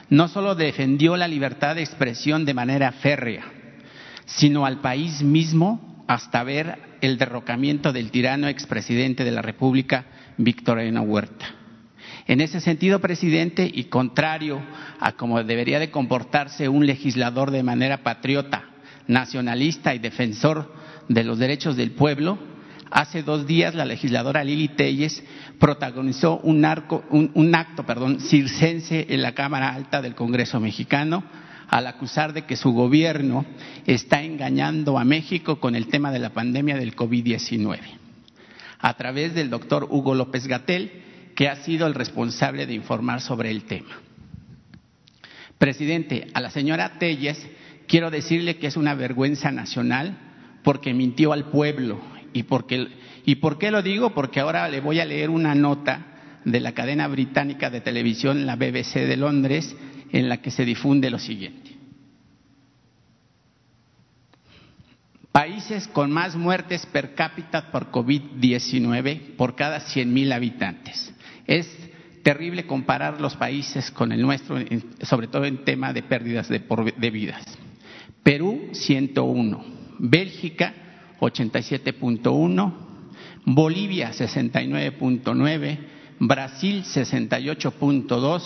no 0.09 0.27
solo 0.27 0.55
defendió 0.55 1.17
la 1.17 1.27
libertad 1.27 1.75
de 1.75 1.81
expresión 1.81 2.45
de 2.45 2.53
manera 2.53 2.91
férrea, 2.91 3.45
sino 4.25 4.65
al 4.65 4.81
país 4.81 5.21
mismo 5.21 6.03
hasta 6.07 6.43
ver 6.43 6.77
el 7.01 7.17
derrocamiento 7.17 7.93
del 7.93 8.11
tirano 8.11 8.47
expresidente 8.47 9.23
de 9.23 9.31
la 9.31 9.41
República, 9.41 10.05
Victoriano 10.37 11.01
Huerta. 11.03 11.45
En 12.27 12.41
ese 12.41 12.61
sentido, 12.61 12.99
presidente, 12.99 13.69
y 13.73 13.85
contrario 13.85 14.61
a 14.99 15.13
cómo 15.13 15.43
debería 15.43 15.79
de 15.79 15.91
comportarse 15.91 16.69
un 16.69 16.85
legislador 16.85 17.51
de 17.51 17.63
manera 17.63 18.03
patriota, 18.03 18.69
nacionalista 19.07 19.93
y 19.93 19.99
defensor 19.99 20.73
de 21.09 21.23
los 21.23 21.39
derechos 21.39 21.75
del 21.75 21.91
pueblo, 21.91 22.37
hace 22.89 23.23
dos 23.23 23.45
días 23.45 23.75
la 23.75 23.85
legisladora 23.85 24.43
Lili 24.43 24.69
Telles 24.69 25.23
protagonizó 25.59 26.39
un, 26.39 26.65
acto 26.65 27.85
circense 28.19 29.07
en 29.09 29.21
la 29.21 29.33
Cámara 29.33 29.73
Alta 29.73 30.01
del 30.01 30.15
Congreso 30.15 30.59
mexicano 30.59 31.23
al 31.69 31.87
acusar 31.87 32.33
de 32.33 32.45
que 32.45 32.55
su 32.55 32.71
gobierno 32.71 33.45
está 33.85 34.21
engañando 34.21 34.99
a 34.99 35.05
México 35.05 35.59
con 35.59 35.75
el 35.75 35.87
tema 35.87 36.11
de 36.11 36.19
la 36.19 36.29
pandemia 36.29 36.77
del 36.77 36.95
COVID-19. 36.95 37.79
A 38.79 38.93
través 38.95 39.33
del 39.33 39.49
doctor 39.49 39.87
Hugo 39.89 40.13
López 40.13 40.45
Gatel, 40.45 40.91
que 41.35 41.47
ha 41.47 41.55
sido 41.63 41.87
el 41.87 41.95
responsable 41.95 42.65
de 42.65 42.73
informar 42.73 43.21
sobre 43.21 43.49
el 43.49 43.63
tema. 43.63 44.01
Presidente, 45.57 46.27
a 46.33 46.41
la 46.41 46.51
señora 46.51 46.99
Telles 46.99 47.47
quiero 47.87 48.11
decirle 48.11 48.57
que 48.57 48.67
es 48.67 48.77
una 48.77 48.95
vergüenza 48.95 49.51
nacional 49.51 50.17
porque 50.63 50.93
mintió 50.93 51.33
al 51.33 51.45
pueblo. 51.45 52.01
¿Y, 52.33 52.43
porque, 52.43 52.87
¿Y 53.25 53.35
por 53.35 53.57
qué 53.57 53.71
lo 53.71 53.81
digo? 53.81 54.13
Porque 54.13 54.39
ahora 54.39 54.67
le 54.67 54.81
voy 54.81 54.99
a 54.99 55.05
leer 55.05 55.29
una 55.29 55.55
nota 55.55 56.41
de 56.45 56.59
la 56.59 56.73
cadena 56.73 57.07
británica 57.07 57.69
de 57.69 57.81
televisión, 57.81 58.45
la 58.45 58.55
BBC 58.55 59.05
de 59.07 59.17
Londres, 59.17 59.75
en 60.11 60.29
la 60.29 60.41
que 60.41 60.51
se 60.51 60.65
difunde 60.65 61.09
lo 61.09 61.19
siguiente. 61.19 61.71
Países 65.31 65.87
con 65.87 66.11
más 66.11 66.35
muertes 66.35 66.85
per 66.85 67.15
cápita 67.15 67.71
por 67.71 67.91
COVID-19 67.91 69.35
por 69.35 69.55
cada 69.55 69.79
100.000 69.79 70.31
habitantes. 70.31 71.11
Es 71.47 71.67
terrible 72.23 72.67
comparar 72.67 73.19
los 73.19 73.35
países 73.35 73.89
con 73.89 74.11
el 74.11 74.21
nuestro, 74.21 74.57
sobre 75.01 75.27
todo 75.27 75.45
en 75.45 75.65
tema 75.65 75.91
de 75.91 76.03
pérdidas 76.03 76.49
de, 76.49 76.61
de 76.97 77.09
vidas. 77.09 77.43
Perú, 78.21 78.69
101. 78.73 79.65
Bélgica, 79.97 80.73
87.1. 81.19 82.92
Bolivia, 83.45 84.11
69.9. 84.11 85.77
Brasil, 86.19 86.83
68.2. 86.83 88.41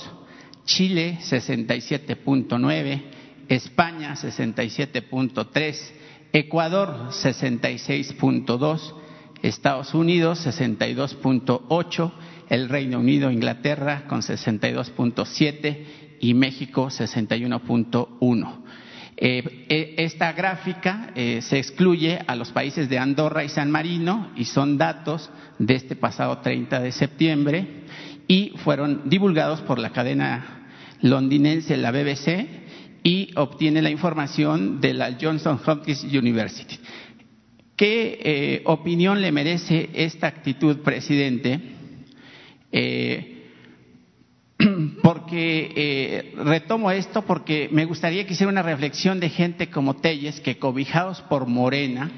Chile, 0.66 1.18
67.9. 1.22 3.02
España, 3.50 4.14
67.3. 4.16 5.92
Ecuador 6.34 7.10
66.2, 7.10 8.94
Estados 9.42 9.94
Unidos 9.94 10.46
62.8, 10.46 12.12
el 12.50 12.70
Reino 12.70 13.00
Unido, 13.00 13.32
Inglaterra 13.32 14.06
con 14.08 14.22
62.7 14.22 15.86
y 16.20 16.34
México 16.34 16.88
61.1. 16.88 18.64
Eh, 19.20 19.66
eh, 19.68 19.96
esta 19.98 20.32
gráfica 20.32 21.10
eh, 21.16 21.42
se 21.42 21.58
excluye 21.58 22.20
a 22.28 22.36
los 22.36 22.52
países 22.52 22.88
de 22.88 23.00
Andorra 23.00 23.44
y 23.44 23.50
San 23.50 23.72
Marino 23.72 24.32
y 24.36 24.46
son 24.46 24.78
datos 24.78 25.32
de 25.58 25.74
este 25.74 25.96
pasado 25.96 26.38
30 26.38 26.80
de 26.80 26.92
septiembre 26.92 27.68
y 28.28 28.54
fueron 28.58 29.10
divulgados 29.10 29.62
por 29.62 29.80
la 29.80 29.92
cadena 29.92 30.68
londinense, 31.02 31.78
la 31.78 31.92
BBC, 31.92 32.46
y 33.02 33.32
obtiene 33.36 33.82
la 33.82 33.90
información 33.90 34.80
de 34.82 34.94
la 34.94 35.18
Johnson 35.20 35.60
Hopkins 35.66 36.04
University. 36.04 36.78
¿Qué 37.76 38.62
opinión 38.66 39.22
le 39.22 39.32
merece 39.32 39.90
esta 39.94 40.28
actitud, 40.28 40.78
presidente? 40.80 41.60
porque 45.04 45.72
eh, 45.76 46.34
retomo 46.44 46.92
esto 46.92 47.22
porque 47.24 47.70
me 47.72 47.86
gustaría 47.86 48.26
que 48.26 48.34
hiciera 48.34 48.52
una 48.52 48.64
reflexión 48.64 49.20
de 49.20 49.30
gente 49.30 49.70
como 49.70 49.96
Telles 49.96 50.40
que 50.40 50.58
cobijados 50.58 51.22
por 51.24 51.48
Morena 51.48 52.12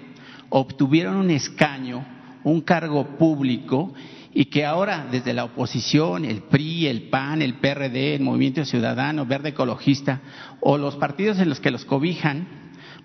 obtuvieron 0.50 1.16
un 1.18 1.32
escaño, 1.32 2.06
un 2.44 2.62
cargo 2.62 3.18
público 3.18 3.94
y 4.34 4.46
que 4.46 4.66
ahora 4.66 5.08
desde 5.12 5.34
la 5.34 5.44
oposición, 5.44 6.24
el 6.24 6.44
PRI, 6.44 6.88
el 6.88 7.10
PAN, 7.10 7.42
el 7.42 7.56
PRD, 7.56 8.16
el 8.16 8.22
Movimiento 8.22 8.64
Ciudadano, 8.64 9.26
Verde 9.26 9.50
Ecologista 9.50 10.22
o 10.62 10.78
los 10.78 10.96
partidos 10.96 11.40
en 11.40 11.50
los 11.50 11.60
que 11.60 11.72
los 11.72 11.86
cobijan, 11.86 12.48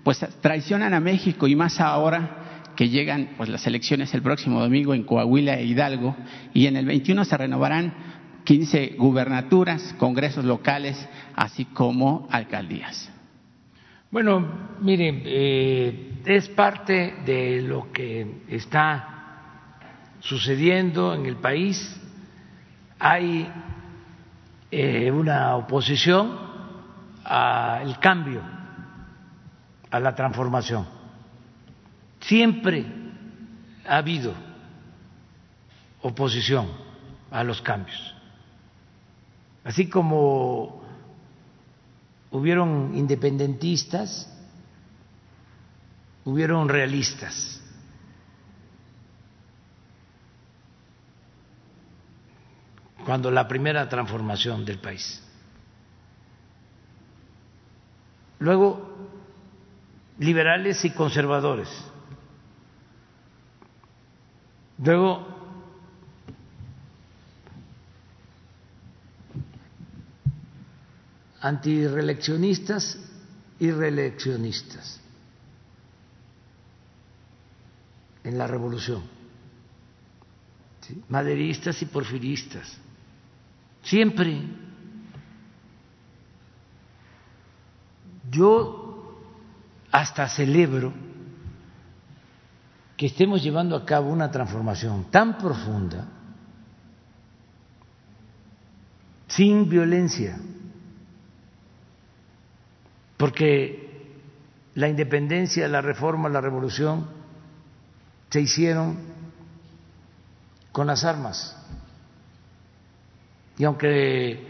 pues 0.03 0.25
traicionan 0.41 0.95
a 0.95 1.01
México 1.01 1.47
y 1.49 1.57
más 1.57 1.81
ahora 1.81 2.71
que 2.77 2.89
llegan 2.89 3.31
pues 3.37 3.49
las 3.49 3.67
elecciones 3.67 4.13
el 4.15 4.23
próximo 4.23 4.61
domingo 4.61 4.95
en 4.95 5.05
Coahuila 5.05 5.59
e 5.59 5.65
Hidalgo 5.65 6.17
y 6.53 6.67
en 6.67 6.77
el 6.77 6.87
21 6.87 7.25
se 7.25 7.37
renovarán 7.37 8.14
15 8.45 8.95
gubernaturas, 8.99 9.95
congresos 9.99 10.45
locales, 10.45 11.09
así 11.35 11.65
como 11.65 12.29
alcaldías. 12.31 13.11
Bueno, 14.11 14.47
mire, 14.81 15.23
eh, 15.25 16.21
es 16.25 16.49
parte 16.51 17.17
de 17.25 17.63
lo 17.63 17.91
que 17.91 18.43
está 18.49 19.15
sucediendo 20.21 21.15
en 21.15 21.27
el 21.27 21.37
país, 21.37 22.01
hay 22.99 23.51
eh, 24.71 25.11
una 25.11 25.57
oposición 25.57 26.39
al 27.25 27.99
cambio, 27.99 28.41
a 29.91 30.01
la 30.01 30.15
transformación. 30.15 30.87
Siempre 32.21 32.87
ha 33.87 33.97
habido 33.97 34.33
oposición 36.03 36.69
a 37.31 37.43
los 37.43 37.61
cambios. 37.61 38.14
Así 39.65 39.89
como 39.89 40.83
hubieron 42.31 42.93
independentistas, 42.95 44.31
hubieron 46.25 46.69
realistas. 46.69 47.61
cuando 53.05 53.31
la 53.31 53.47
primera 53.47 53.89
transformación 53.89 54.65
del 54.65 54.79
país. 54.79 55.23
Luego, 58.39 59.09
liberales 60.19 60.85
y 60.85 60.91
conservadores. 60.91 61.69
Luego, 64.79 65.34
antireeleccionistas 71.45 72.99
y 73.59 73.71
reeleccionistas 73.71 74.99
en 78.25 78.39
la 78.39 78.47
revolución, 78.47 79.03
maderistas 81.11 81.83
y 81.83 81.87
porfiristas 81.87 82.79
siempre. 83.83 84.43
Yo 88.31 89.21
hasta 89.93 90.27
celebro 90.31 90.95
que 92.97 93.07
estemos 93.07 93.43
llevando 93.43 93.77
a 93.77 93.85
cabo 93.85 94.11
una 94.11 94.31
transformación 94.31 95.11
tan 95.11 95.37
profunda 95.37 96.09
sin 99.29 99.69
violencia, 99.69 100.39
porque 103.17 104.13
la 104.75 104.89
independencia, 104.89 105.69
la 105.69 105.81
reforma, 105.81 106.29
la 106.29 106.41
revolución 106.41 107.07
se 108.31 108.41
hicieron 108.41 108.99
con 110.73 110.89
las 110.89 111.05
armas. 111.05 111.57
Y 113.57 113.65
aunque 113.65 114.45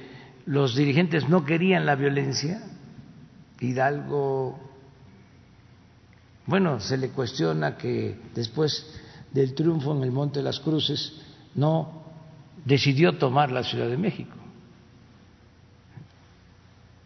los 0.47 0.75
dirigentes 0.75 1.29
no 1.29 1.45
querían 1.45 1.85
la 1.85 1.95
violencia, 1.95 2.63
Hidalgo, 3.61 4.59
bueno, 6.47 6.81
se 6.81 6.97
le 6.97 7.11
cuestiona 7.11 7.77
que 7.77 8.19
después 8.35 9.01
del 9.33 9.55
triunfo 9.55 9.95
en 9.97 10.03
el 10.03 10.13
Monte 10.13 10.41
de 10.41 10.45
las 10.45 10.61
Cruces 10.61 11.21
no 11.55 12.05
decidió 12.65 13.19
tomar 13.19 13.51
la 13.51 13.63
Ciudad 13.63 13.89
de 13.89 13.97
México. 13.97 14.37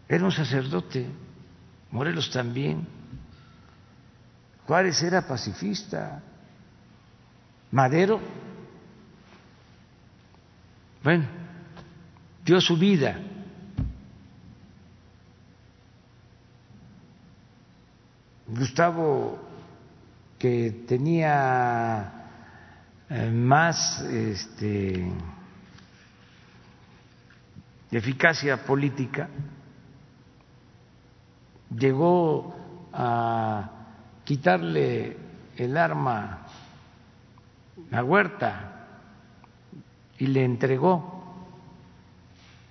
Era 0.09 0.24
un 0.24 0.32
sacerdote, 0.32 1.06
Morelos 1.90 2.31
también. 2.31 2.86
Juárez 4.66 5.02
era 5.02 5.27
pacifista, 5.27 6.23
Madero, 7.70 8.20
bueno, 11.02 11.24
dio 12.44 12.60
su 12.60 12.77
vida. 12.77 13.19
Gustavo, 18.47 19.39
que 20.39 20.85
tenía 20.86 22.12
eh, 23.10 23.31
más 23.31 24.01
este, 24.01 25.12
eficacia 27.90 28.56
política, 28.65 29.28
llegó 31.77 32.55
a 32.93 33.70
quitarle 34.24 35.16
el 35.57 35.77
arma 35.77 36.47
a 37.90 38.03
Huerta 38.03 38.86
y 40.19 40.27
le 40.27 40.45
entregó 40.45 41.47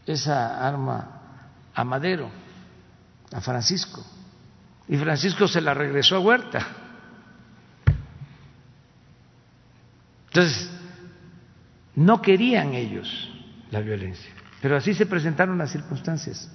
esa 0.05 0.67
arma 0.67 1.21
a 1.73 1.83
Madero, 1.83 2.29
a 3.31 3.41
Francisco, 3.41 4.03
y 4.87 4.97
Francisco 4.97 5.47
se 5.47 5.61
la 5.61 5.73
regresó 5.73 6.15
a 6.15 6.19
Huerta. 6.19 6.65
Entonces, 10.27 10.69
no 11.95 12.21
querían 12.21 12.73
ellos 12.73 13.29
la 13.71 13.81
violencia, 13.81 14.31
pero 14.61 14.77
así 14.77 14.93
se 14.93 15.05
presentaron 15.05 15.57
las 15.57 15.71
circunstancias. 15.71 16.49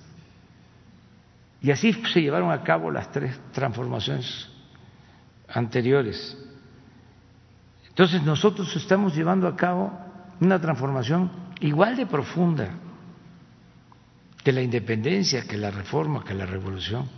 Y 1.62 1.70
así 1.70 1.92
se 2.12 2.20
llevaron 2.20 2.50
a 2.50 2.62
cabo 2.64 2.90
las 2.90 3.10
tres 3.12 3.38
transformaciones 3.52 4.48
anteriores. 5.48 6.36
Entonces 7.88 8.22
nosotros 8.22 8.74
estamos 8.74 9.14
llevando 9.14 9.46
a 9.46 9.54
cabo 9.54 9.92
una 10.40 10.60
transformación 10.60 11.30
igual 11.60 11.96
de 11.96 12.06
profunda 12.06 12.70
que 14.42 14.50
la 14.50 14.60
independencia, 14.60 15.46
que 15.46 15.56
la 15.56 15.70
reforma, 15.70 16.24
que 16.24 16.34
la 16.34 16.46
revolución. 16.46 17.08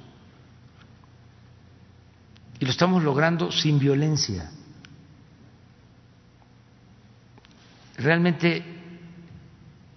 Y 2.60 2.66
lo 2.66 2.70
estamos 2.70 3.02
logrando 3.02 3.50
sin 3.50 3.78
violencia. 3.78 4.50
Realmente 7.96 8.62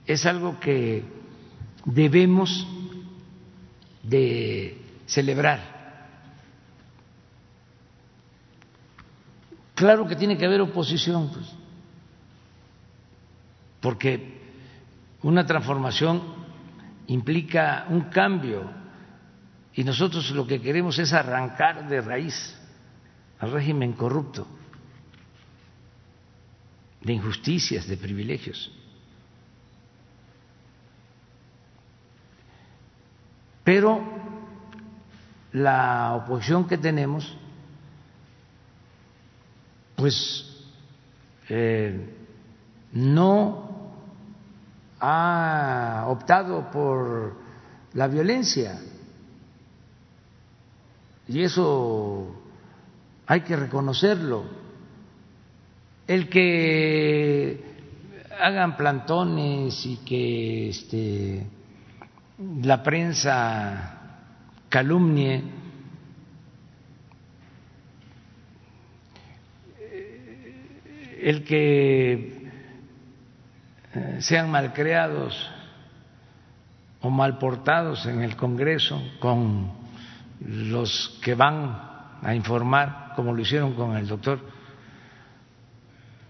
es 0.06 0.26
algo 0.26 0.58
que 0.60 1.04
debemos 1.84 2.66
de 4.08 4.78
celebrar. 5.06 5.76
Claro 9.76 10.08
que 10.08 10.16
tiene 10.16 10.38
que 10.38 10.46
haber 10.46 10.62
oposición, 10.62 11.30
pues, 11.32 11.46
porque 13.82 14.42
una 15.22 15.46
transformación 15.46 16.22
implica 17.08 17.86
un 17.90 18.02
cambio 18.10 18.70
y 19.74 19.84
nosotros 19.84 20.32
lo 20.32 20.48
que 20.48 20.62
queremos 20.62 20.98
es 20.98 21.14
arrancar 21.14 21.88
de 21.88 22.02
raíz 22.02 22.58
al 23.40 23.52
régimen 23.52 23.94
corrupto, 23.94 24.48
de 27.02 27.14
injusticias, 27.14 27.88
de 27.88 27.98
privilegios. 27.98 28.72
Pero 33.68 34.02
la 35.52 36.16
oposición 36.16 36.66
que 36.70 36.78
tenemos, 36.78 37.38
pues 39.94 40.46
eh, 41.50 42.16
no 42.94 43.92
ha 45.02 46.06
optado 46.08 46.72
por 46.72 47.36
la 47.92 48.08
violencia. 48.08 48.80
Y 51.28 51.44
eso 51.44 52.40
hay 53.26 53.42
que 53.42 53.58
reconocerlo. 53.58 54.46
El 56.08 56.30
que 56.30 57.66
hagan 58.40 58.78
plantones 58.78 59.86
y 59.86 59.98
que 60.06 60.70
este, 60.70 61.57
la 62.38 62.84
prensa 62.84 63.98
calumnie, 64.70 65.44
el 71.20 71.44
que 71.44 72.52
eh, 73.94 74.18
sean 74.22 74.52
malcreados 74.52 75.50
o 77.02 77.10
mal 77.10 77.38
portados 77.40 78.06
en 78.06 78.22
el 78.22 78.36
Congreso 78.36 79.02
con 79.20 79.72
los 80.40 81.20
que 81.24 81.34
van 81.34 81.76
a 82.22 82.36
informar, 82.36 83.14
como 83.16 83.34
lo 83.34 83.42
hicieron 83.42 83.74
con 83.74 83.98
el 83.98 84.08
doctor 84.08 84.40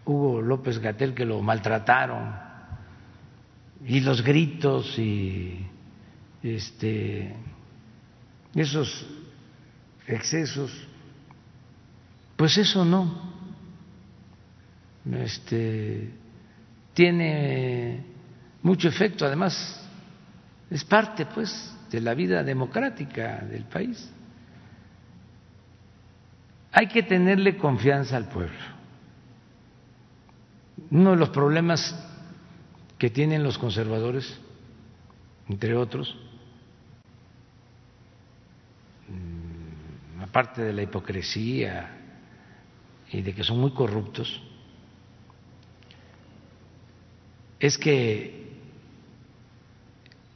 Hugo 0.06 0.42
López 0.42 0.80
Gatel, 0.80 1.14
que 1.14 1.26
lo 1.26 1.42
maltrataron, 1.42 2.34
y 3.86 4.00
los 4.00 4.24
gritos 4.24 4.98
y 4.98 5.68
este, 6.56 7.36
esos 8.56 9.06
excesos, 10.08 10.72
pues 12.36 12.58
eso 12.58 12.86
no, 12.86 13.34
este, 15.12 16.12
tiene 16.94 18.04
mucho 18.62 18.88
efecto, 18.88 19.26
además 19.26 19.84
es 20.70 20.84
parte 20.84 21.26
pues 21.26 21.74
de 21.90 22.02
la 22.02 22.14
vida 22.14 22.44
democrática 22.44 23.40
del 23.40 23.64
país. 23.64 24.12
Hay 26.72 26.88
que 26.88 27.04
tenerle 27.04 27.58
confianza 27.58 28.18
al 28.18 28.28
pueblo. 28.30 28.78
Uno 30.92 31.12
de 31.12 31.18
los 31.18 31.30
problemas 31.30 31.96
que 32.98 33.10
tienen 33.10 33.44
los 33.44 33.58
conservadores, 33.58 34.38
entre 35.50 35.76
otros, 35.76 36.16
aparte 40.28 40.62
de 40.62 40.74
la 40.74 40.84
hipocresía 40.84 41.90
y 43.12 43.22
de 43.22 43.34
que 43.34 43.44
son 43.44 43.60
muy 43.60 43.72
corruptos, 43.72 44.42
es 47.60 47.78
que 47.78 48.46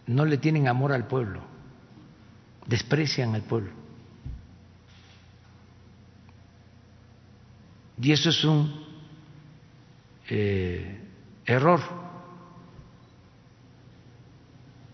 no 0.08 0.26
le 0.26 0.38
tienen 0.38 0.68
amor 0.68 0.94
al 0.94 1.08
pueblo, 1.08 1.42
desprecian 2.66 3.36
al 3.36 3.44
pueblo. 3.44 3.72
Y 8.02 8.12
eso 8.12 8.30
es 8.30 8.44
un 8.44 8.84
eh, 10.30 11.00
error, 11.46 11.82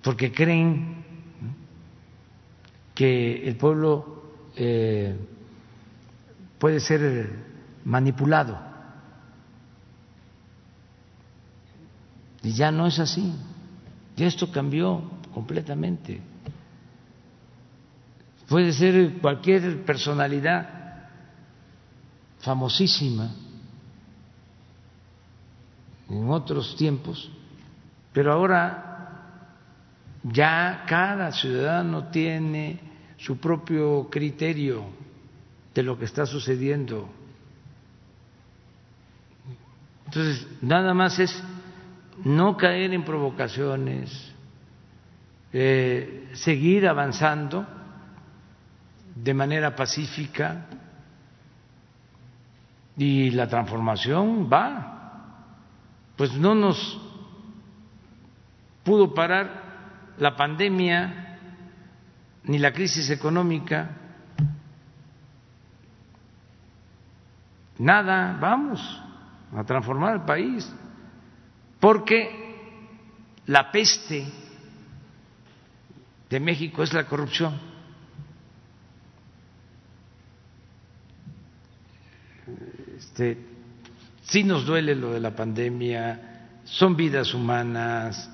porque 0.01 0.31
creen 0.31 1.05
que 2.93 3.47
el 3.47 3.55
pueblo 3.55 4.16
eh, 4.57 5.15
puede 6.57 6.79
ser 6.79 7.29
manipulado. 7.85 8.59
Y 12.41 12.53
ya 12.53 12.71
no 12.71 12.87
es 12.87 12.99
así. 12.99 13.33
Ya 14.15 14.25
esto 14.25 14.51
cambió 14.51 15.03
completamente. 15.33 16.21
Puede 18.47 18.73
ser 18.73 19.19
cualquier 19.19 19.85
personalidad 19.85 20.77
famosísima 22.39 23.29
en 26.09 26.29
otros 26.29 26.75
tiempos, 26.77 27.29
pero 28.13 28.31
ahora 28.31 28.87
ya 30.23 30.85
cada 30.87 31.31
ciudadano 31.31 32.05
tiene 32.05 32.86
su 33.17 33.37
propio 33.37 34.07
criterio 34.09 34.85
de 35.73 35.83
lo 35.83 35.97
que 35.97 36.05
está 36.05 36.25
sucediendo. 36.25 37.09
Entonces, 40.05 40.47
nada 40.61 40.93
más 40.93 41.19
es 41.19 41.43
no 42.23 42.55
caer 42.55 42.93
en 42.93 43.03
provocaciones, 43.03 44.33
eh, 45.51 46.29
seguir 46.33 46.87
avanzando 46.87 47.65
de 49.15 49.33
manera 49.33 49.75
pacífica 49.75 50.67
y 52.95 53.31
la 53.31 53.47
transformación 53.47 54.49
va. 54.51 54.93
Pues 56.15 56.33
no 56.33 56.55
nos 56.55 56.99
pudo 58.83 59.13
parar 59.13 60.15
la 60.17 60.35
pandemia 60.35 61.26
ni 62.47 62.57
la 62.57 62.71
crisis 62.71 63.09
económica, 63.09 63.89
nada, 67.77 68.37
vamos 68.39 68.79
a 69.55 69.63
transformar 69.63 70.15
el 70.15 70.21
país, 70.21 70.73
porque 71.79 72.47
la 73.47 73.69
peste 73.71 74.25
de 76.29 76.39
México 76.39 76.83
es 76.83 76.93
la 76.93 77.05
corrupción. 77.05 77.59
Este, 82.97 83.37
sí 84.23 84.43
nos 84.43 84.65
duele 84.65 84.95
lo 84.95 85.11
de 85.11 85.19
la 85.19 85.35
pandemia, 85.35 86.59
son 86.63 86.95
vidas 86.95 87.33
humanas, 87.33 88.29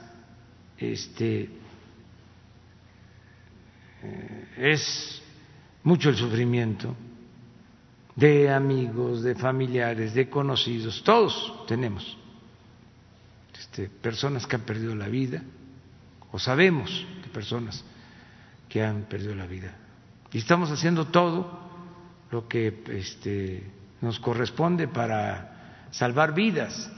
este, 0.77 1.62
es 4.57 5.21
mucho 5.83 6.09
el 6.09 6.15
sufrimiento 6.15 6.95
de 8.15 8.51
amigos, 8.51 9.23
de 9.23 9.35
familiares, 9.35 10.13
de 10.13 10.29
conocidos, 10.29 11.03
todos 11.03 11.65
tenemos 11.67 12.17
este, 13.57 13.89
personas 13.89 14.45
que 14.45 14.55
han 14.55 14.61
perdido 14.61 14.95
la 14.95 15.07
vida 15.07 15.41
o 16.31 16.39
sabemos 16.39 17.05
de 17.23 17.29
personas 17.29 17.83
que 18.69 18.83
han 18.83 19.03
perdido 19.03 19.35
la 19.35 19.47
vida. 19.47 19.75
Y 20.31 20.39
estamos 20.39 20.71
haciendo 20.71 21.07
todo 21.07 21.59
lo 22.31 22.47
que 22.47 22.83
este, 22.89 23.63
nos 24.01 24.19
corresponde 24.19 24.87
para 24.87 25.87
salvar 25.91 26.33
vidas. 26.33 26.91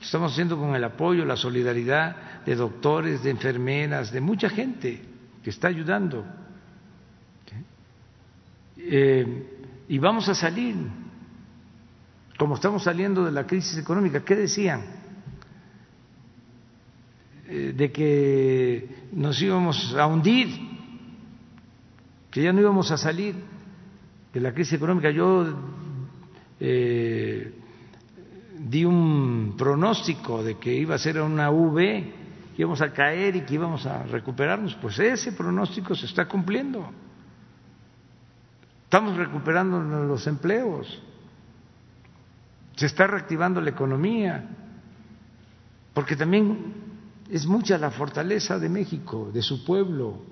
Estamos 0.00 0.32
haciendo 0.32 0.56
con 0.56 0.74
el 0.76 0.84
apoyo, 0.84 1.24
la 1.24 1.36
solidaridad 1.36 2.44
de 2.44 2.54
doctores, 2.54 3.22
de 3.24 3.30
enfermeras, 3.30 4.12
de 4.12 4.20
mucha 4.20 4.48
gente 4.48 5.02
que 5.42 5.50
está 5.50 5.68
ayudando 5.68 6.24
eh, 8.76 9.84
y 9.88 9.98
vamos 9.98 10.28
a 10.28 10.34
salir, 10.34 10.76
como 12.38 12.54
estamos 12.54 12.82
saliendo 12.82 13.24
de 13.24 13.32
la 13.32 13.46
crisis 13.46 13.78
económica. 13.78 14.24
¿Qué 14.24 14.36
decían? 14.36 14.82
Eh, 17.48 17.72
de 17.76 17.92
que 17.92 18.88
nos 19.12 19.40
íbamos 19.40 19.94
a 19.94 20.06
hundir, 20.06 20.48
que 22.30 22.42
ya 22.42 22.52
no 22.52 22.60
íbamos 22.60 22.90
a 22.90 22.96
salir 22.96 23.34
de 24.32 24.40
la 24.40 24.52
crisis 24.52 24.74
económica. 24.74 25.10
Yo 25.10 25.46
eh, 26.58 27.54
di 28.58 28.84
un 28.84 29.54
pronóstico 29.56 30.42
de 30.42 30.58
que 30.58 30.74
iba 30.74 30.96
a 30.96 30.98
ser 30.98 31.20
una 31.20 31.50
V, 31.50 32.12
que 32.54 32.62
íbamos 32.62 32.80
a 32.82 32.92
caer 32.92 33.36
y 33.36 33.40
que 33.42 33.54
íbamos 33.54 33.86
a 33.86 34.02
recuperarnos. 34.02 34.74
Pues 34.74 34.98
ese 34.98 35.32
pronóstico 35.32 35.94
se 35.94 36.06
está 36.06 36.26
cumpliendo. 36.26 36.90
Estamos 38.86 39.16
recuperando 39.16 39.80
los 39.80 40.28
empleos, 40.28 41.02
se 42.76 42.86
está 42.86 43.08
reactivando 43.08 43.60
la 43.60 43.70
economía, 43.70 44.48
porque 45.92 46.14
también 46.14 46.72
es 47.28 47.46
mucha 47.46 47.78
la 47.78 47.90
fortaleza 47.90 48.60
de 48.60 48.68
México, 48.68 49.28
de 49.34 49.42
su 49.42 49.64
pueblo. 49.64 50.22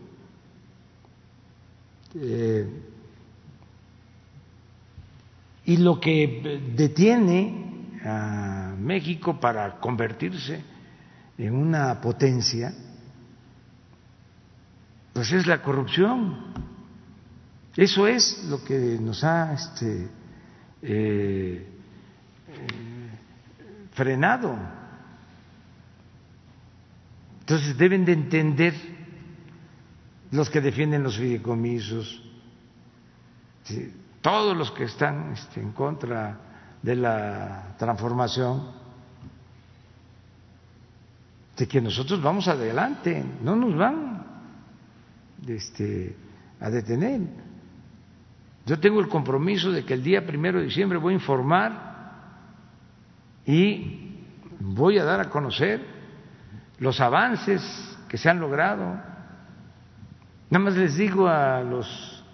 Eh, 2.14 2.68
y 5.64 5.76
lo 5.78 5.98
que 5.98 6.62
detiene 6.76 7.98
a 8.05 8.76
México 8.78 9.40
para 9.40 9.81
convertirse 9.81 10.62
en 11.39 11.56
una 11.56 12.01
potencia, 12.01 12.72
pues 15.12 15.32
es 15.32 15.44
la 15.48 15.60
corrupción. 15.60 16.73
Eso 17.76 18.06
es 18.06 18.44
lo 18.44 18.62
que 18.62 18.98
nos 19.01 19.24
ha 19.24 19.52
este, 19.52 20.09
eh, 20.82 21.66
frenado. 23.92 24.56
Entonces 27.40 27.76
deben 27.76 28.05
de 28.05 28.12
entender 28.12 28.74
los 30.30 30.48
que 30.51 30.60
defienden 30.60 31.02
los 31.02 31.16
fideicomisos, 31.16 32.22
todos 34.20 34.56
los 34.56 34.70
que 34.70 34.84
están 34.84 35.32
este, 35.32 35.60
en 35.60 35.72
contra 35.72 36.40
de 36.80 36.96
la 36.96 37.74
transformación, 37.76 38.72
de 41.56 41.68
que 41.68 41.80
nosotros 41.80 42.22
vamos 42.22 42.48
adelante, 42.48 43.24
no 43.42 43.55
nos 43.55 43.76
van 43.76 44.26
este, 45.46 46.16
a 46.60 46.70
detener. 46.70 47.20
Yo 48.66 48.80
tengo 48.80 49.00
el 49.00 49.08
compromiso 49.08 49.70
de 49.70 49.84
que 49.84 49.94
el 49.94 50.02
día 50.02 50.26
primero 50.26 50.58
de 50.58 50.66
diciembre 50.66 50.98
voy 50.98 51.12
a 51.12 51.16
informar 51.16 51.94
y 53.44 54.16
voy 54.58 54.98
a 54.98 55.04
dar 55.04 55.20
a 55.20 55.28
conocer 55.28 55.84
los 56.78 57.00
avances 57.00 57.62
que 58.08 58.16
se 58.16 58.30
han 58.30 58.40
logrado. 58.40 58.84
Nada 60.50 60.64
más 60.64 60.76
les 60.76 60.96
digo 60.96 61.28
a 61.28 61.60
los 61.60 62.24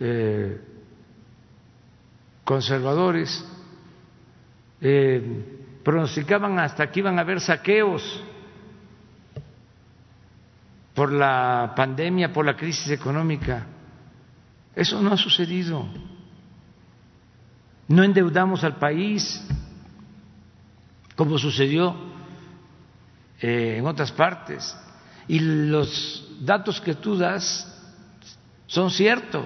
eh, 0.00 0.60
conservadores, 2.44 3.46
eh, 4.82 5.78
pronosticaban 5.82 6.58
hasta 6.58 6.90
que 6.90 7.00
iban 7.00 7.18
a 7.18 7.22
haber 7.22 7.40
saqueos 7.40 8.22
por 10.94 11.12
la 11.12 11.72
pandemia, 11.74 12.32
por 12.32 12.44
la 12.44 12.56
crisis 12.56 12.90
económica. 12.90 13.66
Eso 14.80 15.02
no 15.02 15.12
ha 15.12 15.16
sucedido. 15.18 15.86
No 17.86 18.02
endeudamos 18.02 18.64
al 18.64 18.76
país 18.76 19.46
como 21.14 21.36
sucedió 21.36 21.94
eh, 23.42 23.76
en 23.76 23.86
otras 23.86 24.10
partes. 24.10 24.74
Y 25.28 25.38
los 25.38 26.26
datos 26.40 26.80
que 26.80 26.94
tú 26.94 27.14
das 27.14 27.70
son 28.66 28.90
ciertos. 28.90 29.44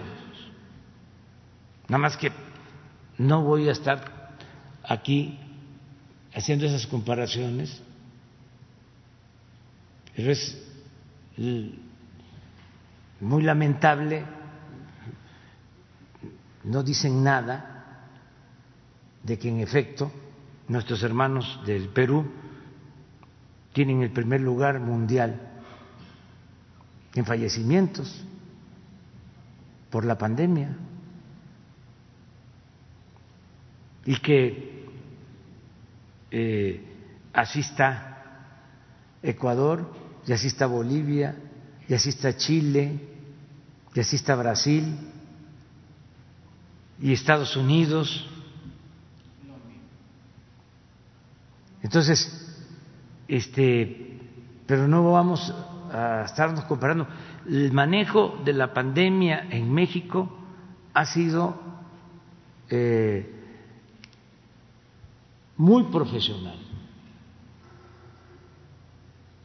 Nada 1.88 1.98
más 1.98 2.16
que 2.16 2.30
no 3.18 3.42
voy 3.42 3.68
a 3.68 3.72
estar 3.72 4.36
aquí 4.84 5.36
haciendo 6.32 6.64
esas 6.64 6.86
comparaciones, 6.86 7.82
pero 10.14 10.30
es 10.30 10.62
muy 13.18 13.42
lamentable, 13.42 14.24
no 16.64 16.82
dicen 16.82 17.22
nada 17.22 18.08
de 19.22 19.38
que 19.38 19.48
en 19.48 19.60
efecto 19.60 20.10
nuestros 20.68 21.02
hermanos 21.02 21.60
del 21.66 21.88
Perú 21.88 22.26
tienen 23.72 24.02
el 24.02 24.10
primer 24.10 24.40
lugar 24.40 24.80
mundial 24.80 25.40
en 27.14 27.24
fallecimientos 27.24 28.24
por 29.90 30.04
la 30.04 30.18
pandemia. 30.18 30.76
y 34.06 34.16
que 34.16 34.84
eh, 36.30 36.80
así 37.32 37.60
está 37.60 38.10
Ecuador, 39.22 39.90
y 40.26 40.32
así 40.32 40.48
está 40.48 40.66
Bolivia, 40.66 41.36
y 41.88 41.94
así 41.94 42.10
está 42.10 42.36
Chile, 42.36 43.00
y 43.94 44.00
así 44.00 44.16
está 44.16 44.34
Brasil, 44.34 44.84
y 47.04 47.12
Estados 47.12 47.54
Unidos. 47.54 48.26
Entonces, 51.82 52.66
este, 53.28 54.18
pero 54.66 54.88
no 54.88 55.12
vamos 55.12 55.52
a 55.92 56.22
estarnos 56.24 56.64
comparando. 56.64 57.06
El 57.46 57.72
manejo 57.72 58.40
de 58.42 58.54
la 58.54 58.72
pandemia 58.72 59.48
en 59.50 59.70
México 59.70 60.34
ha 60.94 61.04
sido 61.04 61.60
eh, 62.70 63.30
muy 65.58 65.82
profesional. 65.92 66.58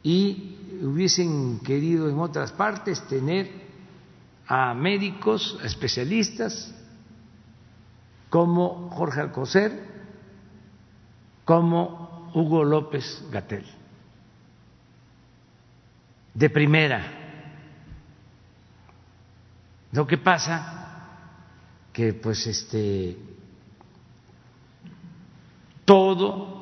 Y 0.01 0.79
hubiesen 0.81 1.59
querido 1.59 2.07
en 2.07 2.19
otras 2.19 2.53
partes 2.53 3.05
tener 3.09 3.51
a 4.47 4.73
médicos, 4.73 5.59
a 5.61 5.65
especialistas, 5.65 6.78
como 8.29 8.89
Jorge 8.91 9.21
Alcocer, 9.21 9.83
como 11.45 12.31
Hugo 12.33 12.63
López 12.63 13.25
Gatel, 13.31 13.65
de 16.33 16.49
primera. 16.49 17.15
Lo 19.91 20.05
que 20.05 20.17
pasa 20.19 20.75
que 21.91 22.13
pues 22.13 22.45
este 22.45 23.17
todo 25.85 26.59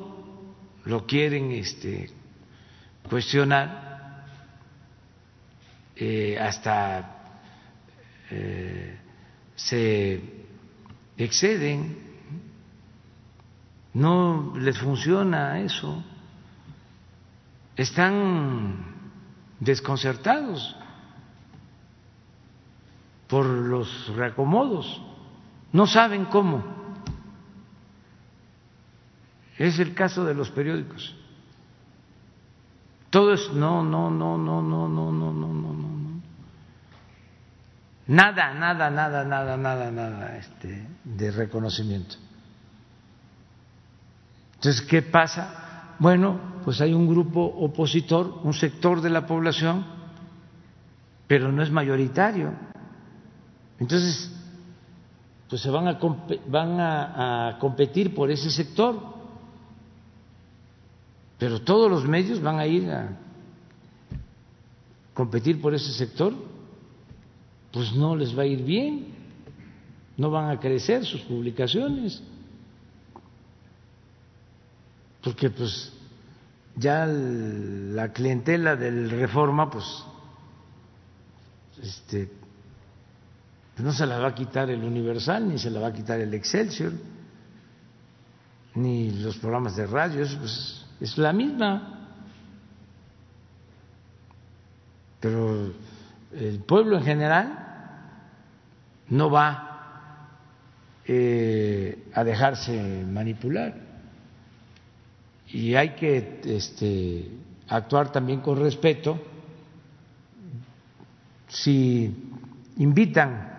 lo 0.86 1.04
quieren 1.04 1.52
este, 1.52 2.10
cuestionar, 3.10 4.24
eh, 5.94 6.38
hasta 6.40 7.42
eh, 8.30 8.98
se 9.54 10.37
exceden, 11.18 11.98
no 13.92 14.54
les 14.56 14.78
funciona 14.78 15.60
eso, 15.60 16.02
están 17.76 18.76
desconcertados 19.58 20.76
por 23.26 23.44
los 23.44 24.08
reacomodos, 24.14 25.02
no 25.72 25.86
saben 25.86 26.24
cómo. 26.26 26.64
Es 29.58 29.80
el 29.80 29.92
caso 29.92 30.24
de 30.24 30.34
los 30.34 30.50
periódicos. 30.50 31.14
Todo 33.10 33.32
es 33.34 33.52
no, 33.52 33.82
no, 33.82 34.10
no, 34.10 34.38
no, 34.38 34.62
no, 34.62 34.88
no, 34.88 35.10
no, 35.10 35.32
no, 35.32 35.52
no, 35.52 35.72
no. 35.72 35.97
Nada, 38.08 38.54
nada, 38.54 38.90
nada, 38.90 39.24
nada, 39.24 39.56
nada, 39.56 39.90
nada 39.90 40.36
este, 40.36 40.88
de 41.04 41.30
reconocimiento. 41.30 42.16
Entonces, 44.54 44.82
¿qué 44.82 45.02
pasa? 45.02 45.94
Bueno, 45.98 46.60
pues 46.64 46.80
hay 46.80 46.92
un 46.92 47.06
grupo 47.06 47.40
opositor, 47.40 48.40
un 48.42 48.54
sector 48.54 49.00
de 49.00 49.10
la 49.10 49.26
población, 49.26 49.86
pero 51.26 51.52
no 51.52 51.62
es 51.62 51.70
mayoritario. 51.70 52.52
Entonces, 53.78 54.34
pues 55.48 55.62
se 55.62 55.70
van 55.70 55.86
a, 55.86 55.98
van 56.46 56.80
a, 56.80 57.48
a 57.48 57.58
competir 57.58 58.14
por 58.14 58.30
ese 58.30 58.50
sector 58.50 59.18
pero 61.38 61.60
todos 61.60 61.90
los 61.90 62.04
medios 62.04 62.42
van 62.42 62.58
a 62.58 62.66
ir 62.66 62.90
a 62.90 63.16
competir 65.14 65.60
por 65.60 65.74
ese 65.74 65.92
sector, 65.92 66.34
pues 67.78 67.92
no 67.92 68.16
les 68.16 68.36
va 68.36 68.42
a 68.42 68.46
ir 68.46 68.64
bien, 68.64 69.06
no 70.16 70.32
van 70.32 70.50
a 70.50 70.58
crecer 70.58 71.04
sus 71.04 71.20
publicaciones, 71.20 72.20
porque 75.22 75.48
pues 75.48 75.92
ya 76.74 77.06
la 77.06 78.12
clientela 78.12 78.74
del 78.74 79.08
reforma 79.10 79.70
pues 79.70 79.84
este 81.80 82.32
No 83.78 83.92
se 83.92 84.06
la 84.06 84.18
va 84.18 84.30
a 84.30 84.34
quitar 84.34 84.68
el 84.70 84.82
Universal, 84.82 85.48
ni 85.48 85.56
se 85.56 85.70
la 85.70 85.78
va 85.78 85.86
a 85.86 85.92
quitar 85.92 86.18
el 86.18 86.34
Excelsior, 86.34 86.90
ni 88.74 89.12
los 89.12 89.36
programas 89.36 89.76
de 89.76 89.86
radio, 89.86 90.24
es, 90.24 90.34
pues, 90.34 90.84
es 91.00 91.16
la 91.16 91.32
misma. 91.32 92.08
Pero 95.20 95.72
el 96.32 96.58
pueblo 96.66 96.98
en 96.98 97.04
general 97.04 97.66
no 99.10 99.30
va 99.30 99.68
eh, 101.06 102.10
a 102.14 102.24
dejarse 102.24 103.04
manipular. 103.04 103.74
Y 105.48 105.74
hay 105.74 105.94
que 105.94 106.40
este, 106.44 107.30
actuar 107.68 108.12
también 108.12 108.40
con 108.40 108.60
respeto. 108.60 109.18
Si 111.48 112.14
invitan 112.76 113.58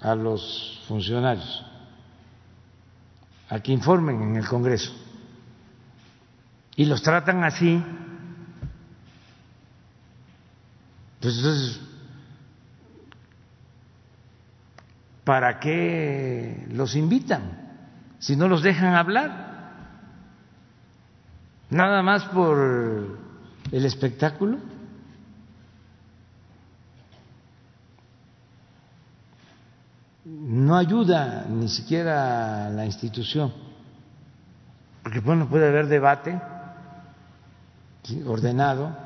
a 0.00 0.14
los 0.14 0.82
funcionarios 0.88 1.64
a 3.48 3.60
que 3.60 3.70
informen 3.70 4.22
en 4.22 4.36
el 4.36 4.46
Congreso 4.48 4.92
y 6.74 6.86
los 6.86 7.02
tratan 7.02 7.44
así, 7.44 7.82
pues 11.20 11.36
entonces, 11.36 11.80
¿para 15.24 15.60
qué 15.60 16.66
los 16.70 16.96
invitan 16.96 17.42
si 18.18 18.36
no 18.36 18.48
los 18.48 18.62
dejan 18.62 18.94
hablar? 18.94 19.52
Nada 21.70 22.02
más 22.02 22.24
por 22.26 23.18
el 23.70 23.84
espectáculo. 23.84 24.58
no 30.24 30.76
ayuda 30.76 31.46
ni 31.48 31.68
siquiera 31.68 32.70
la 32.70 32.86
institución, 32.86 33.52
porque 35.02 35.20
bueno, 35.20 35.48
puede 35.48 35.68
haber 35.68 35.88
debate 35.88 36.40
ordenado, 38.26 38.96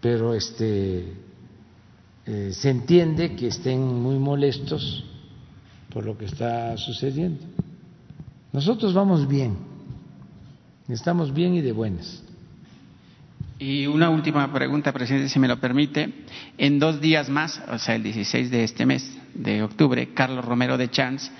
pero 0.00 0.34
este 0.34 1.31
eh, 2.26 2.50
se 2.52 2.70
entiende 2.70 3.34
que 3.34 3.48
estén 3.48 3.80
muy 3.80 4.18
molestos 4.18 5.04
por 5.92 6.04
lo 6.04 6.16
que 6.16 6.26
está 6.26 6.76
sucediendo. 6.76 7.44
Nosotros 8.52 8.94
vamos 8.94 9.26
bien, 9.28 9.56
estamos 10.88 11.32
bien 11.32 11.54
y 11.54 11.60
de 11.60 11.72
buenas. 11.72 12.22
Y 13.58 13.86
una 13.86 14.10
última 14.10 14.52
pregunta, 14.52 14.92
presidente, 14.92 15.28
si 15.28 15.38
me 15.38 15.46
lo 15.46 15.60
permite. 15.60 16.12
En 16.58 16.78
dos 16.78 17.00
días 17.00 17.28
más, 17.28 17.62
o 17.70 17.78
sea, 17.78 17.94
el 17.94 18.02
16 18.02 18.50
de 18.50 18.64
este 18.64 18.86
mes 18.86 19.16
de 19.34 19.62
octubre, 19.62 20.12
Carlos 20.14 20.44
Romero 20.44 20.76
de 20.76 20.90
Chance 20.90 21.30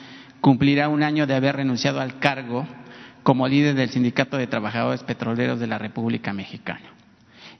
cumplirá 0.40 0.88
un 0.88 1.02
año 1.02 1.26
de 1.26 1.34
haber 1.34 1.56
renunciado 1.56 2.00
al 2.00 2.18
cargo 2.18 2.66
como 3.22 3.48
líder 3.48 3.74
del 3.74 3.90
Sindicato 3.90 4.36
de 4.36 4.46
Trabajadores 4.46 5.02
Petroleros 5.02 5.60
de 5.60 5.66
la 5.66 5.78
República 5.78 6.32
Mexicana. 6.32 6.91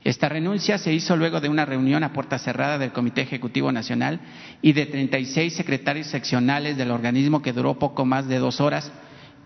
Esta 0.05 0.29
renuncia 0.29 0.79
se 0.79 0.93
hizo 0.93 1.17
luego 1.17 1.41
de 1.41 1.49
una 1.49 1.65
reunión 1.65 2.03
a 2.03 2.13
puerta 2.13 2.39
cerrada 2.39 2.77
del 2.77 2.93
Comité 2.93 3.21
Ejecutivo 3.23 3.71
Nacional 3.71 4.21
y 4.61 4.73
de 4.73 4.87
36 4.87 5.55
secretarios 5.55 6.09
seccionales 6.09 6.77
del 6.77 6.91
organismo 6.91 7.41
que 7.41 7.53
duró 7.53 7.79
poco 7.79 8.05
más 8.05 8.27
de 8.27 8.39
dos 8.39 8.61
horas 8.61 8.91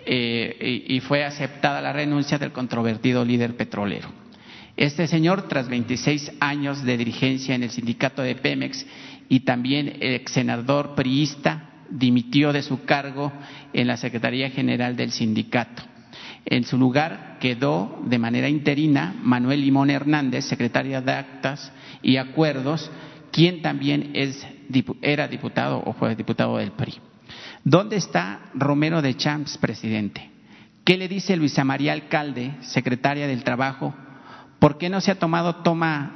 eh, 0.07 0.85
y 0.89 1.01
fue 1.01 1.25
aceptada 1.25 1.81
la 1.83 1.93
renuncia 1.93 2.39
del 2.39 2.53
controvertido 2.53 3.25
líder 3.25 3.57
petrolero. 3.57 4.09
Este 4.77 5.07
señor, 5.07 5.49
tras 5.49 5.69
26 5.69 6.33
años 6.41 6.83
de 6.85 6.97
dirigencia 6.97 7.55
en 7.55 7.63
el 7.63 7.71
sindicato 7.71 8.23
de 8.23 8.35
Pemex 8.35 8.87
y 9.29 9.41
también 9.41 9.97
ex 10.01 10.33
senador 10.33 10.95
priista, 10.95 11.71
dimitió 11.91 12.53
de 12.53 12.63
su 12.63 12.85
cargo 12.85 13.33
en 13.73 13.87
la 13.87 13.97
Secretaría 13.97 14.51
General 14.51 14.97
del 14.97 15.13
sindicato. 15.13 15.83
En 16.47 16.65
su 16.65 16.79
lugar 16.79 17.37
quedó 17.41 18.01
de 18.05 18.19
manera 18.19 18.49
interina 18.49 19.15
Manuel 19.23 19.61
Limón 19.61 19.91
Hernández, 19.91 20.45
secretario 20.47 21.03
de 21.03 21.13
Actas 21.13 21.73
y 22.03 22.17
Acuerdos, 22.17 22.91
quien 23.33 23.63
también 23.63 24.13
era 25.03 25.29
diputado 25.29 25.83
o 25.85 25.93
fue 25.93 26.15
diputado 26.17 26.57
del 26.57 26.73
PRI. 26.73 26.95
¿Dónde 27.65 27.97
está 27.97 28.41
Romero 28.55 29.03
de 29.03 29.17
Champs, 29.17 29.59
presidente? 29.59 30.31
¿Qué 30.85 30.97
le 30.97 31.09
dice 31.09 31.37
Luisa 31.37 31.65
María 31.65 31.93
Alcalde, 31.93 32.55
secretaria 32.61 33.27
del 33.27 33.43
Trabajo, 33.43 33.93
¿Por 34.59 34.79
qué 34.79 34.89
no 34.89 35.01
se 35.01 35.11
ha 35.11 35.19
tomado 35.19 35.63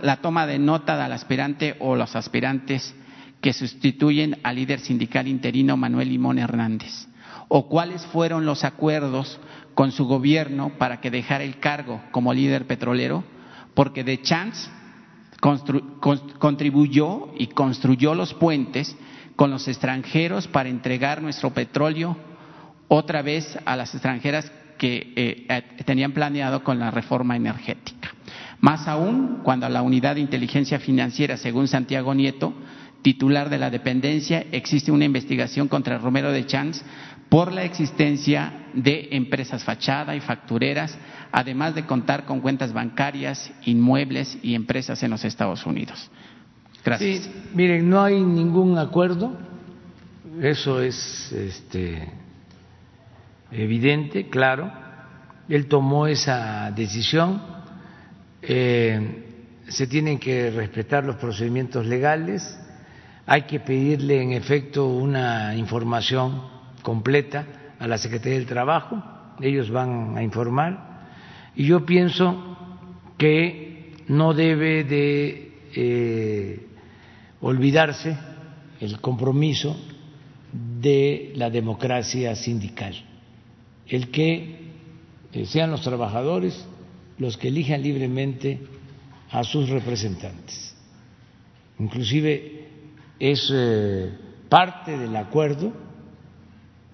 la 0.00 0.16
toma 0.16 0.46
de 0.46 0.58
nota 0.58 0.96
del 0.96 1.12
aspirante 1.12 1.76
o 1.78 1.94
los 1.94 2.16
aspirantes 2.16 2.94
que 3.40 3.52
sustituyen 3.52 4.38
al 4.42 4.56
líder 4.56 4.80
sindical 4.80 5.28
interino 5.28 5.76
Manuel 5.76 6.08
Limón 6.08 6.38
Hernández? 6.38 7.06
¿O 7.48 7.68
cuáles 7.68 8.04
fueron 8.06 8.46
los 8.46 8.64
acuerdos 8.64 9.38
con 9.74 9.92
su 9.92 10.06
gobierno 10.06 10.72
para 10.78 11.00
que 11.00 11.10
dejara 11.10 11.44
el 11.44 11.58
cargo 11.58 12.00
como 12.10 12.34
líder 12.34 12.66
petrolero? 12.66 13.24
Porque 13.74 14.04
de 14.04 14.20
Chance 14.22 14.70
contribuyó 16.38 17.32
y 17.38 17.48
construyó 17.48 18.14
los 18.14 18.34
puentes 18.34 18.96
con 19.36 19.50
los 19.50 19.66
extranjeros 19.68 20.46
para 20.48 20.68
entregar 20.68 21.22
nuestro 21.22 21.50
petróleo 21.54 22.16
otra 22.88 23.22
vez 23.22 23.58
a 23.64 23.76
las 23.76 23.94
extranjeras 23.94 24.50
que 24.76 25.12
eh, 25.14 25.62
tenían 25.84 26.12
planeado 26.12 26.64
con 26.64 26.78
la 26.78 26.90
reforma 26.90 27.36
energética. 27.36 28.14
Más 28.60 28.86
aún 28.88 29.40
cuando 29.42 29.68
la 29.68 29.82
unidad 29.82 30.16
de 30.16 30.20
inteligencia 30.20 30.78
financiera, 30.78 31.36
según 31.36 31.68
Santiago 31.68 32.14
Nieto, 32.14 32.52
titular 33.02 33.48
de 33.48 33.58
la 33.58 33.70
dependencia, 33.70 34.44
existe 34.52 34.92
una 34.92 35.04
investigación 35.04 35.68
contra 35.68 35.98
Romero 35.98 36.32
de 36.32 36.46
Chanz 36.46 36.82
por 37.30 37.52
la 37.52 37.64
existencia 37.64 38.66
de 38.74 39.08
empresas 39.12 39.64
fachada 39.64 40.14
y 40.14 40.20
factureras, 40.20 40.98
además 41.32 41.74
de 41.74 41.86
contar 41.86 42.26
con 42.26 42.40
cuentas 42.40 42.74
bancarias, 42.74 43.50
inmuebles 43.64 44.38
y 44.42 44.54
empresas 44.54 45.02
en 45.02 45.10
los 45.12 45.24
Estados 45.24 45.64
Unidos. 45.64 46.10
Gracias. 46.84 47.24
Sí, 47.24 47.30
miren, 47.54 47.88
no 47.88 48.02
hay 48.02 48.20
ningún 48.20 48.76
acuerdo, 48.76 49.32
eso 50.42 50.82
es 50.82 51.32
este, 51.32 52.06
evidente, 53.50 54.28
claro. 54.28 54.70
Él 55.48 55.66
tomó 55.66 56.06
esa 56.06 56.70
decisión 56.70 57.40
eh, 58.42 59.26
se 59.68 59.86
tienen 59.86 60.18
que 60.18 60.50
respetar 60.50 61.04
los 61.04 61.16
procedimientos 61.16 61.86
legales, 61.86 62.58
hay 63.26 63.42
que 63.42 63.60
pedirle 63.60 64.22
en 64.22 64.32
efecto 64.32 64.86
una 64.88 65.54
información 65.54 66.42
completa 66.80 67.46
a 67.78 67.86
la 67.86 67.98
Secretaría 67.98 68.38
del 68.38 68.46
Trabajo, 68.46 69.02
ellos 69.40 69.70
van 69.70 70.16
a 70.16 70.22
informar, 70.22 71.08
y 71.56 71.66
yo 71.66 71.84
pienso 71.86 72.56
que 73.16 73.94
no 74.08 74.34
debe 74.34 74.84
de 74.84 75.52
eh, 75.74 76.66
olvidarse 77.40 78.16
el 78.80 79.00
compromiso 79.00 79.76
de 80.52 81.32
la 81.36 81.50
democracia 81.50 82.34
sindical, 82.34 82.94
el 83.86 84.10
que 84.10 84.58
eh, 85.32 85.46
sean 85.46 85.70
los 85.70 85.82
trabajadores 85.82 86.66
los 87.18 87.36
que 87.36 87.48
elijan 87.48 87.82
libremente 87.82 88.58
a 89.30 89.44
sus 89.44 89.68
representantes. 89.68 90.74
Inclusive 91.78 92.68
es 93.18 93.50
eh, 93.52 94.10
parte 94.48 94.96
del 94.96 95.14
acuerdo 95.14 95.72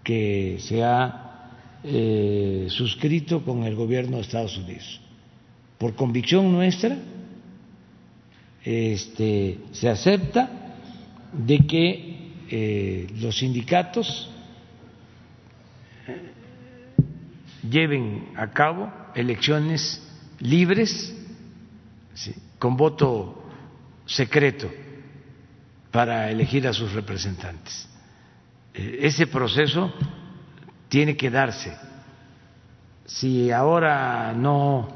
que 0.07 0.59
se 0.61 0.85
ha 0.85 1.51
eh, 1.83 2.69
suscrito 2.70 3.43
con 3.43 3.65
el 3.65 3.74
gobierno 3.74 4.19
de 4.19 4.23
Estados 4.23 4.57
Unidos. 4.57 5.01
Por 5.78 5.97
convicción 5.97 6.53
nuestra, 6.53 6.97
este, 8.62 9.59
se 9.73 9.89
acepta 9.89 10.77
de 11.33 11.59
que 11.66 12.31
eh, 12.49 13.09
los 13.16 13.37
sindicatos 13.37 14.31
lleven 17.69 18.28
a 18.37 18.49
cabo 18.53 18.93
elecciones 19.12 20.09
libres, 20.39 21.12
con 22.61 22.77
voto 22.77 23.43
secreto 24.07 24.70
para 25.91 26.31
elegir 26.31 26.69
a 26.69 26.73
sus 26.73 26.93
representantes. 26.93 27.95
Ese 28.77 29.27
proceso 29.27 29.93
tiene 30.89 31.16
que 31.16 31.31
darse. 31.31 31.77
Si 33.07 33.51
ahora 33.51 34.32
no 34.35 34.86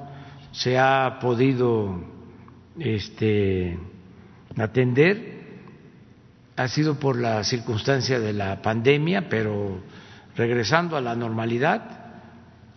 se 0.53 0.79
ha 0.79 1.19
podido 1.21 2.03
este, 2.79 3.79
atender, 4.57 5.41
ha 6.57 6.69
sido 6.69 6.99
por 6.99 7.17
la 7.19 7.43
circunstancia 7.43 8.21
de 8.21 8.33
la 8.35 8.61
pandemia, 8.61 9.29
pero 9.29 9.81
regresando 10.37 10.97
a 10.97 11.01
la 11.01 11.17
normalidad, 11.17 12.13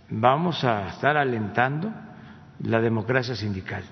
vamos 0.09 0.63
a 0.63 0.87
estar 0.87 1.17
alentando 1.17 1.91
la 2.61 2.79
democracia 2.79 3.35
sindical. 3.35 3.83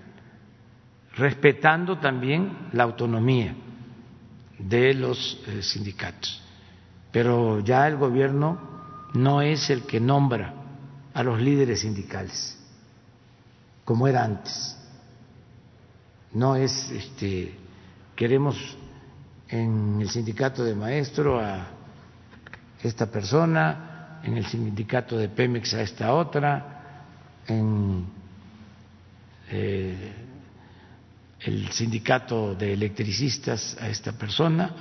respetando 1.18 1.98
también 1.98 2.70
la 2.72 2.84
autonomía 2.84 3.54
de 4.58 4.94
los 4.94 5.42
eh, 5.48 5.62
sindicatos. 5.62 6.42
Pero 7.12 7.60
ya 7.60 7.88
el 7.88 7.98
gobierno 7.98 8.58
no 9.14 9.42
es 9.42 9.70
el 9.70 9.84
que 9.84 10.00
nombra 10.00 10.54
a 11.14 11.24
los 11.24 11.42
líderes 11.42 11.82
sindicales, 11.82 12.58
como 13.84 14.08
era 14.08 14.24
antes. 14.24 14.78
No 16.34 16.56
es, 16.56 16.90
este, 16.92 17.58
queremos 18.16 18.78
en 19.50 20.00
el 20.00 20.10
sindicato 20.10 20.64
de 20.64 20.74
maestro 20.74 21.40
a 21.40 21.68
esta 22.82 23.06
persona, 23.08 24.20
en 24.24 24.38
el 24.38 24.46
sindicato 24.46 25.18
de 25.18 25.28
Pemex 25.28 25.74
a 25.74 25.82
esta 25.82 26.14
otra, 26.14 27.04
en 27.48 28.06
eh, 29.50 30.14
el 31.42 31.72
sindicato 31.72 32.56
de 32.56 32.74
electricistas 32.74 33.76
a 33.82 33.90
esta 33.90 34.14
persona, 34.14 34.74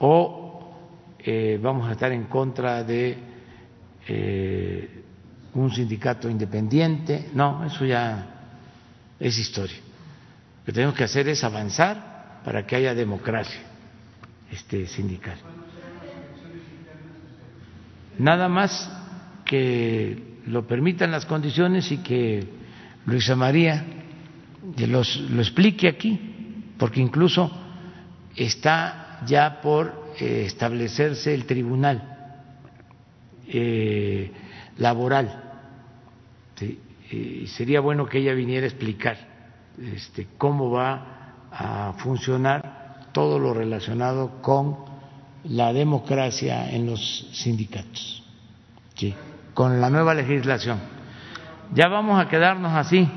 o 0.00 0.43
eh, 1.26 1.58
vamos 1.60 1.88
a 1.88 1.92
estar 1.92 2.12
en 2.12 2.24
contra 2.24 2.84
de 2.84 3.16
eh, 4.06 5.02
un 5.54 5.70
sindicato 5.70 6.28
independiente. 6.28 7.30
No, 7.32 7.64
eso 7.64 7.86
ya 7.86 8.26
es 9.18 9.38
historia. 9.38 9.78
Lo 10.60 10.66
que 10.66 10.72
tenemos 10.72 10.94
que 10.94 11.04
hacer 11.04 11.26
es 11.28 11.42
avanzar 11.42 12.42
para 12.44 12.66
que 12.66 12.76
haya 12.76 12.94
democracia 12.94 13.60
este, 14.52 14.86
sindical. 14.86 15.38
Nada 18.18 18.48
más 18.48 18.90
que 19.46 20.40
lo 20.46 20.66
permitan 20.66 21.10
las 21.10 21.24
condiciones 21.24 21.90
y 21.90 21.98
que 21.98 22.46
Luisa 23.06 23.34
María 23.34 23.82
lo 24.76 25.00
explique 25.40 25.88
aquí, 25.88 26.74
porque 26.78 27.00
incluso 27.00 27.50
está 28.36 29.20
ya 29.26 29.60
por 29.62 30.03
eh, 30.18 30.44
establecerse 30.46 31.34
el 31.34 31.44
tribunal 31.44 32.38
eh, 33.48 34.30
laboral. 34.78 35.40
Y 37.10 37.46
sería 37.46 37.80
bueno 37.80 38.06
que 38.06 38.18
ella 38.18 38.32
viniera 38.32 38.64
a 38.64 38.68
explicar 38.68 39.16
este, 39.94 40.26
cómo 40.38 40.70
va 40.70 41.46
a 41.52 41.92
funcionar 41.98 43.10
todo 43.12 43.38
lo 43.38 43.54
relacionado 43.54 44.42
con 44.42 44.78
la 45.44 45.72
democracia 45.72 46.70
en 46.70 46.86
los 46.86 47.28
sindicatos, 47.32 48.24
con 49.52 49.80
la 49.80 49.90
nueva 49.90 50.14
legislación. 50.14 50.80
Ya 51.74 51.88
vamos 51.88 52.20
a 52.20 52.28
quedarnos 52.28 52.72
así 52.72 53.08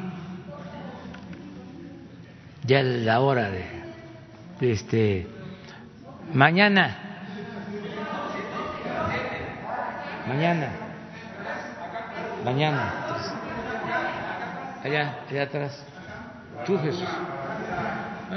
ya 2.67 2.81
es 2.81 3.05
la 3.05 3.21
hora 3.21 3.49
de, 3.49 3.65
este 4.59 5.25
mañana. 6.33 6.97
Mañana. 10.27 10.69
Mañana. 12.43 12.93
Allá 14.83 15.15
allá 15.29 15.43
atrás. 15.43 15.85
Tú 16.65 16.77
Jesús. 16.79 17.07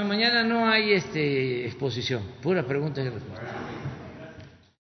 Mañana 0.07 0.45
no 0.45 0.69
hay 0.69 0.93
este 0.93 1.67
exposición. 1.67 2.23
Pura 2.43 2.63
preguntas 2.63 3.05
y 3.05 3.09
respuestas 3.09 3.70